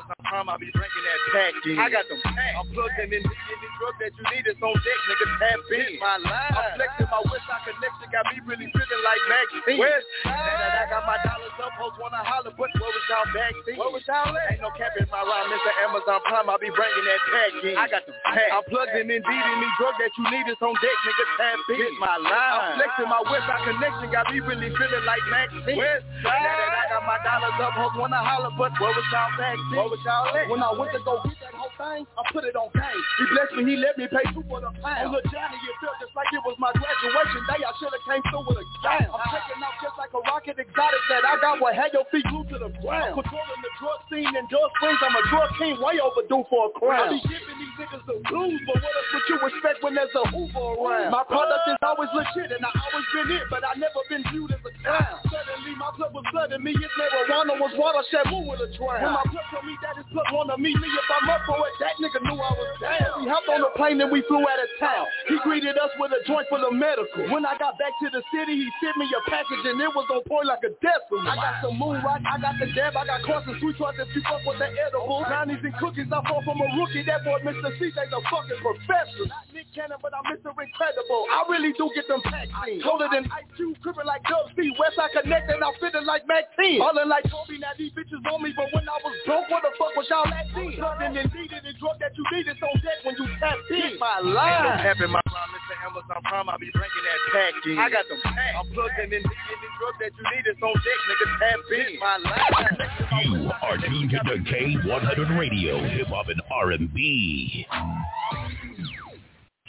[0.04, 1.52] Prime, I be bringing that pack.
[1.80, 2.56] I got them packs.
[2.58, 3.08] I'm plugged in.
[3.08, 5.26] Any drug that you need It's on deck, nigga.
[5.40, 5.92] Tap in.
[6.02, 6.52] my line.
[6.52, 8.06] I'm flexing my Westside connection.
[8.12, 9.68] Got me really feeling like Max D.
[9.80, 11.72] West I got my dollars up.
[11.80, 13.76] Hoes wanna holler, but where was y'all back then?
[13.80, 14.52] Where was y'all at?
[14.52, 15.72] Ain't no cap in my rhyme, Mr.
[15.88, 16.46] Amazon Prime.
[16.50, 17.50] I be bringing that pack.
[17.64, 18.52] I got them packs.
[18.52, 19.08] I'm plugged in.
[19.08, 21.24] Indeed, any drug that you need is on deck, nigga.
[21.40, 21.92] Tap in.
[22.02, 22.34] My line.
[22.34, 24.06] I'm flexing my Westside connection.
[24.12, 25.78] Got me really feeling like Max D.
[25.78, 27.72] West I got my dollars up.
[27.78, 29.85] Hoes wanna holler, but where was y'all back then?
[29.86, 30.50] Where was y'all at?
[30.50, 33.02] When I went to go get that whole thing, I put it on game.
[33.22, 34.98] He blessed me, he let me pay two for the pound.
[34.98, 37.62] And look, Johnny, it felt just like it was my graduation day.
[37.62, 39.06] I should have came through with a gang.
[39.06, 42.26] I'm taking off just like a rocket exotic that I got what had your feet
[42.26, 43.14] glued to the ground.
[43.14, 44.98] I'm controlling the drug scene and drug springs.
[45.06, 47.14] I'm a drug king way overdue for a crown.
[47.14, 50.80] I be niggas the blues, but what else would you expect when there's a Hoover
[50.80, 51.12] around?
[51.12, 54.52] My product is always legit and I always been it, but I never been viewed
[54.52, 55.20] as a clown.
[55.28, 56.72] Suddenly my blood was flooding me.
[56.72, 59.04] If marijuana was water, Shabu would have drowned.
[59.04, 61.60] When my blood told me that his blood wanna meet me, if I'm up for
[61.60, 63.12] it, that nigga knew I was down.
[63.20, 65.04] We hopped on the plane and we flew out of town.
[65.28, 67.28] He greeted us with a joint full of medical.
[67.28, 70.08] When I got back to the city, he sent me a package and it was
[70.08, 71.28] on point like a decimal.
[71.28, 74.08] I got some moon rock, I got the dab, I got and sweet tarts if
[74.14, 75.24] you fuck with the edible.
[75.26, 77.04] Brownies and cookies, I fall from a rookie.
[77.04, 77.65] That boy, Mr.
[77.74, 79.26] CJ, the fucking professor.
[79.26, 80.54] Not Nick Cannon, but I'm Mr.
[80.54, 81.26] Incredible.
[81.30, 82.82] I really do get them vaccines.
[82.82, 84.70] Colder than Ice Cube, crippin' like Dub C.
[84.78, 86.78] Westside Connect and I'm feeling like Mack 10.
[86.78, 88.52] Ballin' like Kobe, now these bitches on me.
[88.54, 90.74] But when I was broke, what the fuck was y'all at then?
[90.78, 93.98] Something and needed the drug that you need is on deck when you tap in.
[93.98, 94.78] My line.
[94.84, 95.74] Tapping my rhyme, Mr.
[95.86, 97.52] Amazon Prime, I be bringing that pack.
[97.66, 98.54] I got them packs.
[98.60, 101.26] I'm plugged in and needing the drug that you need is on deck, nigga.
[101.40, 101.90] Tap in.
[101.98, 102.76] My line.
[103.24, 107.55] You are tuned to the K100 Radio, Hip Hop and R&B.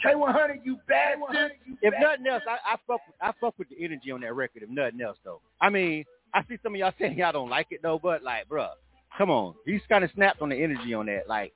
[0.04, 1.52] K100, you bad bastard.
[1.82, 4.62] If nothing else, I, I fuck with, I fuck with the energy on that record.
[4.62, 5.40] If nothing else, though.
[5.60, 6.04] I mean,
[6.34, 8.70] I see some of y'all saying y'all don't like it though, but like, bruh,
[9.16, 11.28] come on, he's kind of snapped on the energy on that.
[11.28, 11.52] Like,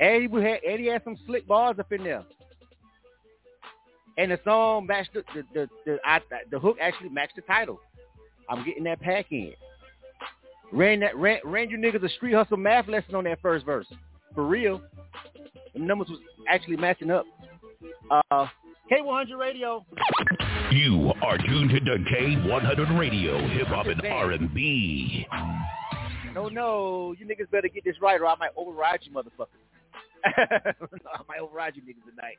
[0.00, 2.24] Eddie had Eddie had some slick bars up in there,
[4.18, 7.80] and the song matched the the the, the, I, the hook actually matched the title.
[8.48, 9.52] I'm getting that pack in.
[10.72, 13.86] Ran that ran, ran you niggas a street hustle math lesson on that first verse.
[14.34, 14.80] For real.
[15.74, 16.18] The numbers was
[16.48, 17.24] actually matching up.
[18.10, 18.46] Uh,
[18.90, 19.84] K100 Radio.
[20.70, 25.26] You are tuned to the K100 Radio, Hip Hop and R&B.
[26.34, 29.48] No, no, you niggas better get this right or I might override you motherfuckers.
[30.24, 30.72] I
[31.28, 32.38] might override you niggas tonight.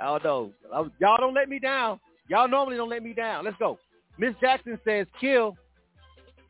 [0.00, 0.52] I don't know.
[0.72, 2.00] I- Y'all don't let me down.
[2.28, 3.44] Y'all normally don't let me down.
[3.44, 3.78] Let's go.
[4.18, 5.56] Miss Jackson says kill.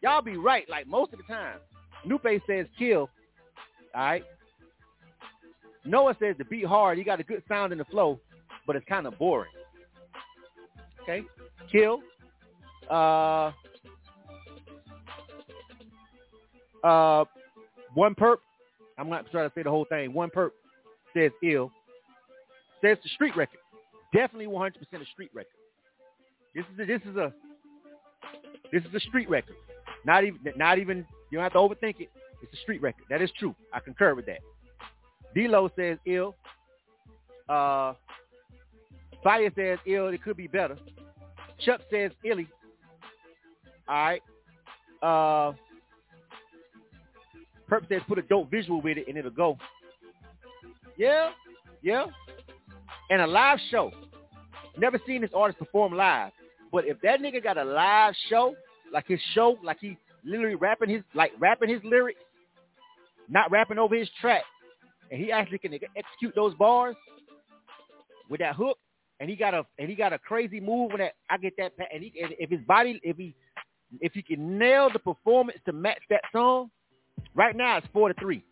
[0.03, 1.59] Y'all be right, like most of the time.
[2.07, 3.11] Nupe says kill.
[3.95, 4.25] All right.
[5.85, 6.99] Noah says the beat hard.
[6.99, 8.19] You got a good sound in the flow,
[8.67, 9.51] but it's kind of boring.
[11.03, 11.23] Okay.
[11.71, 12.01] Kill.
[12.91, 13.53] Uh.
[16.85, 17.25] Uh.
[17.95, 18.37] One perp.
[18.99, 20.13] I'm not trying to say the whole thing.
[20.13, 20.51] One perp
[21.15, 21.73] says ill.
[22.83, 23.59] Says the street record.
[24.13, 25.51] Definitely 100% a street record.
[26.55, 27.33] This is a, this is a
[28.73, 29.55] this is a street record.
[30.05, 32.11] Not even not even you don't have to overthink it.
[32.43, 33.05] It's a street record.
[33.09, 33.55] That is true.
[33.73, 34.41] I concur with that.
[35.35, 36.35] D-Lo says ill.
[37.49, 37.95] Uh,
[39.23, 40.09] Fire says ill.
[40.09, 40.77] It could be better.
[41.65, 42.49] Chuck says illy.
[43.89, 44.23] All right.
[45.03, 45.53] Uh,
[47.71, 49.59] Perp says put a dope visual with it and it'll go.
[50.97, 51.31] Yeah,
[51.83, 52.07] yeah.
[53.11, 53.91] And a live show.
[54.77, 56.33] Never seen this artist perform live,
[56.73, 58.55] but if that nigga got a live show,
[58.93, 62.21] like his show, like he literally rapping his like rapping his lyrics,
[63.29, 64.43] not rapping over his track,
[65.11, 66.97] and he actually can execute those bars
[68.29, 68.79] with that hook,
[69.19, 71.73] and he got a and he got a crazy move when that I get that
[71.93, 73.35] and he and if his body if he
[74.01, 76.71] if he can nail the performance to match that song,
[77.35, 78.45] right now it's four to three,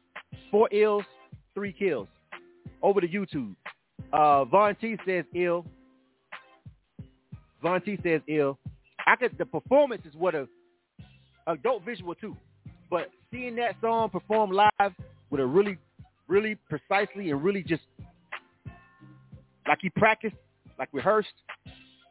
[0.51, 1.05] four ills,
[1.55, 2.09] three kills,
[2.83, 3.55] over to YouTube.
[4.13, 5.65] Uh, Von T says ill.
[7.63, 8.59] Von T says ill.
[9.07, 10.49] I could the performance is what a
[11.47, 12.37] a dope visual too,
[12.91, 14.93] but seeing that song perform live
[15.31, 15.79] with a really,
[16.29, 17.83] really precisely and really just
[19.67, 20.37] like he practiced,
[20.79, 21.29] like rehearsed,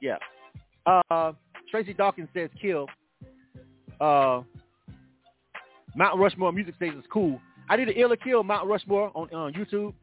[0.02, 0.18] yeah.
[0.86, 1.34] Uh,
[1.70, 2.88] Tracy Dawkins says kill.
[4.00, 4.42] Uh,
[5.96, 7.40] Mount Rushmore music station is cool.
[7.70, 9.94] I need an Ill or kill Mount Rushmore on on YouTube.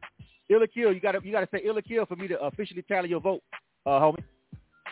[0.49, 2.83] Ill or kill, you gotta you gotta say Ill or kill for me to officially
[2.83, 3.41] tally your vote,
[3.85, 4.23] uh, homie.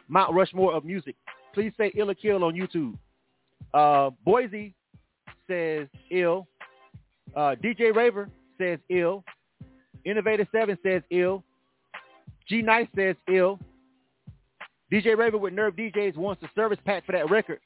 [0.08, 1.16] Mount Rushmore of music.
[1.54, 2.98] Please say Ill or kill on YouTube.
[3.74, 4.74] Uh, Boise
[5.48, 6.48] says ill.
[7.36, 9.23] Uh, DJ Raver says ill.
[10.05, 11.43] Innovator Seven says ill.
[12.47, 13.59] G Nice says ill.
[14.91, 17.59] DJ Raver with Nerve DJs wants the service pack for that record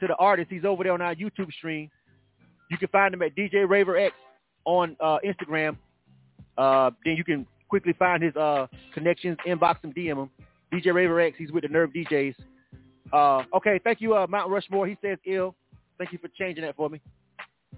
[0.00, 0.50] to the artist.
[0.50, 1.90] He's over there on our YouTube stream.
[2.70, 4.14] You can find him at DJ Raver X
[4.64, 5.76] on uh, Instagram.
[6.56, 10.30] Uh, then you can quickly find his uh, connections, inbox him, DM him.
[10.72, 12.34] DJ Raver X, he's with the Nerve DJs.
[13.12, 14.86] Uh, okay, thank you, uh, Mount Rushmore.
[14.86, 15.54] He says ill.
[15.96, 17.00] Thank you for changing that for me.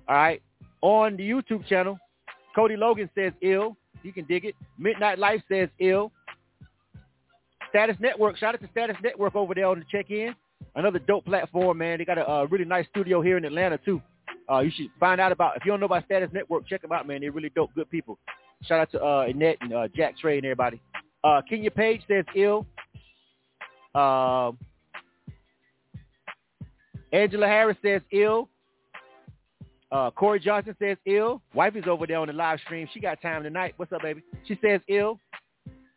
[0.08, 0.42] All right.
[0.82, 1.98] On the YouTube channel,
[2.54, 3.76] Cody Logan says ill.
[4.02, 4.54] You can dig it.
[4.78, 6.12] Midnight Life says ill.
[7.68, 8.36] Status Network.
[8.36, 10.34] Shout out to Status Network over there on the check-in.
[10.74, 11.98] Another dope platform, man.
[11.98, 14.02] They got a, uh really nice studio here in Atlanta, too.
[14.50, 16.92] Uh, you should find out about, if you don't know about Status Network, check them
[16.92, 17.20] out, man.
[17.20, 18.18] They're really dope, good people.
[18.64, 20.80] Shout out to uh, Annette and uh, Jack Trey and everybody.
[21.22, 22.66] Uh, Kenya Page says ill.
[23.94, 24.52] Uh,
[27.12, 28.48] Angela Harris says ill.
[29.92, 31.42] Uh, Corey Johnson says ill.
[31.54, 32.88] Wife is over there on the live stream.
[32.94, 33.74] She got time tonight.
[33.76, 34.22] What's up, baby?
[34.46, 35.18] She says ill.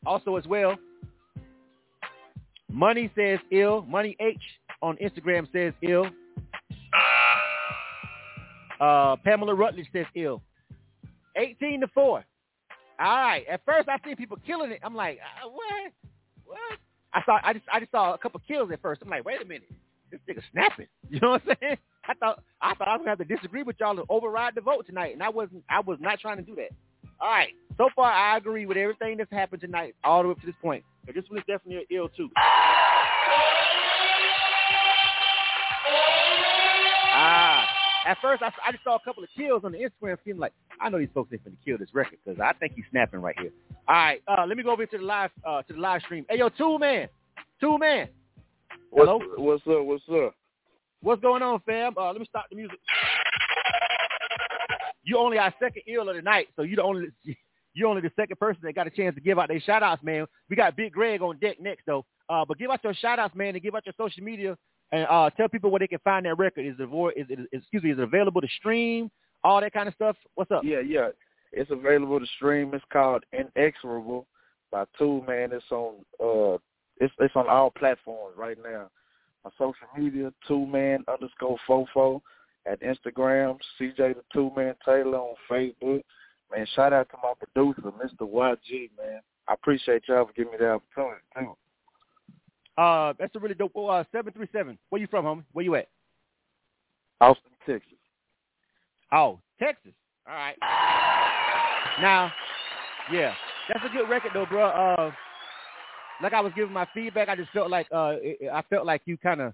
[0.06, 0.76] Also as well.
[2.72, 3.84] Money says ill.
[3.84, 4.42] Money H
[4.82, 6.08] on Instagram says ill.
[8.80, 10.42] Uh, Pamela Rutledge says ill.
[11.38, 12.06] 18 to 4.
[13.00, 13.46] All right.
[13.48, 14.80] At first I see people killing it.
[14.84, 15.92] I'm like, uh, what?
[16.46, 16.80] What?
[17.14, 19.02] I saw I just I just saw a couple kills at first.
[19.04, 19.70] I'm like, wait a minute.
[20.12, 20.88] This nigga snapping.
[21.10, 21.78] You know what I'm saying?
[22.06, 24.62] I thought I thought I was gonna have to disagree with y'all to override the
[24.62, 26.70] vote tonight, and I wasn't I was not trying to do that.
[27.22, 27.50] All right.
[27.78, 30.56] so far, I agree with everything that's happened tonight, all the way up to this
[30.62, 30.84] point.
[31.06, 32.30] But this one is definitely ill too.
[37.16, 37.68] Ah,
[38.08, 40.52] at first I, I just saw a couple of kills on the Instagram feeling like
[40.82, 43.36] I know these folks ain't gonna kill this record because I think he's snapping right
[43.40, 43.52] here.
[43.88, 46.26] All right, uh, let me go over to the live uh, to the live stream.
[46.30, 47.08] Hey yo, Tool Man,
[47.62, 48.10] Tool Man.
[48.94, 49.18] Hello.
[49.38, 49.86] What's, what's up?
[49.86, 50.36] What's up?
[51.04, 51.94] What's going on, fam?
[51.98, 52.80] Uh, let me stop the music.
[55.04, 57.10] You only our second ill of the night, so you the only
[57.74, 60.02] you only the second person that got a chance to give out their shout outs,
[60.02, 60.26] man.
[60.50, 62.06] We got Big Greg on deck next though.
[62.30, 64.58] Uh, but give out your shout outs, man, and give out your social media
[64.94, 66.66] and uh, tell people where they can find that record.
[66.66, 66.84] Is it
[67.18, 69.12] is it excuse me, is it available to stream?
[69.44, 70.16] All that kind of stuff.
[70.36, 70.64] What's up?
[70.64, 71.10] Yeah, yeah.
[71.52, 72.74] It's available to stream.
[72.74, 74.26] It's called Inexorable
[74.72, 75.52] by Tool Man.
[75.52, 76.58] It's on uh
[77.02, 78.90] it's it's on all platforms right now.
[79.44, 82.22] My social media, two man underscore fofo
[82.66, 86.02] at Instagram, CJ the Tool Man Taylor on Facebook.
[86.52, 88.30] Man, shout out to my producer, Mr.
[88.30, 89.20] YG, man.
[89.48, 91.56] I appreciate y'all for giving me the opportunity too.
[92.82, 93.72] Uh, that's a really dope.
[93.76, 94.78] Oh, uh, seven three seven.
[94.90, 95.44] Where you from, homie?
[95.52, 95.90] Where you at?
[97.22, 97.98] Austin, Texas.
[99.12, 99.94] Oh, Texas.
[100.28, 100.56] All right.
[102.02, 102.32] Now,
[103.12, 103.34] yeah,
[103.68, 104.70] that's a good record though, bro.
[104.70, 105.12] Uh,
[106.22, 109.02] like I was giving my feedback, I just felt like uh, it, I felt like
[109.06, 109.54] you kind of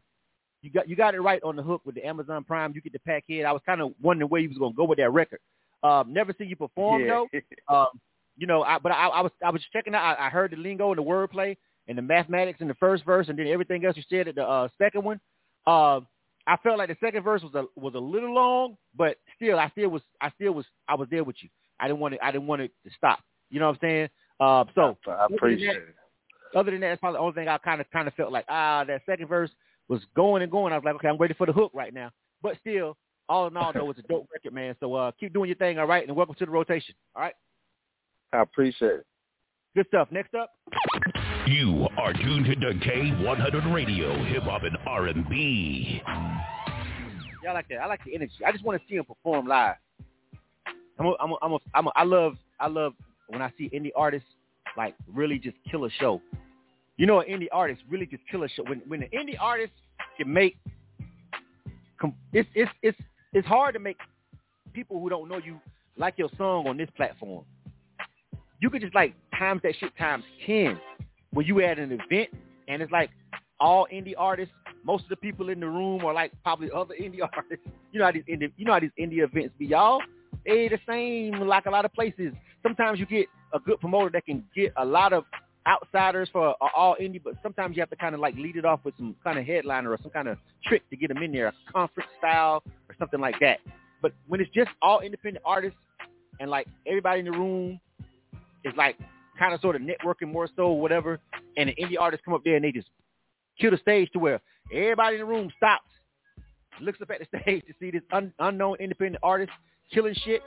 [0.62, 2.74] you got you got it right on the hook with the Amazon Prime.
[2.76, 3.46] You get the pack head.
[3.46, 5.40] I was kind of wondering where you was gonna go with that record.
[5.84, 7.08] Um, never seen you perform yeah.
[7.08, 7.28] though.
[7.74, 7.88] Um,
[8.36, 10.18] you know, I, but I, I was I was checking out.
[10.18, 11.58] I, I heard the lingo and the wordplay
[11.88, 14.44] and the mathematics in the first verse, and then everything else you said at the
[14.44, 15.20] uh, second one.
[15.68, 16.00] Uh,
[16.48, 19.70] I felt like the second verse was a was a little long, but still, I
[19.70, 21.50] still was I still was I was there with you.
[21.80, 22.20] I didn't want it.
[22.24, 23.20] I didn't want it to stop.
[23.50, 24.10] You know what I'm saying?
[24.40, 25.96] Uh, so I appreciate it.
[26.56, 28.46] Other than that, that's probably the only thing I kind of kind of felt like
[28.50, 29.52] ah that second verse
[29.88, 30.74] was going and going.
[30.74, 32.12] I was like, okay, I'm ready for the hook right now.
[32.42, 32.96] But still,
[33.28, 34.76] all in all, though, it's a dope record, man.
[34.80, 36.96] So uh, keep doing your thing, all right, and welcome to the rotation.
[37.16, 37.34] All right.
[38.34, 39.06] I appreciate it.
[39.76, 40.08] Good stuff.
[40.12, 40.52] Next up.
[41.48, 46.02] You are tuned to K100 Radio, hip hop and R&B.
[47.44, 47.78] Yeah, I like that.
[47.78, 48.34] I like the energy.
[48.46, 49.76] I just want to see him perform live.
[51.00, 52.94] I'm a, I'm a, I'm a, I'm a, I love I love
[53.30, 54.28] when I see indie artists
[54.78, 56.22] like really just kill a show.
[56.98, 58.64] You know, an indie artist really just kill a show.
[58.64, 59.74] When when an indie artist
[60.18, 60.58] can make,
[62.34, 62.98] it's it's it's
[63.34, 63.98] it's hard to make
[64.74, 65.60] people who don't know you
[65.98, 67.46] like your song on this platform.
[68.62, 70.80] You could just like times that shit times ten
[71.32, 72.30] when you at an event
[72.68, 73.10] and it's like
[73.60, 74.54] all indie artists.
[74.86, 77.66] Most of the people in the room are like probably other indie artists.
[77.92, 80.02] You know how these indie, you know how these indie events be, y'all.
[80.46, 82.34] They the same like a lot of places.
[82.64, 85.26] Sometimes you get a good promoter that can get a lot of
[85.68, 88.80] outsiders for all indie, but sometimes you have to kind of like lead it off
[88.84, 91.48] with some kind of headliner or some kind of trick to get them in there,
[91.48, 93.60] a conference style or something like that.
[94.02, 95.78] But when it's just all independent artists
[96.40, 97.80] and like everybody in the room
[98.64, 98.98] is like
[99.38, 101.20] kind of sort of networking more so whatever,
[101.58, 102.88] and the indie artists come up there and they just
[103.60, 104.42] kill the stage to where
[104.74, 105.90] everybody in the room stops,
[106.82, 109.52] looks up at the stage to see this un- unknown independent artist
[109.94, 110.42] killing shit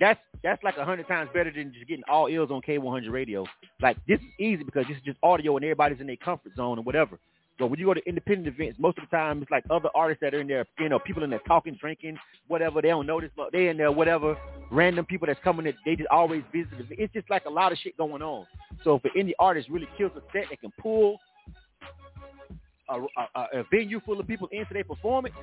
[0.00, 3.46] that's that's like a hundred times better than just getting all ills on K100 radio.
[3.80, 6.78] Like this is easy because this is just audio and everybody's in their comfort zone
[6.78, 7.18] and whatever.
[7.58, 10.20] But when you go to independent events, most of the time it's like other artists
[10.22, 12.18] that are in there, you know, people in there talking, drinking,
[12.48, 12.82] whatever.
[12.82, 14.36] They don't notice, but they in there, whatever.
[14.72, 16.86] Random people that's coming, that they just always visit.
[16.90, 18.46] It's just like a lot of shit going on.
[18.82, 21.18] So if any artist really kills a set, they can pull
[22.88, 25.34] a, a, a venue full of people into their performance.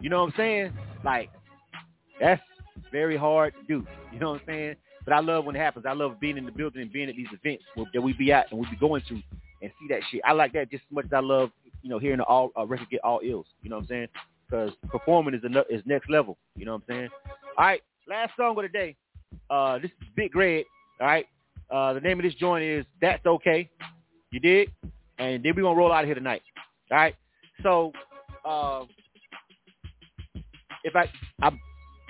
[0.00, 0.72] You know what I'm saying?
[1.04, 1.30] Like
[2.18, 2.42] that's
[2.90, 3.86] very hard to do.
[4.12, 4.76] You know what I'm saying?
[5.04, 5.84] But I love when it happens.
[5.86, 8.50] I love being in the building and being at these events that we be at
[8.50, 9.14] and we be going to
[9.60, 10.22] and see that shit.
[10.24, 11.50] I like that just as much as I love,
[11.82, 13.44] you know, hearing the all uh, record get all ills.
[13.62, 14.08] You know what I'm saying?
[14.48, 16.38] Because performing is a, is next level.
[16.56, 17.08] You know what I'm saying?
[17.58, 18.96] All right, last song of the day.
[19.50, 20.64] Uh, this is Big Red.
[21.00, 21.26] All right.
[21.70, 23.68] Uh, the name of this joint is That's Okay.
[24.30, 24.70] You did?
[25.18, 26.42] And then we're going to roll out of here tonight.
[26.90, 27.14] All right.
[27.62, 27.92] So,
[28.44, 28.84] uh,
[30.84, 31.10] if I,
[31.42, 31.58] I'm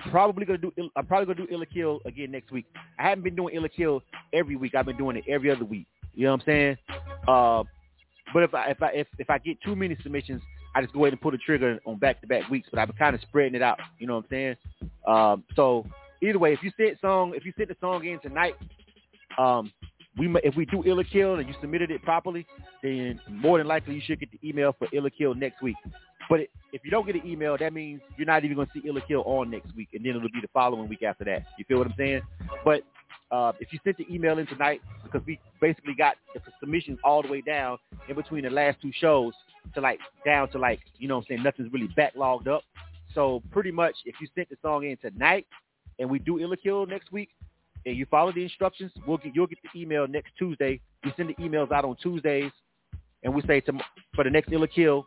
[0.09, 0.71] probably gonna do.
[0.95, 2.65] I'm probably gonna do Ill or Kill again next week.
[2.99, 4.03] I haven't been doing Ill or Kill
[4.33, 4.75] every week.
[4.75, 5.87] I've been doing it every other week.
[6.13, 6.77] You know what I'm saying?
[7.27, 7.63] Uh,
[8.33, 10.41] but if I if I if, if I get too many submissions,
[10.75, 12.67] I just go ahead and pull the trigger on back to back weeks.
[12.71, 13.79] But I've been kind of spreading it out.
[13.99, 14.55] You know what I'm saying?
[15.07, 15.85] Um, so
[16.21, 18.55] either way, if you sent song, if you sent the song in tonight,
[19.37, 19.71] um,
[20.17, 22.45] we if we do Ill or Kill and you submitted it properly,
[22.83, 25.77] then more than likely you should get the email for Ill or Kill next week.
[26.29, 26.41] But
[26.73, 28.97] if you don't get an email, that means you're not even going to see Ill
[28.97, 31.45] or Kill on next week, and then it'll be the following week after that.
[31.57, 32.21] You feel what I'm saying?
[32.65, 32.83] But
[33.31, 37.21] uh, if you sent the email in tonight, because we basically got the submissions all
[37.21, 37.77] the way down
[38.07, 39.33] in between the last two shows
[39.73, 42.63] to like down to like, you know what I'm saying, nothing's really backlogged up.
[43.13, 45.45] So pretty much if you sent the song in tonight
[45.99, 47.29] and we do Ill or Kill next week,
[47.85, 50.79] and you follow the instructions, we'll get you'll get the email next Tuesday.
[51.03, 52.51] We send the emails out on Tuesdays,
[53.23, 53.73] and we say to
[54.13, 55.05] for the next Ill or Kill,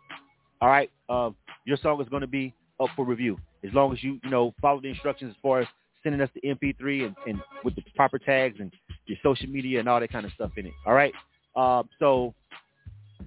[0.61, 1.35] all right, um,
[1.65, 4.55] your song is going to be up for review as long as you you know
[4.61, 5.67] follow the instructions as far as
[6.03, 8.73] sending us the MP3 and, and with the proper tags and
[9.07, 10.73] your social media and all that kind of stuff in it.
[10.87, 11.13] All right.
[11.57, 12.35] Um, so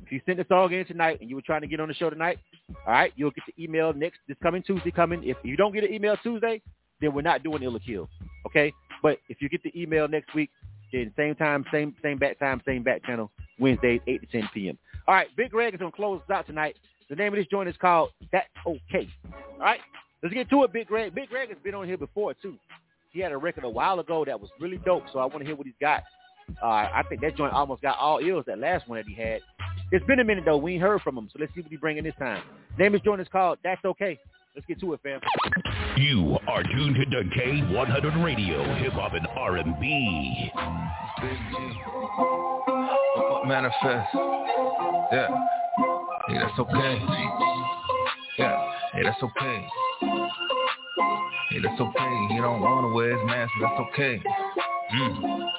[0.03, 1.93] if you sent the song in tonight and you were trying to get on the
[1.93, 2.39] show tonight,
[2.87, 5.23] all right, you'll get the email next this coming Tuesday coming.
[5.23, 6.61] If you don't get an email Tuesday,
[6.99, 8.09] then we're not doing Ill or Kill.
[8.47, 8.73] Okay?
[9.01, 10.49] But if you get the email next week,
[10.91, 14.77] then same time, same same back time, same back channel, Wednesdays, 8 to 10 p.m.
[15.07, 16.77] All right, Big Greg is going to close us out tonight.
[17.13, 19.07] The name of this joint is called That's Okay.
[19.53, 19.79] All right,
[20.23, 21.13] let's get to it, Big Greg.
[21.13, 22.55] Big Greg has been on here before, too.
[23.11, 25.45] He had a record a while ago that was really dope, so I want to
[25.45, 26.01] hear what he's got.
[26.59, 29.41] Uh, I think that joint almost got all ears, that last one that he had.
[29.91, 30.57] It's been a minute, though.
[30.57, 32.41] We ain't heard from him, so let's see what he's bringing this time.
[32.79, 34.19] Name of his joint is called That's Okay.
[34.55, 35.19] Let's get to it, fam.
[35.97, 40.51] You are tuned to the K100 Radio, Hip Hop and R&B.
[41.21, 43.47] Big G.
[43.47, 44.09] Manifest.
[45.11, 45.27] Yeah.
[46.27, 47.01] Hey, that's okay.
[48.37, 48.71] Yeah.
[48.93, 49.67] Hey, that's okay.
[51.49, 52.27] Hey, that's okay.
[52.31, 54.23] You don't want to wear his mask, that's okay.
[54.95, 55.49] Mm.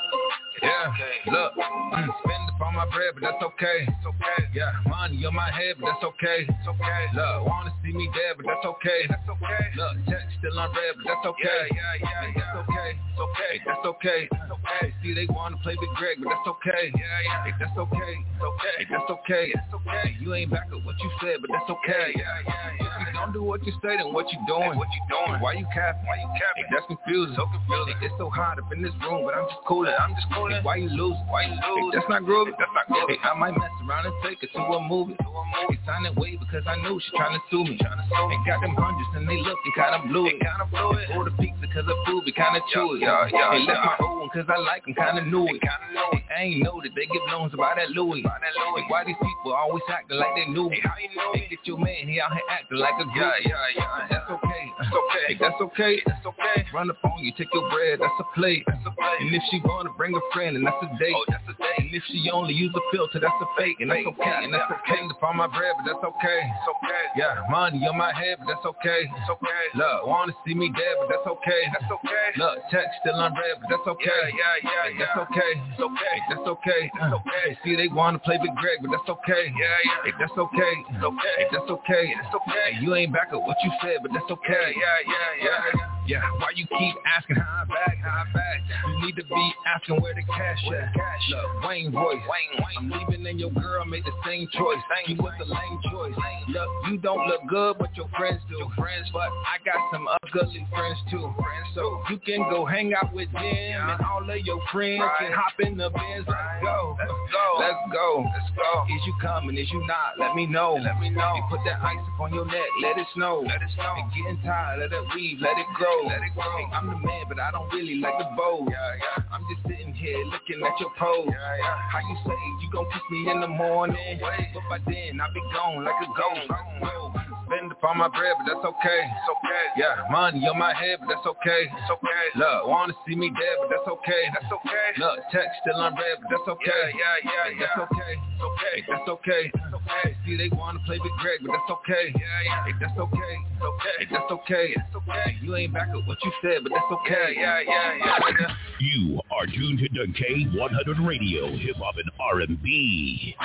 [0.65, 0.89] Yeah,
[1.29, 3.85] look, mm, spend up on my bread, but that's okay.
[3.85, 4.49] It's okay.
[4.55, 6.49] Yeah, money on my head, but that's okay.
[6.49, 7.03] It's okay.
[7.13, 9.05] Look, wanna see me dead, but that's okay.
[9.09, 9.65] That's okay.
[9.77, 11.69] Look, check still on red, but that's okay.
[11.69, 12.41] Yeah, yeah, yeah, yeah.
[12.41, 12.91] That's okay.
[12.97, 13.53] It's okay.
[13.67, 14.21] That's okay.
[14.33, 14.85] It's okay.
[15.03, 16.93] See, they wanna play Big Greg, but that's okay.
[16.97, 17.53] Yeah, yeah.
[17.61, 18.15] That's okay.
[18.25, 18.79] It's okay.
[18.89, 19.45] That's okay.
[19.53, 20.17] It's okay.
[20.21, 22.17] You ain't back at what you said, but that's okay.
[22.17, 23.01] Yeah, yeah, yeah.
[23.05, 24.79] If you don't do what you say, then what you doing?
[24.79, 25.41] What you doing?
[25.43, 26.07] Why you capping?
[26.07, 26.67] Why you capping?
[26.73, 27.37] That's confusing.
[27.37, 27.99] So confusing.
[28.01, 29.95] It's so hot up in this room, but I'm just coolin'.
[29.99, 30.54] I'm just coolin'.
[30.55, 31.19] Hey, why you lose?
[31.27, 31.95] Why you lose?
[31.95, 32.55] Hey, that's not groovy.
[32.55, 33.19] That's not groovy.
[33.19, 35.19] Hey, I might mess around and take it to a movie.
[35.19, 35.75] To a movie.
[35.75, 37.75] Hey, sign that way because I knew she trying to sue me.
[37.83, 38.39] Trying to sue me.
[38.39, 40.31] Hey, got them hundreds and they looking kind of blue.
[40.31, 40.95] Kind of blue.
[40.95, 43.03] Hey, order pizza because the food be kind of chewy.
[43.03, 45.59] Yeah, yeah, hey, left my old one because I like them kind of new it.
[45.59, 48.23] Hey, I ain't know that they give loans about that Louis.
[48.23, 50.79] Hey, why these people always acting like they knew me?
[50.79, 51.31] Hey, how you know?
[51.35, 53.43] Hey, get your man, he out here acting like a guy.
[53.43, 54.07] Yeah, yeah, yeah.
[54.11, 54.63] That's okay.
[54.79, 55.25] That's okay.
[55.27, 55.95] Hey, that's okay.
[56.07, 56.59] That's okay.
[56.75, 57.99] Run up on you, take your bread.
[58.03, 58.65] That's a plate.
[58.67, 59.21] That's a plate.
[59.21, 61.17] And if she wanna bring a friend, and that's a date.
[61.17, 61.89] Oh, that's a date.
[61.89, 63.81] And if she only use a filter, that's a fake.
[63.81, 64.45] And that's okay.
[64.45, 65.01] And that's okay.
[65.09, 66.41] Up on my bread, but that's okay.
[66.45, 67.05] It's okay.
[67.17, 69.09] Yeah, money on my head, but that's okay.
[69.09, 69.65] It's okay.
[69.75, 71.63] Look, wanna see me dead, but that's okay.
[71.73, 72.27] That's okay.
[72.37, 74.25] Look, check still on red, but that's okay.
[74.35, 74.83] Yeah, yeah, yeah.
[74.85, 75.53] Hey, that's okay.
[75.73, 76.13] It's okay.
[76.13, 76.83] Hey, that's okay.
[76.93, 77.47] It's uh, okay.
[77.65, 79.49] See, they wanna play Big Greg, but that's okay.
[79.55, 80.05] Yeah, yeah.
[80.05, 80.75] Hey, that's okay.
[80.91, 81.35] It's okay.
[81.39, 82.05] Hey, that's okay.
[82.13, 82.69] It's okay.
[82.83, 84.75] You ain't back at what you said, but that's okay.
[84.77, 85.79] Yeah, yeah, yeah.
[85.79, 85.94] yeah.
[86.07, 88.61] Yeah, why you keep asking how I back, how I back?
[88.87, 90.93] You need to be asking where the cash at.
[91.31, 92.77] Look, Wayne voice, Wayne, Wayne.
[92.77, 94.83] I'm leaving and your girl made the same choice.
[95.07, 96.13] You was the lame choice.
[96.49, 98.59] Look, you don't look good, but your friends do.
[98.59, 101.33] Your friends, but I got some ugly friends too.
[101.41, 105.33] Friends, so you can go hang out with them and all of your friends can
[105.33, 106.29] hop in the Benz.
[106.29, 108.85] Let's go, let's go, let's go, let's go.
[108.95, 109.57] Is you coming?
[109.57, 110.21] Is you not?
[110.21, 110.77] Let me know.
[110.77, 111.41] Let me know.
[111.49, 112.69] Put that ice up on your neck.
[112.83, 113.43] Let it snow.
[113.47, 113.97] Let it snow.
[114.13, 114.81] Getting tired.
[114.81, 115.39] Let it weave.
[115.41, 115.94] Let it grow.
[116.03, 116.45] Let it grow.
[116.73, 118.67] I'm the man, but I don't really like the bow.
[118.69, 119.23] Yeah, yeah.
[119.31, 121.29] I'm just sitting here looking at your pose.
[121.31, 121.79] Yeah, yeah.
[121.91, 124.19] How you say you gon' kiss me in the morning?
[124.21, 127.44] But by then I'll be gone like a ghost.
[127.47, 129.01] Spend upon my bread, but that's okay.
[129.05, 129.65] It's okay.
[129.77, 131.69] Yeah, money on my head, but that's okay.
[131.69, 132.25] It's okay.
[132.37, 134.23] Look, wanna see me dead, but that's okay.
[134.33, 134.89] That's okay.
[134.97, 136.85] Look, text still on red, but that's okay.
[136.97, 137.45] Yeah, yeah, yeah.
[137.45, 138.13] Hey, that's okay.
[138.17, 138.73] It's okay.
[138.73, 139.43] Hey, that's okay.
[139.53, 140.17] It's okay.
[140.25, 142.05] See, they wanna play Big Greg, but that's okay.
[142.17, 142.65] Yeah, yeah.
[142.65, 143.35] Hey, that's okay.
[143.45, 143.97] It's okay.
[143.99, 144.67] Hey, that's okay.
[144.73, 145.29] It's okay.
[145.43, 147.37] You ain't back at what you said, but that's okay.
[147.37, 148.19] Yeah, yeah, yeah.
[148.41, 148.57] yeah.
[148.81, 153.37] You are tuned to the K100 Radio, Hip Hop and R&B.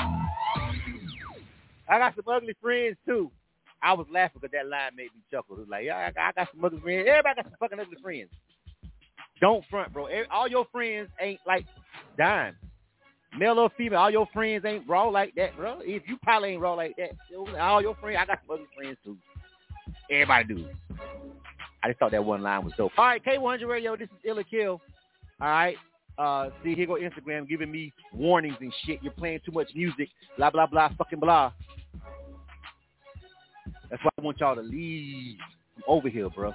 [1.89, 3.31] I got some ugly friends too.
[3.81, 5.55] I was laughing because that line made me chuckle.
[5.55, 7.07] It was like, yeah, I got, I got some ugly friends.
[7.09, 8.29] Everybody got some fucking ugly friends.
[9.41, 10.07] Don't front, bro.
[10.31, 11.65] All your friends ain't like
[12.17, 12.55] dime.
[13.37, 15.79] Male or female, all your friends ain't raw like that, bro.
[15.81, 17.11] If you probably ain't raw like that,
[17.59, 19.17] all your friends, I got some ugly friends too.
[20.09, 20.65] Everybody do.
[21.83, 22.91] I just thought that one line was dope.
[22.97, 24.81] All right, K100 Radio, this is Ill or Kill.
[25.39, 25.77] All right.
[26.17, 29.01] Uh, see, here go Instagram giving me warnings and shit.
[29.01, 30.09] You're playing too much music.
[30.37, 31.53] Blah, blah, blah, fucking blah.
[33.89, 35.37] That's why I want y'all to leave
[35.87, 36.53] over here, bro.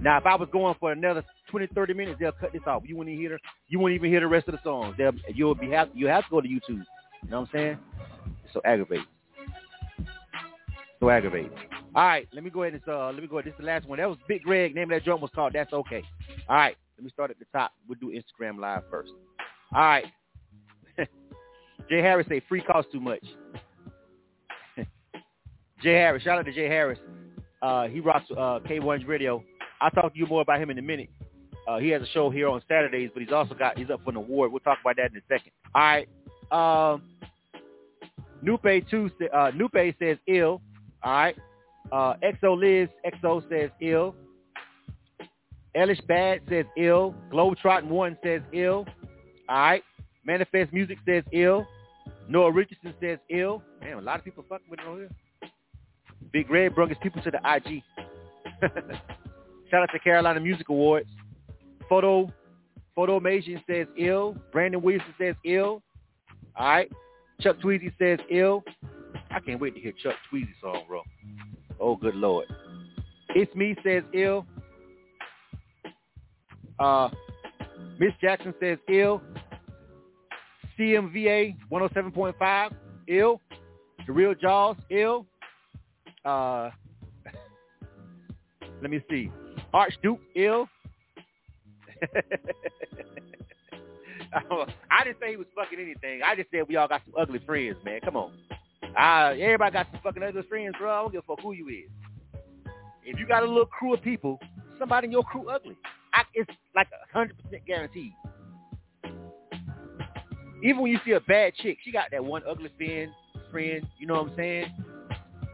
[0.00, 2.82] Now, if I was going for another 20, 30 minutes, they'll cut this off.
[2.84, 3.38] You wouldn't hear,
[3.68, 4.96] you wouldn't even hear the rest of the songs.
[4.98, 6.82] They'll, you'll be have, you have to go to YouTube.
[7.22, 7.78] You know what I'm saying?
[8.52, 9.06] So aggravating.
[10.98, 11.50] So aggravating.
[11.94, 13.52] All right, let me go ahead and uh, let me go ahead.
[13.52, 13.98] This is the last one.
[13.98, 14.74] That was Big Greg.
[14.74, 16.02] Name of that joint was called That's Okay.
[16.48, 17.72] All right, let me start at the top.
[17.86, 19.12] We'll do Instagram Live first.
[19.74, 20.04] All right.
[21.90, 23.24] Jay Harris say free costs too much.
[25.82, 26.98] Jay Harris, shout out to Jay Harris.
[27.60, 29.42] Uh, he rocks uh, K1's radio.
[29.80, 31.10] I'll talk to you more about him in a minute.
[31.68, 34.10] Uh, he has a show here on Saturdays, but he's also got he's up for
[34.10, 34.50] an award.
[34.50, 35.52] We'll talk about that in a second.
[35.74, 36.08] All right.
[36.50, 37.02] Um,
[38.44, 40.60] Nupe two uh, Nupe says ill.
[41.02, 41.36] All right.
[41.90, 44.16] Uh, Exo Liz Exo says ill.
[45.76, 47.14] Elish Bad says ill.
[47.32, 48.86] Globetrotting one says ill.
[49.48, 49.82] All right.
[50.24, 51.66] Manifest Music says ill.
[52.28, 53.62] Noah Richardson says ill.
[53.80, 55.10] Man, a lot of people fucking with it over here.
[56.32, 57.82] Big Red brung his people to the IG.
[59.70, 61.08] Shout out to Carolina Music Awards.
[61.88, 62.32] Photo
[62.94, 64.36] Photo Mason says ill.
[64.52, 65.82] Brandon Williamson says ill.
[66.56, 66.92] All right.
[67.40, 68.62] Chuck Tweezy says ill.
[69.30, 71.02] I can't wait to hear Chuck Tweezy song, bro.
[71.80, 72.46] Oh, good lord.
[73.30, 74.46] It's me says ill.
[76.78, 77.08] Uh,
[77.98, 79.22] Miss Jackson says ill.
[80.78, 82.70] CMVA 107.5
[83.08, 83.40] ill.
[84.06, 85.26] The Real Jaws ill.
[86.24, 86.70] Uh,
[88.80, 89.30] let me see.
[89.72, 90.68] Archduke ill.
[94.90, 96.22] I didn't say he was fucking anything.
[96.24, 98.00] I just said we all got some ugly friends, man.
[98.04, 98.32] Come on.
[98.98, 100.90] Uh, everybody got some fucking ugly friends, bro.
[100.90, 101.90] I don't give a fuck who you is.
[103.04, 104.38] If you got a little crew of people,
[104.78, 105.76] somebody in your crew ugly.
[106.14, 108.12] I, it's like a hundred percent guaranteed.
[110.62, 113.10] Even when you see a bad chick, she got that one ugly friend,
[113.50, 113.86] friend.
[113.98, 114.66] You know what I'm saying?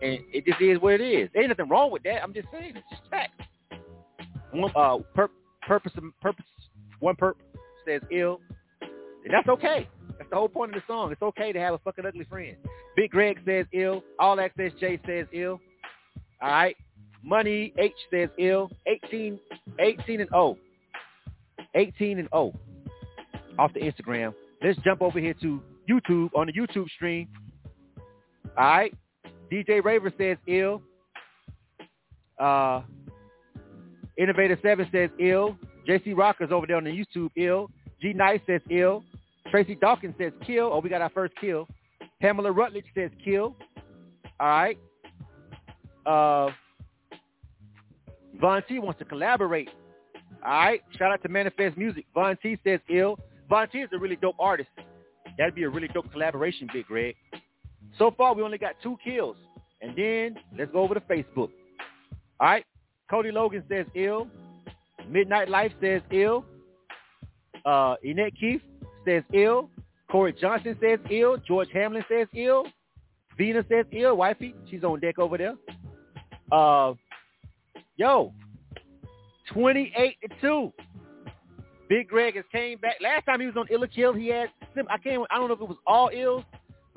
[0.00, 1.28] And it just is what it is.
[1.32, 2.22] There ain't nothing wrong with that.
[2.22, 3.40] I'm just saying it's just fact.
[4.52, 5.30] One uh, pur-
[5.66, 5.92] purpose,
[6.22, 6.44] purpose,
[7.00, 7.34] one perp
[7.86, 8.40] says ill,
[8.80, 9.88] and that's okay.
[10.16, 11.12] That's the whole point of the song.
[11.12, 12.56] It's okay to have a fucking ugly friend.
[12.96, 14.02] Big Greg says ill.
[14.18, 15.60] All Access J says ill.
[16.42, 16.76] All right.
[17.22, 18.70] Money H says ill.
[18.86, 19.38] 18,
[19.78, 20.58] 18 and O.
[21.74, 22.52] 18 and O.
[23.58, 24.34] Off the Instagram.
[24.62, 27.28] Let's jump over here to YouTube on the YouTube stream.
[28.56, 28.94] All right.
[29.50, 30.82] DJ Raver says ill.
[32.38, 32.82] Uh,
[34.16, 35.56] Innovator 7 says ill.
[35.88, 37.70] JC Rockers over there on the YouTube ill.
[38.00, 39.04] G Nice says ill.
[39.50, 40.70] Tracy Dawkins says kill.
[40.72, 41.66] Oh, we got our first kill.
[42.20, 43.56] Pamela Rutledge says kill.
[44.40, 44.78] All right.
[46.04, 46.50] Uh,
[48.40, 49.68] Von T wants to collaborate.
[50.44, 50.82] All right.
[50.98, 52.04] Shout out to Manifest Music.
[52.14, 53.18] Von T says ill.
[53.48, 54.68] Von T is a really dope artist.
[55.38, 57.14] That'd be a really dope collaboration, Big Greg.
[57.98, 59.36] So far, we only got two kills.
[59.80, 61.50] And then let's go over to Facebook.
[62.40, 62.64] All right.
[63.10, 64.28] Cody Logan says ill.
[65.08, 66.44] Midnight Life says ill.
[67.64, 68.62] Uh, Annette Keith
[69.06, 69.70] says ill.
[70.10, 71.38] Corey Johnson says ill.
[71.46, 72.66] George Hamlin says ill.
[73.36, 74.16] Vina says ill.
[74.16, 75.54] Wifey, she's on deck over there.
[76.50, 76.94] Uh,
[77.96, 78.32] yo,
[79.52, 80.72] 28 to 2.
[81.88, 82.96] Big Greg has came back.
[83.00, 84.48] Last time he was on Ill or Kill, he had
[84.90, 86.44] I can't I don't know if it was all ills,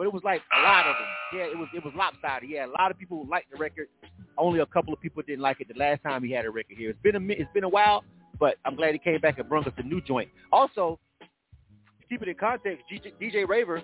[0.02, 1.08] but it was like a lot of them.
[1.32, 2.50] Yeah, it was it was lopsided.
[2.50, 3.88] Yeah, a lot of people liked the record.
[4.36, 6.76] Only a couple of people didn't like it the last time he had a record
[6.76, 6.90] here.
[6.90, 8.04] It's been a it's been a while,
[8.40, 10.30] but I'm glad he came back and brought us a new joint.
[10.52, 13.80] Also, to keep it in context, DJ, DJ Raver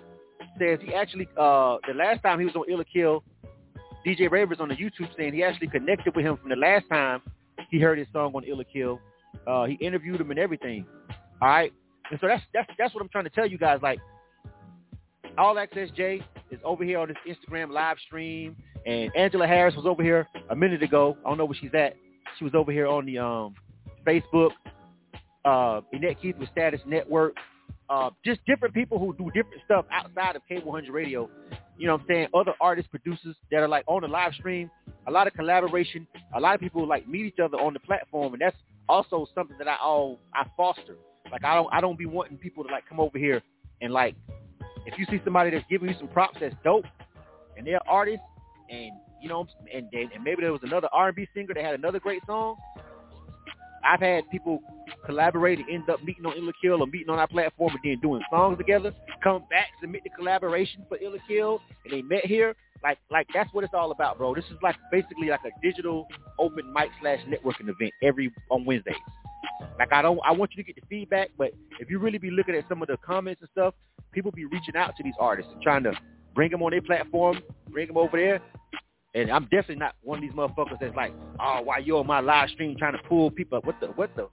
[0.58, 3.24] says he actually uh the last time he was on Ill or Kill,
[4.04, 7.22] DJ Raver's on the YouTube saying he actually connected with him from the last time
[7.70, 9.00] he heard his song on Ill or Kill.
[9.46, 10.84] Uh, he interviewed him and everything.
[11.44, 11.72] All right,
[12.10, 13.82] and so that's that's that's what I'm trying to tell you guys.
[13.84, 14.00] Like,
[15.38, 18.56] All Access J is over here on this Instagram live stream,
[18.86, 21.16] and Angela Harris was over here a minute ago.
[21.26, 21.96] I don't know where she's at.
[22.38, 23.56] She was over here on the um
[24.06, 24.52] Facebook.
[25.46, 27.36] Uh, Annette Keith with Status Network.
[27.90, 31.30] Uh, just different people who do different stuff outside of K100 Radio.
[31.78, 32.28] You know what I'm saying?
[32.34, 34.70] Other artists, producers that are like on the live stream.
[35.08, 36.06] A lot of collaboration.
[36.36, 38.58] A lot of people like meet each other on the platform, and that's
[38.90, 40.96] also something that I all I foster.
[41.32, 43.42] Like I don't I don't be wanting people to like come over here
[43.82, 44.16] and like
[44.88, 46.86] if you see somebody that's giving you some props that's dope
[47.58, 48.26] and they're artists
[48.70, 48.92] and
[49.22, 52.22] you know and and, and maybe there was another R&B singer that had another great
[52.26, 52.56] song.
[53.84, 54.60] I've had people
[55.06, 57.80] collaborate and end up meeting on Ill or Kill or meeting on our platform and
[57.84, 58.94] then doing songs together,
[59.24, 62.56] come back, submit the collaboration for Ill or Kill, and they met here.
[62.84, 64.36] Like, like that's what it's all about, bro.
[64.36, 66.08] This is like basically like a digital
[66.40, 68.96] open mic slash networking event every on Wednesdays.
[69.80, 72.32] Like I don't, I want you to get the feedback, but if you really be
[72.32, 73.74] looking at some of the comments and stuff,
[74.12, 75.94] people be reaching out to these artists and trying to
[76.36, 77.40] bring them on their platform,
[77.72, 78.42] bring them over there.
[79.16, 82.20] And I'm definitely not one of these motherfuckers that's like, oh, why you on my
[82.20, 83.66] live stream trying to pull people up?
[83.66, 84.28] What the, what the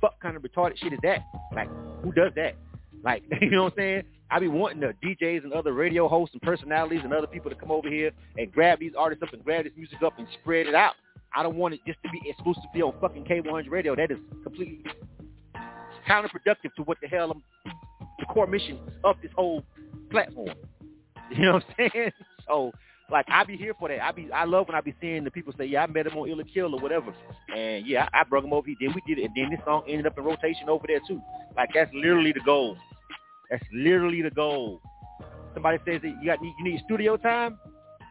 [0.00, 1.20] fuck kind of retarded shit is that?
[1.54, 1.68] Like,
[2.02, 2.56] who does that?
[3.02, 4.02] Like, you know what I'm saying?
[4.30, 7.56] I be wanting the DJs and other radio hosts and personalities and other people to
[7.56, 10.66] come over here and grab these artists up and grab this music up and spread
[10.66, 10.94] it out.
[11.36, 13.96] I don't want it just to be exclusively on fucking K100 radio.
[13.96, 14.84] That is completely
[16.08, 17.42] counterproductive to what the hell I'm,
[18.18, 19.62] the core mission of this whole
[20.10, 20.50] platform.
[21.30, 22.12] You know what I'm saying?
[22.46, 22.70] So,
[23.10, 24.04] like I be here for that.
[24.04, 26.18] I be I love when I be seeing the people say, yeah, I met him
[26.18, 27.14] on Ill or Kill or whatever,
[27.56, 28.66] and yeah, I, I brought him over.
[28.66, 31.00] He then we did it, and then this song ended up in rotation over there
[31.08, 31.22] too.
[31.56, 32.76] Like that's literally the goal.
[33.50, 34.82] That's literally the goal.
[35.54, 37.58] Somebody says that you got you need studio time.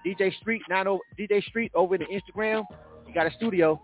[0.04, 2.64] DJ Street nine oh DJ Street over in the Instagram.
[3.14, 3.80] Got a studio.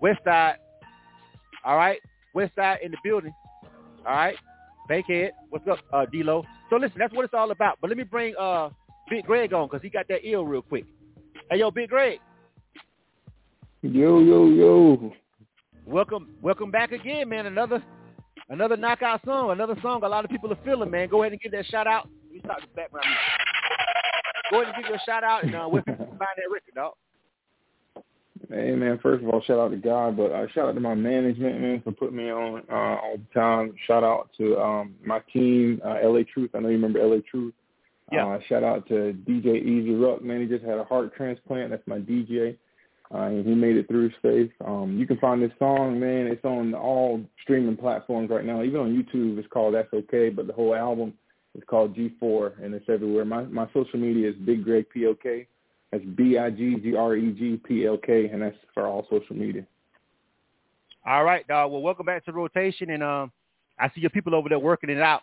[0.00, 0.56] West Side.
[1.64, 1.98] All right,
[2.34, 3.32] West Side in the building.
[4.06, 4.36] All right,
[4.88, 5.32] Bankhead.
[5.48, 6.44] What's up, uh, D-Lo?
[6.68, 7.78] So listen, that's what it's all about.
[7.80, 8.68] But let me bring uh
[9.08, 10.84] Big Greg on because he got that ill real quick.
[11.50, 12.20] Hey, yo, Big Greg.
[13.82, 15.12] Yo, yo, yo.
[15.86, 17.44] Welcome, welcome back again, man.
[17.44, 17.82] Another,
[18.48, 21.08] another knockout song, another song a lot of people are feeling, man.
[21.08, 22.08] Go ahead and give that shout out.
[22.24, 23.06] Let me start the background.
[24.50, 26.94] Go ahead and give your shout out and uh, can find that record, dog.
[28.50, 30.94] Hey man, first of all, shout out to God, but uh, shout out to my
[30.94, 33.74] management man for putting me on uh, all the time.
[33.86, 36.50] Shout out to um, my team, uh, LA Truth.
[36.54, 37.54] I know you remember LA Truth.
[38.12, 38.26] Yeah.
[38.26, 40.40] Uh, shout out to DJ Easy Ruck, man.
[40.40, 41.70] He just had a heart transplant.
[41.70, 42.56] That's my DJ.
[43.12, 44.50] Uh, and he made it through safe.
[44.64, 46.26] Um, you can find this song, man.
[46.26, 48.62] It's on all streaming platforms right now.
[48.62, 50.30] Even on YouTube, it's called That's Okay.
[50.30, 51.14] But the whole album
[51.54, 53.24] is called G4, and it's everywhere.
[53.24, 55.46] My my social media is Big Greg PLK.
[55.94, 59.06] That's B I G G R E G P L K, and that's for all
[59.08, 59.64] social media.
[61.06, 61.70] All right, dog.
[61.70, 63.30] Well, welcome back to the rotation, and um,
[63.78, 65.22] I see your people over there working it out.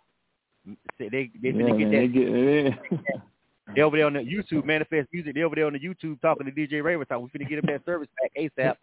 [0.98, 2.22] They they they Yeah, man, get they that.
[2.22, 3.00] it in.
[3.76, 5.34] They over there on the YouTube Manifest Music.
[5.36, 6.96] They over there on the YouTube talking to DJ Ray.
[6.96, 8.76] We finna get him that service back ASAP.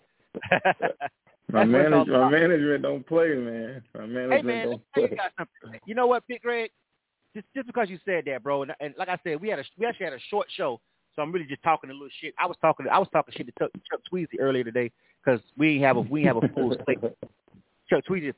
[1.52, 3.82] My That's what it's all my management don't play, man.
[3.94, 5.18] My management Hey man, don't tell you play.
[5.38, 5.80] something.
[5.86, 6.70] You know what, Big Greg?
[7.34, 9.64] Just just because you said that, bro, and, and like I said, we had a
[9.78, 10.80] we actually had a short show,
[11.18, 12.32] so I'm really just talking a little shit.
[12.38, 14.92] I was talking I was talking shit to Chuck, Chuck Tweezy earlier today
[15.24, 17.00] because we have a we have a full slate.
[17.90, 18.32] Chuck Tweezy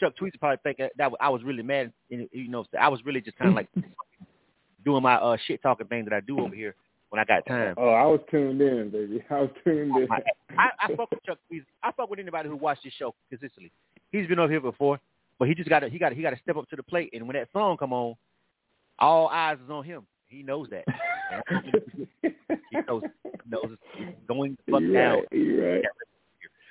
[0.00, 1.92] Chuck Tweezy probably think that, that I was really mad.
[2.10, 3.68] And, you know, I was really just kind of like
[4.84, 6.74] doing my uh shit talking thing that I do over here
[7.10, 7.76] when I got time.
[7.76, 9.22] Oh, I was tuned in, baby.
[9.30, 10.08] I was tuned in.
[10.10, 11.64] I, I fuck with Chuck Tweezy.
[11.84, 13.70] I fuck with anybody who watched this show consistently.
[14.10, 14.98] He's been over here before,
[15.38, 17.10] but he just got to he got he got to step up to the plate.
[17.12, 18.16] And when that song come on,
[18.98, 20.08] all eyes is on him.
[20.26, 20.86] He knows that.
[22.70, 23.02] he knows,
[23.48, 23.76] knows
[24.28, 25.22] going the fuck down.
[25.32, 25.74] right.
[25.74, 25.82] Right.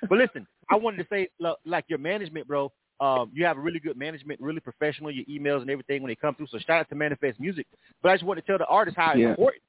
[0.08, 2.72] But listen, I wanted to say, look, like your management, bro.
[2.98, 5.10] Um, you have a really good management, really professional.
[5.10, 6.46] Your emails and everything when they come through.
[6.50, 7.66] So shout out to Manifest Music.
[8.02, 9.30] But I just want to tell the artist how Yeah.
[9.30, 9.62] important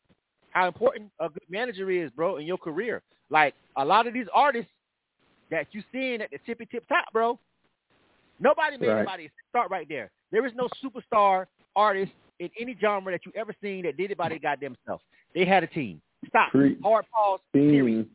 [0.51, 3.03] how important a good manager is, bro, in your career.
[3.29, 4.71] Like a lot of these artists
[5.51, 7.37] that you seeing at the tippy tip top, bro.
[8.39, 8.97] Nobody made Right.
[8.99, 10.09] anybody start right there.
[10.31, 11.45] There is no superstar
[11.75, 15.01] artist in any genre that you ever seen that did it by their goddamn self.
[15.33, 16.01] They had a team.
[16.27, 16.51] Stop.
[16.51, 16.77] Preach.
[16.83, 17.39] Hard pause.
[17.53, 18.07] Period.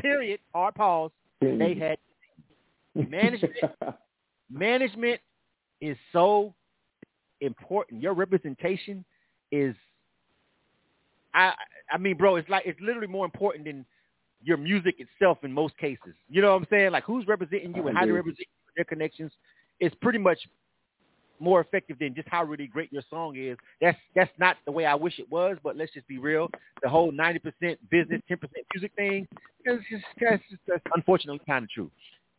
[0.00, 0.40] Period.
[0.54, 1.10] Hard pause.
[1.40, 1.98] They had
[3.08, 3.54] management.
[4.50, 5.20] management
[5.80, 6.54] is so
[7.40, 8.02] important.
[8.02, 9.04] Your representation
[9.50, 9.74] is
[11.34, 11.52] I
[11.90, 13.84] I mean, bro, it's like it's literally more important than
[14.42, 16.14] your music itself in most cases.
[16.28, 16.92] You know what I'm saying?
[16.92, 19.32] Like who's representing you and how they represent you their connections
[19.80, 20.38] is pretty much
[21.40, 23.56] more effective than just how really great your song is.
[23.80, 26.50] That's that's not the way I wish it was, but let's just be real.
[26.82, 29.26] The whole ninety percent business, ten percent music thing
[29.64, 31.90] is just that's, just, that's unfortunately kind of true.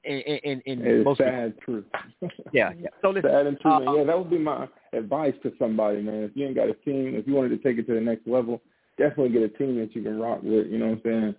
[0.03, 1.85] In, in, in, in It's most sad truth.
[2.53, 2.89] Yeah, yeah.
[3.01, 6.23] So listen, sad and true, uh, Yeah, that would be my advice to somebody, man.
[6.23, 8.27] If you ain't got a team, if you wanted to take it to the next
[8.27, 8.61] level,
[8.97, 10.67] definitely get a team that you can rock with.
[10.67, 11.35] You know what I'm saying?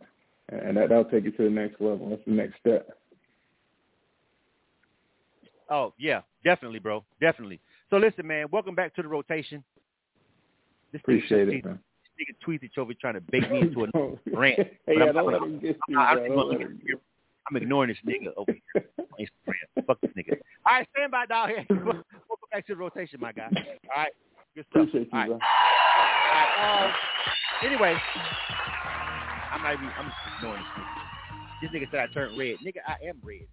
[0.49, 2.09] And that that'll take you to the next level.
[2.09, 2.89] That's the next step.
[5.71, 7.61] Oh yeah, definitely, bro, definitely.
[7.91, 9.63] So listen, man, welcome back to the rotation.
[10.93, 11.79] This Appreciate it, man.
[12.19, 13.89] This nigga tweets each over trying to bait me into a
[14.37, 14.59] rant.
[14.59, 16.25] Hey, yeah, I'm, don't I'm, let him get you, I'm, bro.
[16.25, 16.81] I'm, Don't let him
[17.51, 19.87] I'm ignoring this nigga over here on Instagram.
[19.87, 20.37] Fuck this nigga.
[20.67, 21.51] All right, stand by, dog.
[21.51, 23.49] Here, welcome back to the rotation, my guy.
[23.55, 24.13] All right,
[24.55, 24.89] good stuff.
[24.89, 25.29] Appreciate you, All right.
[25.29, 25.35] bro.
[25.35, 26.93] All right, um,
[27.67, 27.97] anyway,
[29.53, 29.91] I'm not even.
[29.99, 31.03] I'm just ignoring this nigga.
[31.63, 32.57] This nigga said I turned red.
[32.65, 33.47] Nigga, I am red.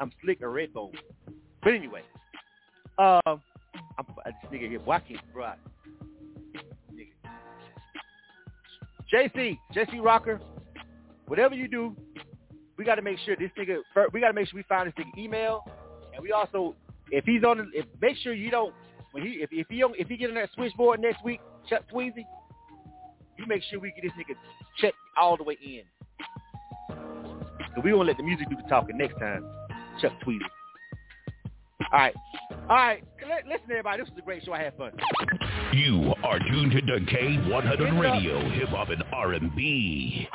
[0.00, 0.92] I'm slick or red bone.
[1.62, 2.02] But anyway,
[2.98, 4.80] um, I'm this nigga here.
[4.86, 5.52] Can't bro?
[9.12, 10.38] JC, JC Rocker,
[11.26, 11.96] whatever you do,
[12.76, 13.78] we got to make sure this nigga.
[14.12, 15.64] We got to make sure we find this nigga email,
[16.14, 16.74] and we also,
[17.10, 18.74] if he's on, if make sure you don't
[19.12, 21.82] when he if if he don't, if he get on that switchboard next week, Chuck
[21.92, 22.24] Tweezy,
[23.38, 24.36] you make sure we get this nigga
[24.80, 25.82] checked all the way in.
[27.74, 29.44] So we gonna let the music do the talking next time,
[30.00, 30.40] Chuck Tweezy.
[31.92, 32.14] All right,
[32.68, 33.02] all right.
[33.22, 34.52] Li- Listen, everybody, this was a great show.
[34.52, 34.92] I had fun.
[35.72, 40.28] You are tuned to the K100 Radio, Hip Hop and R&B.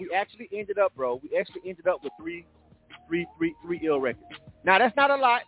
[0.00, 1.20] we actually ended up, bro.
[1.22, 2.46] We actually ended up with three,
[3.06, 4.26] three, three, three ill records.
[4.64, 5.42] Now that's not a lot.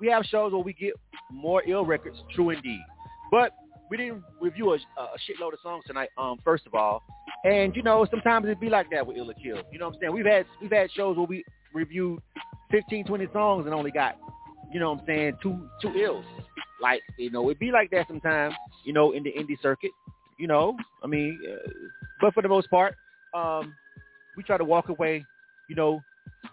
[0.00, 0.92] We have shows where we get
[1.32, 2.80] more ill records, true indeed.
[3.30, 3.52] But
[3.90, 6.08] we didn't review a, a shitload of songs tonight.
[6.18, 7.02] Um, first of all,
[7.44, 9.62] and you know sometimes it'd be like that with Ill or Kill.
[9.72, 10.12] You know what I'm saying?
[10.12, 11.44] We've had we've had shows where we
[11.76, 12.20] reviewed
[12.70, 14.16] 15, 20 songs and only got
[14.72, 16.24] you know what I'm saying two two ills.
[16.80, 18.54] Like you know it be like that sometimes.
[18.84, 19.92] You know in the indie circuit.
[20.38, 21.70] You know I mean, uh,
[22.20, 22.94] but for the most part,
[23.34, 23.74] um,
[24.36, 25.24] we try to walk away.
[25.68, 26.00] You know,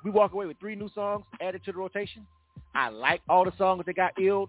[0.04, 2.26] we walk away with three new songs added to the rotation.
[2.76, 4.48] I like all the songs that got illed.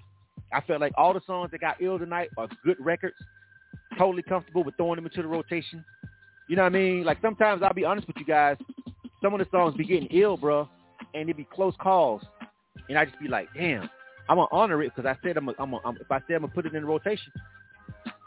[0.52, 3.16] I felt like all the songs that got ill tonight are good records.
[3.98, 5.84] Totally comfortable with throwing them into the rotation.
[6.48, 7.04] You know what I mean?
[7.04, 8.56] Like sometimes I'll be honest with you guys.
[9.24, 10.68] Some of the songs be getting ill, bro,
[11.14, 12.20] and it be close calls,
[12.90, 13.88] and I just be like, damn,
[14.28, 16.36] I'm gonna honor it because I said I'm, a, I'm, a, I'm if I said
[16.36, 17.32] I'm gonna put it in rotation,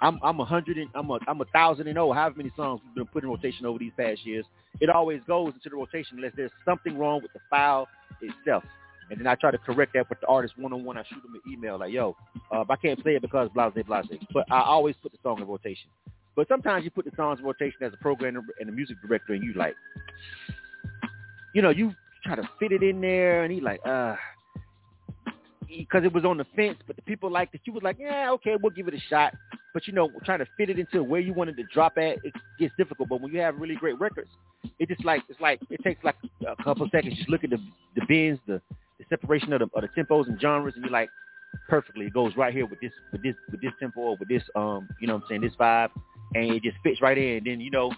[0.01, 2.81] I'm I'm a hundred and I'm a I'm a thousand and oh, however many songs
[2.83, 4.43] we've been put in rotation over these past years.
[4.79, 7.87] It always goes into the rotation unless there's something wrong with the file
[8.19, 8.63] itself.
[9.11, 10.97] And then I try to correct that with the artist one on one.
[10.97, 12.15] I shoot them an email like, "Yo,
[12.51, 14.01] uh, I can't play it because blah blah blah."
[14.33, 15.91] But I always put the song in rotation.
[16.35, 19.33] But sometimes you put the songs in rotation as a programmer and a music director,
[19.33, 19.75] and you like,
[21.57, 21.91] you know, you
[22.23, 24.15] try to fit it in there, and he like, uh,
[25.67, 27.61] because it was on the fence, but the people liked it.
[27.65, 29.33] You was like, yeah, okay, we'll give it a shot.
[29.73, 32.33] But you know, trying to fit it into where you wanted to drop at, it
[32.59, 33.09] gets difficult.
[33.09, 34.29] But when you have really great records,
[34.77, 36.17] it just like it's like it takes like
[36.47, 37.17] a couple seconds.
[37.17, 37.57] Just look at the
[37.95, 38.61] the bends, the
[38.99, 41.09] the separation of the, of the tempos and genres, and you're like,
[41.67, 42.05] perfectly.
[42.05, 44.87] It goes right here with this with this with this tempo or with this um
[45.01, 45.89] you know what I'm saying this vibe,
[46.35, 47.37] and it just fits right in.
[47.37, 47.91] And then you know,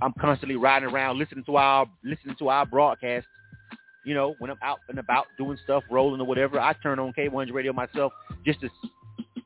[0.00, 3.26] I'm constantly riding around listening to our listening to our broadcast
[4.04, 7.12] you know, when I'm out and about doing stuff, rolling or whatever, I turn on
[7.12, 8.12] K100 Radio myself
[8.44, 8.68] just to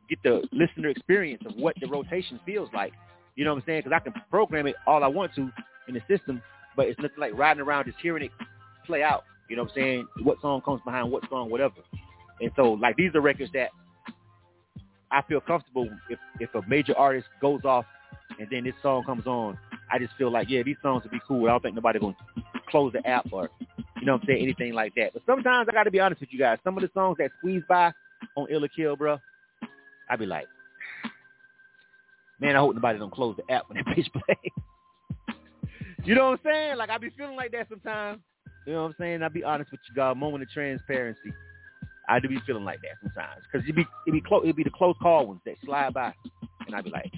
[0.09, 2.93] get the listener experience of what the rotation feels like.
[3.35, 3.83] You know what I'm saying?
[3.85, 5.51] Because I can program it all I want to
[5.89, 6.41] in the system,
[6.75, 8.31] but it's nothing like riding around just hearing it
[8.87, 9.25] play out.
[9.51, 10.07] You know what I'm saying?
[10.23, 11.75] What song comes behind what song, whatever.
[12.41, 13.71] And so, like, these are records that
[15.11, 17.85] I feel comfortable if if a major artist goes off
[18.39, 19.59] and then this song comes on.
[19.91, 21.47] I just feel like, yeah, these songs would be cool.
[21.47, 22.17] I don't think nobody gonna
[22.69, 23.49] close the app or
[24.01, 25.13] you know what I'm saying, anything like that.
[25.13, 26.59] But sometimes I got to be honest with you guys.
[26.65, 27.93] Some of the songs that squeeze by
[28.37, 29.19] on Ill or Kill, bro,
[30.09, 30.47] I be like,
[32.41, 34.53] man, I hope nobody don't close the app when that bitch play.
[36.05, 36.77] you know what I'm saying?
[36.77, 38.21] Like I be feeling like that sometimes.
[38.67, 39.23] You know what I'm saying?
[39.23, 40.17] I'll be honest with you, God.
[40.17, 41.33] Moment of transparency.
[42.09, 44.45] I do be feeling like that sometimes because it be it be close.
[44.47, 46.13] It be the close call ones that slide by,
[46.67, 47.11] and I be like,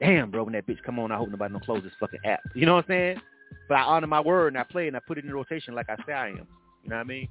[0.00, 2.40] damn, bro, when that bitch come on, I hope nobody don't close this fucking app.
[2.54, 3.20] You know what I'm saying?
[3.68, 5.88] But I honor my word and I play and I put it in rotation like
[5.88, 6.46] I say I am.
[6.82, 7.28] You know what I mean?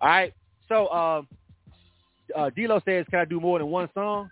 [0.00, 0.34] All right.
[0.68, 1.28] So um,
[2.36, 4.30] uh, D'Lo says, "Can I do more than one song?"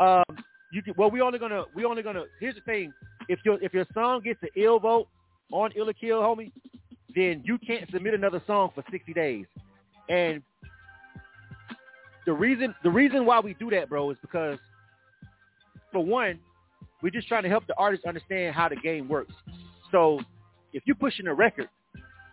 [0.00, 0.24] Um,
[0.72, 2.24] you can, well, we only gonna we only gonna.
[2.40, 2.92] Here's the thing:
[3.28, 5.08] if your if your song gets an ill vote
[5.52, 6.52] on Ill or Kill, homie,
[7.14, 9.46] then you can't submit another song for 60 days.
[10.08, 10.42] And
[12.26, 14.58] the reason the reason why we do that, bro, is because
[15.92, 16.38] for one,
[17.02, 19.32] we're just trying to help the artist understand how the game works.
[19.92, 20.20] So
[20.72, 21.68] if you're pushing a record,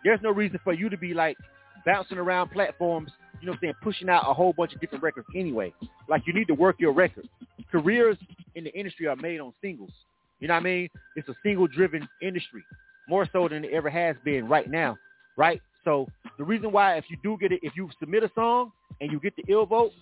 [0.04, 1.36] there's no reason for you to be like
[1.84, 3.10] bouncing around platforms,
[3.40, 5.72] you know what I'm saying, pushing out a whole bunch of different records anyway.
[6.08, 7.28] Like you need to work your record.
[7.70, 8.16] Careers
[8.54, 9.92] in the industry are made on singles.
[10.40, 10.88] You know what I mean?
[11.16, 12.62] It's a single driven industry,
[13.08, 14.96] more so than it ever has been right now,
[15.36, 15.60] right?
[15.84, 16.08] So
[16.38, 19.20] the reason why if you do get it, if you submit a song and you
[19.20, 19.92] get the ill vote,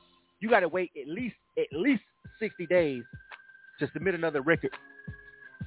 [0.40, 2.02] you got to wait at least at least
[2.40, 3.02] 60 days
[3.82, 4.70] to submit another record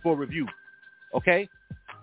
[0.04, 0.48] for review.
[1.14, 1.48] Okay?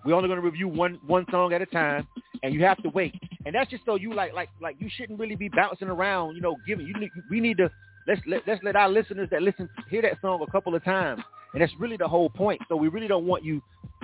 [0.05, 2.07] We're only going to review one one song at a time,
[2.41, 3.13] and you have to wait.
[3.45, 6.35] And that's just so you like like like you shouldn't really be bouncing around.
[6.35, 6.93] You know, giving you
[7.29, 7.69] we need to
[8.07, 11.23] let's let let's let our listeners that listen hear that song a couple of times,
[11.53, 12.61] and that's really the whole point.
[12.67, 13.61] So we really don't want you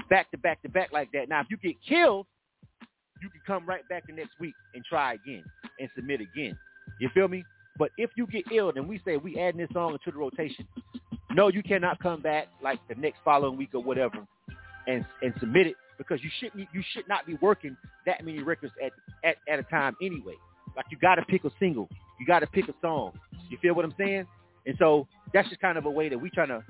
[0.10, 1.28] back to back to back like that.
[1.28, 2.26] Now, if you get killed,
[3.22, 5.44] you can come right back the next week and try again
[5.80, 6.58] and submit again.
[7.00, 7.44] You feel me?
[7.80, 10.68] But if you get ill and we say we adding this song into the rotation,
[11.32, 14.28] no, you cannot come back like the next following week or whatever
[14.88, 18.74] and and submit it because you shouldn't you should not be working that many records
[18.84, 18.92] at
[19.24, 20.34] at, at a time anyway.
[20.76, 21.90] Like you got to pick a single,
[22.20, 23.14] you got to pick a song.
[23.50, 24.28] You feel what I'm saying?
[24.66, 26.64] And so that's just kind of a way that we trying to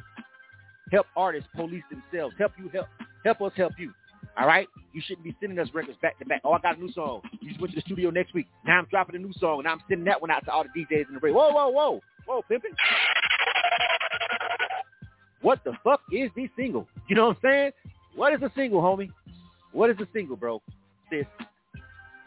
[0.92, 2.88] help artists police themselves, help you help
[3.26, 3.94] help us help you.
[4.40, 6.42] All right, you shouldn't be sending us records back to back.
[6.46, 7.22] Oh, I got a new song.
[7.42, 8.48] You just went to the studio next week.
[8.66, 10.70] Now I'm dropping a new song, and I'm sending that one out to all the
[10.70, 11.38] DJs in the radio.
[11.38, 12.72] Whoa, whoa, whoa, whoa, pimping.
[15.42, 16.88] What the fuck is this single?
[17.08, 17.72] You know what I'm saying?
[18.16, 19.10] What is a single, homie?
[19.72, 20.62] What is a single, bro?
[21.12, 21.26] This.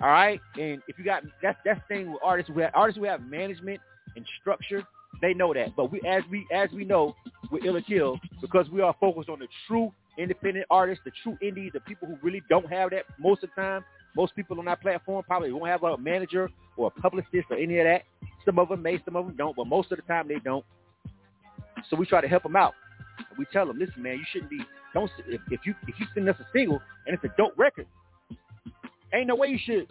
[0.01, 2.99] All right, and if you got that's that's the thing with artists We have artists
[2.99, 3.81] who have management
[4.17, 4.83] and structure,
[5.21, 5.77] they know that.
[5.77, 7.15] But we as we as we know
[7.65, 11.73] Ill or Kill, because we are focused on the true independent artists, the true indie,
[11.73, 13.85] the people who really don't have that most of the time.
[14.15, 17.79] Most people on that platform probably won't have a manager or a publicist or any
[17.79, 18.03] of that.
[18.45, 20.65] Some of them may, some of them don't, but most of the time they don't.
[21.89, 22.75] So we try to help them out.
[23.39, 24.61] We tell them, listen, man, you shouldn't be.
[24.93, 27.87] Don't if, if you if you send us a single and it's a dope record,
[29.15, 29.87] ain't no way you should.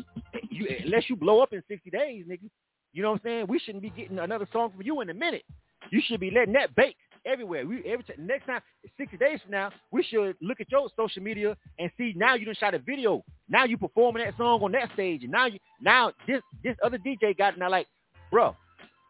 [0.50, 2.50] You unless you blow up in 60 days, nigga.
[2.94, 3.46] You know what I'm saying?
[3.48, 5.44] We shouldn't be getting another song from you in a minute.
[5.92, 7.66] You should be letting that bake everywhere.
[7.66, 8.62] We every time next time,
[8.98, 12.46] 60 days from now, we should look at your social media and see now you
[12.46, 13.24] done shot a video.
[13.50, 16.98] Now you performing that song on that stage, and now you now this this other
[16.98, 17.58] DJ got.
[17.58, 17.88] Now like,
[18.32, 18.56] bro,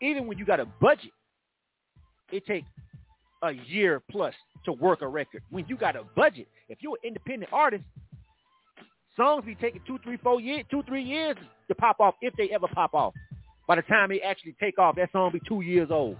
[0.01, 1.11] even when you got a budget,
[2.31, 2.67] it takes
[3.43, 4.33] a year plus
[4.65, 5.41] to work a record.
[5.49, 7.83] When you got a budget, if you're an independent artist,
[9.15, 11.35] songs be taking two, three, four years, two, three years
[11.67, 13.13] to pop off if they ever pop off.
[13.67, 16.17] By the time they actually take off, that song be two years old.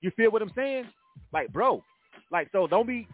[0.00, 0.84] You feel what I'm saying?
[1.32, 1.82] Like, bro,
[2.30, 3.06] like so don't be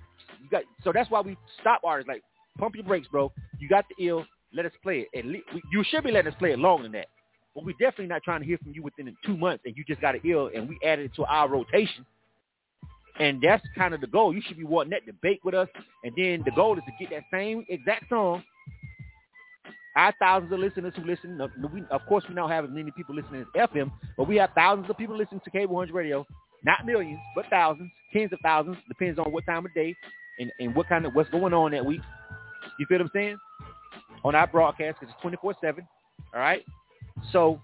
[0.42, 2.08] you got so that's why we stop artists.
[2.08, 2.22] Like,
[2.58, 3.32] pump your brakes, bro.
[3.58, 4.24] You got the ill.
[4.52, 5.18] Let us play it.
[5.18, 7.08] At least you should be letting us play it longer than that.
[7.54, 10.00] But we're definitely not trying to hear from you within two months, and you just
[10.00, 12.04] got an ill, and we added it to our rotation.
[13.18, 14.34] And that's kind of the goal.
[14.34, 15.68] You should be wanting that debate with us,
[16.04, 18.42] and then the goal is to get that same exact song.
[19.96, 21.40] Our thousands of listeners who listen.
[21.40, 24.36] Uh, we, of course, we don't have as many people listening as FM, but we
[24.36, 26.26] have thousands of people listening to K100 Radio.
[26.64, 28.76] Not millions, but thousands, tens of thousands.
[28.88, 29.94] Depends on what time of day
[30.38, 32.00] and, and what kind of what's going on that week.
[32.78, 33.38] You feel what I'm saying?
[34.24, 35.86] On our broadcast, because it's 24/7.
[36.34, 36.64] All right.
[37.32, 37.60] So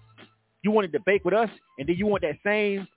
[0.63, 2.87] you want to debate with us, and then you want that same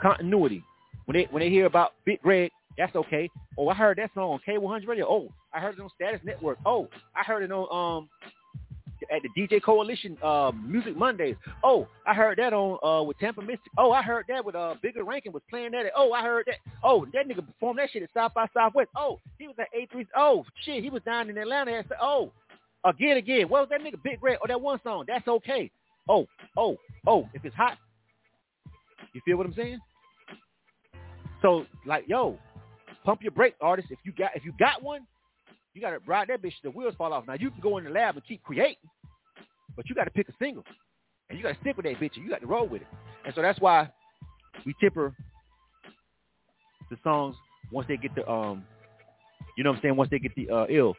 [0.00, 0.62] continuity.
[1.06, 3.28] When they when they hear about Big Red, that's okay.
[3.58, 5.06] Oh, I heard that song on K100 Radio.
[5.08, 6.58] Oh, I heard it on Status Network.
[6.64, 8.08] Oh, I heard it on um
[9.10, 11.36] at the DJ Coalition uh, Music Mondays.
[11.64, 13.72] Oh, I heard that on uh with Tampa Mystic.
[13.78, 15.86] Oh, I heard that with uh Bigga Rankin was playing that.
[15.86, 16.56] At, oh, I heard that.
[16.82, 18.90] Oh, that nigga performed that shit at South by Southwest.
[18.96, 20.06] Oh, he was at A3.
[20.16, 21.72] Oh, shit, he was down in Atlanta.
[21.72, 22.32] At, oh,
[22.84, 23.48] again, again.
[23.48, 24.38] What was that nigga Big Red?
[24.42, 25.04] Oh, that one song.
[25.06, 25.70] That's okay.
[26.08, 26.26] Oh,
[26.56, 26.76] oh,
[27.06, 27.28] oh.
[27.34, 27.78] If it's hot,
[29.12, 29.78] you feel what I'm saying?
[31.42, 32.38] So, like, yo,
[33.04, 33.88] pump your brake, artist.
[33.90, 35.06] If you got if you got one,
[35.74, 37.26] you got to ride that bitch the wheels fall off.
[37.26, 38.76] Now you can go in the lab and keep creating,
[39.76, 40.64] but you got to pick a single,
[41.28, 42.88] and you got to stick with that bitch, and you got to roll with it.
[43.24, 43.90] And so that's why
[44.64, 45.14] we tipper
[46.90, 47.36] the songs
[47.72, 48.64] once they get the um,
[49.56, 49.96] you know what I'm saying?
[49.96, 50.94] Once they get the uh, ill.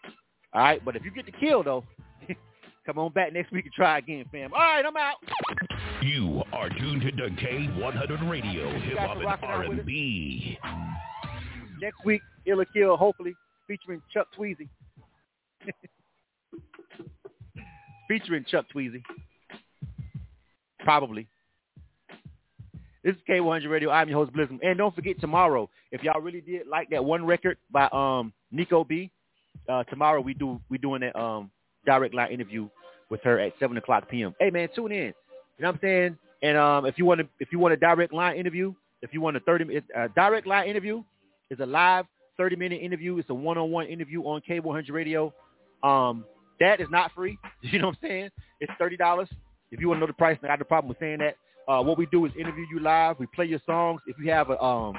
[0.54, 1.84] All right, but if you get the kill though,
[2.86, 4.54] come on back next week and try again, fam.
[4.54, 5.16] All right, I'm out.
[6.02, 10.58] You are tuned to K100 Radio, Hip Hop and R&B.
[11.80, 13.34] Next week, Ill or Kill, hopefully
[13.68, 14.68] featuring Chuck Tweezy.
[18.12, 19.02] featuring Chuck Tweezy.
[20.80, 21.28] Probably.
[23.06, 23.90] This is K100 Radio.
[23.90, 24.60] I'm your host, Blizzum.
[24.62, 28.84] And don't forget tomorrow, if y'all really did like that one record by um Nico
[28.84, 29.10] B,
[29.70, 31.50] uh, tomorrow we do we doing that um
[31.86, 32.68] direct line interview
[33.10, 34.36] with her at seven o'clock p.m.
[34.42, 34.98] Hey man, tune in.
[34.98, 35.14] You
[35.60, 36.18] know what I'm saying?
[36.44, 39.22] And um if you want to if you want a direct line interview, if you
[39.22, 41.02] want a thirty minute uh, direct line interview,
[41.50, 42.06] is a live
[42.36, 43.18] 30 minute interview.
[43.20, 45.34] It's a one-on-one interview on K100 Radio.
[45.82, 46.26] Um,
[46.62, 47.38] that is not free.
[47.62, 48.30] You know what I'm saying?
[48.60, 49.28] It's $30.
[49.72, 51.36] If you want to know the price, I got no problem with saying that.
[51.72, 53.18] Uh, what we do is interview you live.
[53.20, 54.02] We play your songs.
[54.08, 54.96] If you have a, um,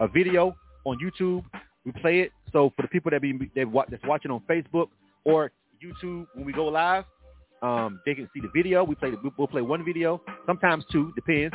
[0.00, 1.44] a video on YouTube,
[1.84, 2.32] we play it.
[2.52, 4.88] So for the people that be that's watching on Facebook
[5.24, 5.52] or
[5.82, 7.04] YouTube when we go live,
[7.62, 8.82] um, they can see the video.
[8.82, 11.54] We play the, we'll play one video, sometimes two, depends.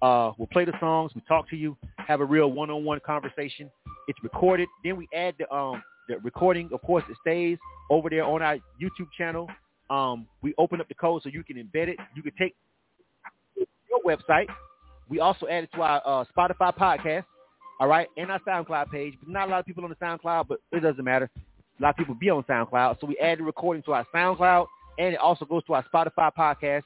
[0.00, 1.12] Uh, we'll play the songs.
[1.14, 3.70] We talk to you, have a real one-on-one conversation.
[4.08, 4.68] It's recorded.
[4.84, 6.70] Then we add the um the recording.
[6.72, 7.58] Of course, it stays
[7.90, 9.48] over there on our YouTube channel.
[9.90, 11.98] Um, we open up the code so you can embed it.
[12.14, 12.54] You can take
[13.56, 14.46] your website.
[15.08, 17.24] We also add it to our uh, Spotify podcast.
[17.78, 19.14] All right, and our SoundCloud page.
[19.20, 21.30] But not a lot of people on the SoundCloud, but it doesn't matter.
[21.78, 24.66] A lot of people be on SoundCloud, so we add the recording to our SoundCloud,
[24.98, 26.82] and it also goes to our Spotify podcast.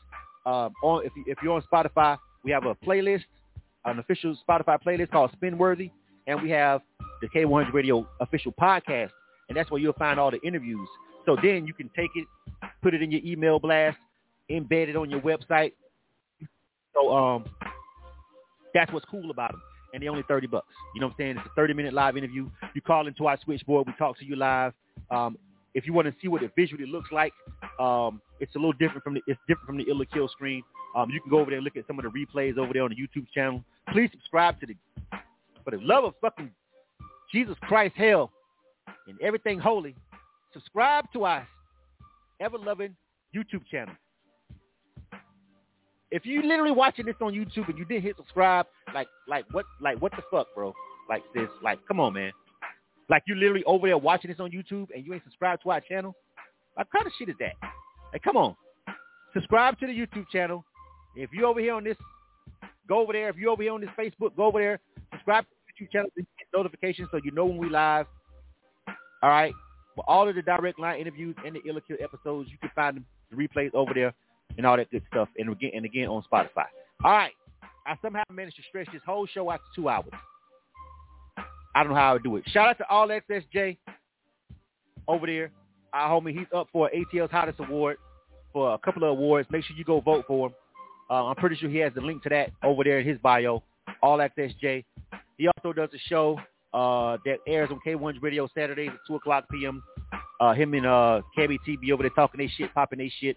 [0.47, 3.23] Um, on if, you, if you're on Spotify, we have a playlist,
[3.85, 5.93] an official Spotify playlist called Spinworthy,
[6.31, 6.81] and we have
[7.21, 9.11] the K100 Radio official podcast,
[9.49, 10.89] and that's where you'll find all the interviews.
[11.27, 12.27] So then you can take it,
[12.83, 13.99] put it in your email blast,
[14.49, 15.73] embed it on your website.
[16.95, 17.45] So um,
[18.75, 19.63] that's what's cool about them.
[19.93, 20.69] And they're only 30 bucks.
[20.95, 21.37] You know what I'm saying?
[21.39, 22.49] It's a 30-minute live interview.
[22.75, 23.89] You call into our switchboard.
[23.89, 24.73] We talk to you live.
[25.11, 25.37] Um,
[25.75, 27.33] if you want to see what it visually looks like,
[27.81, 30.63] um, it's a little different from the it's different from the Ill or Kill screen.
[30.97, 32.83] Um, you can go over there and look at some of the replays over there
[32.83, 33.65] on the YouTube channel.
[33.93, 34.75] Please subscribe to the
[35.65, 36.51] for the love of fucking
[37.33, 38.31] Jesus Christ, hell,
[39.07, 39.95] and everything holy,
[40.53, 41.47] subscribe to our
[42.41, 42.97] ever-loving
[43.35, 43.95] YouTube channel.
[46.11, 49.65] If you literally watching this on YouTube and you didn't hit subscribe, like, like what,
[49.81, 50.75] like what the fuck, bro?
[51.09, 52.33] Like this, like, come on, man.
[53.09, 55.81] Like you literally over there watching this on YouTube and you ain't subscribed to our
[55.81, 56.15] channel.
[56.75, 57.55] What kind of shit is that?
[58.13, 58.57] Like, come on,
[59.33, 60.65] subscribe to the YouTube channel.
[61.15, 61.97] If you over here on this
[62.91, 63.29] Go over there.
[63.29, 64.81] If you're over here on this Facebook, go over there.
[65.13, 68.07] Subscribe to the YouTube channel you get notifications so you know when we live.
[69.23, 69.55] All right.
[69.95, 72.71] For all of the direct line interviews and the Ill or Kill episodes, you can
[72.75, 74.13] find the replays over there
[74.59, 75.29] and all that good stuff.
[75.39, 76.67] And again, and again on Spotify.
[77.05, 77.31] All right.
[77.87, 80.11] I somehow managed to stretch this whole show out to two hours.
[81.77, 82.45] I don't know how I do it.
[82.49, 83.79] Shout out to All Access J
[85.07, 85.53] over there.
[85.93, 87.99] Our homie, he's up for ATL's Hottest Award
[88.53, 89.49] for a couple of awards.
[89.53, 90.55] Make sure you go vote for him.
[91.11, 93.63] Uh, I'm pretty sure he has the link to that over there in his bio.
[94.03, 94.85] All Access J.
[95.37, 96.39] He also does a show
[96.73, 99.83] uh, that airs on K100 Radio Saturdays at 2 o'clock p.m.
[100.41, 103.37] Uh, him and uh, be over there talking their shit, popping their shit.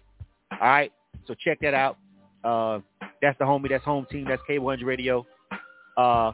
[0.52, 0.92] All right,
[1.26, 1.98] so check that out.
[2.44, 2.80] Uh,
[3.20, 3.68] that's the homie.
[3.68, 4.26] That's home team.
[4.28, 5.26] That's K100 Radio.
[5.96, 6.32] Uh,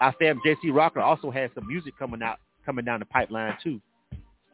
[0.00, 3.80] our fam JC Rocker also has some music coming out, coming down the pipeline too.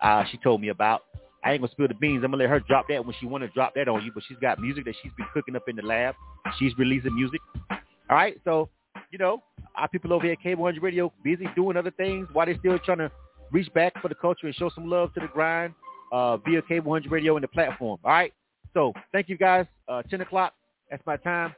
[0.00, 1.02] Uh, she told me about.
[1.44, 2.24] I ain't gonna spill the beans.
[2.24, 4.10] I'm gonna let her drop that when she want to drop that on you.
[4.12, 6.14] But she's got music that she's been cooking up in the lab.
[6.58, 7.40] She's releasing music.
[7.70, 7.78] All
[8.16, 8.68] right, so
[9.10, 9.42] you know
[9.76, 12.98] our people over here at K100 Radio busy doing other things while they're still trying
[12.98, 13.10] to
[13.52, 15.74] reach back for the culture and show some love to the grind
[16.12, 17.98] uh, via K100 Radio and the platform.
[18.04, 18.32] All right,
[18.74, 19.66] so thank you guys.
[19.88, 20.54] Uh, 10 o'clock.
[20.90, 21.54] That's my time.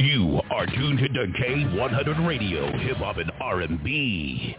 [0.00, 4.54] You are tuned to K100 Radio, Hip Hop and R&B.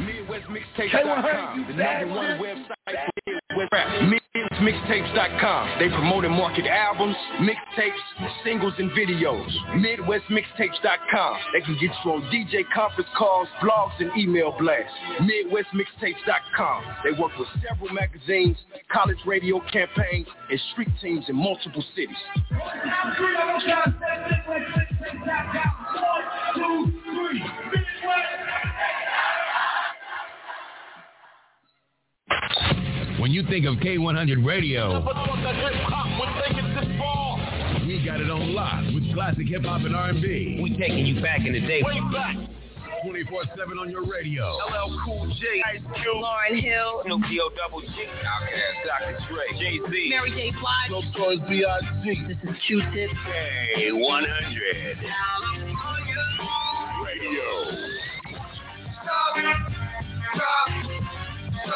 [0.00, 3.86] MidwestMixtapes.com, the number one website Midwest rap.
[4.02, 5.78] MidwestMixtapes.com.
[5.78, 7.98] They promote and market albums, mixtapes,
[8.44, 9.48] singles, and videos.
[9.74, 11.36] MidwestMixtapes.com.
[11.52, 14.92] They can get you on DJ conference calls, blogs, and email blasts.
[15.20, 16.84] MidwestMixtapes.com.
[17.04, 18.56] They work with several magazines,
[18.92, 22.16] college radio campaigns, and street teams in multiple cities.
[33.20, 35.00] When you think of K100 Radio,
[37.84, 40.60] we got it on lock with classic hip hop and R&B.
[40.62, 41.82] We taking you back in the day.
[41.84, 42.36] Way back.
[43.04, 44.56] 24-7 on your radio.
[44.56, 47.88] LL Cool J, Ice Cube, Lauryn Hill, Snoop D-O Double G,
[48.24, 49.18] Outkast, Dr.
[49.28, 50.52] Dre, Jay-Z, Mary J.
[50.58, 52.24] Blige, No Stories B.I.G.
[52.26, 53.10] This is Q-Tip.
[53.76, 54.96] K100
[57.04, 58.00] Radio.
[61.66, 61.68] I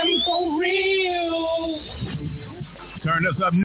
[0.00, 1.80] am for real.
[3.02, 3.54] Turn us up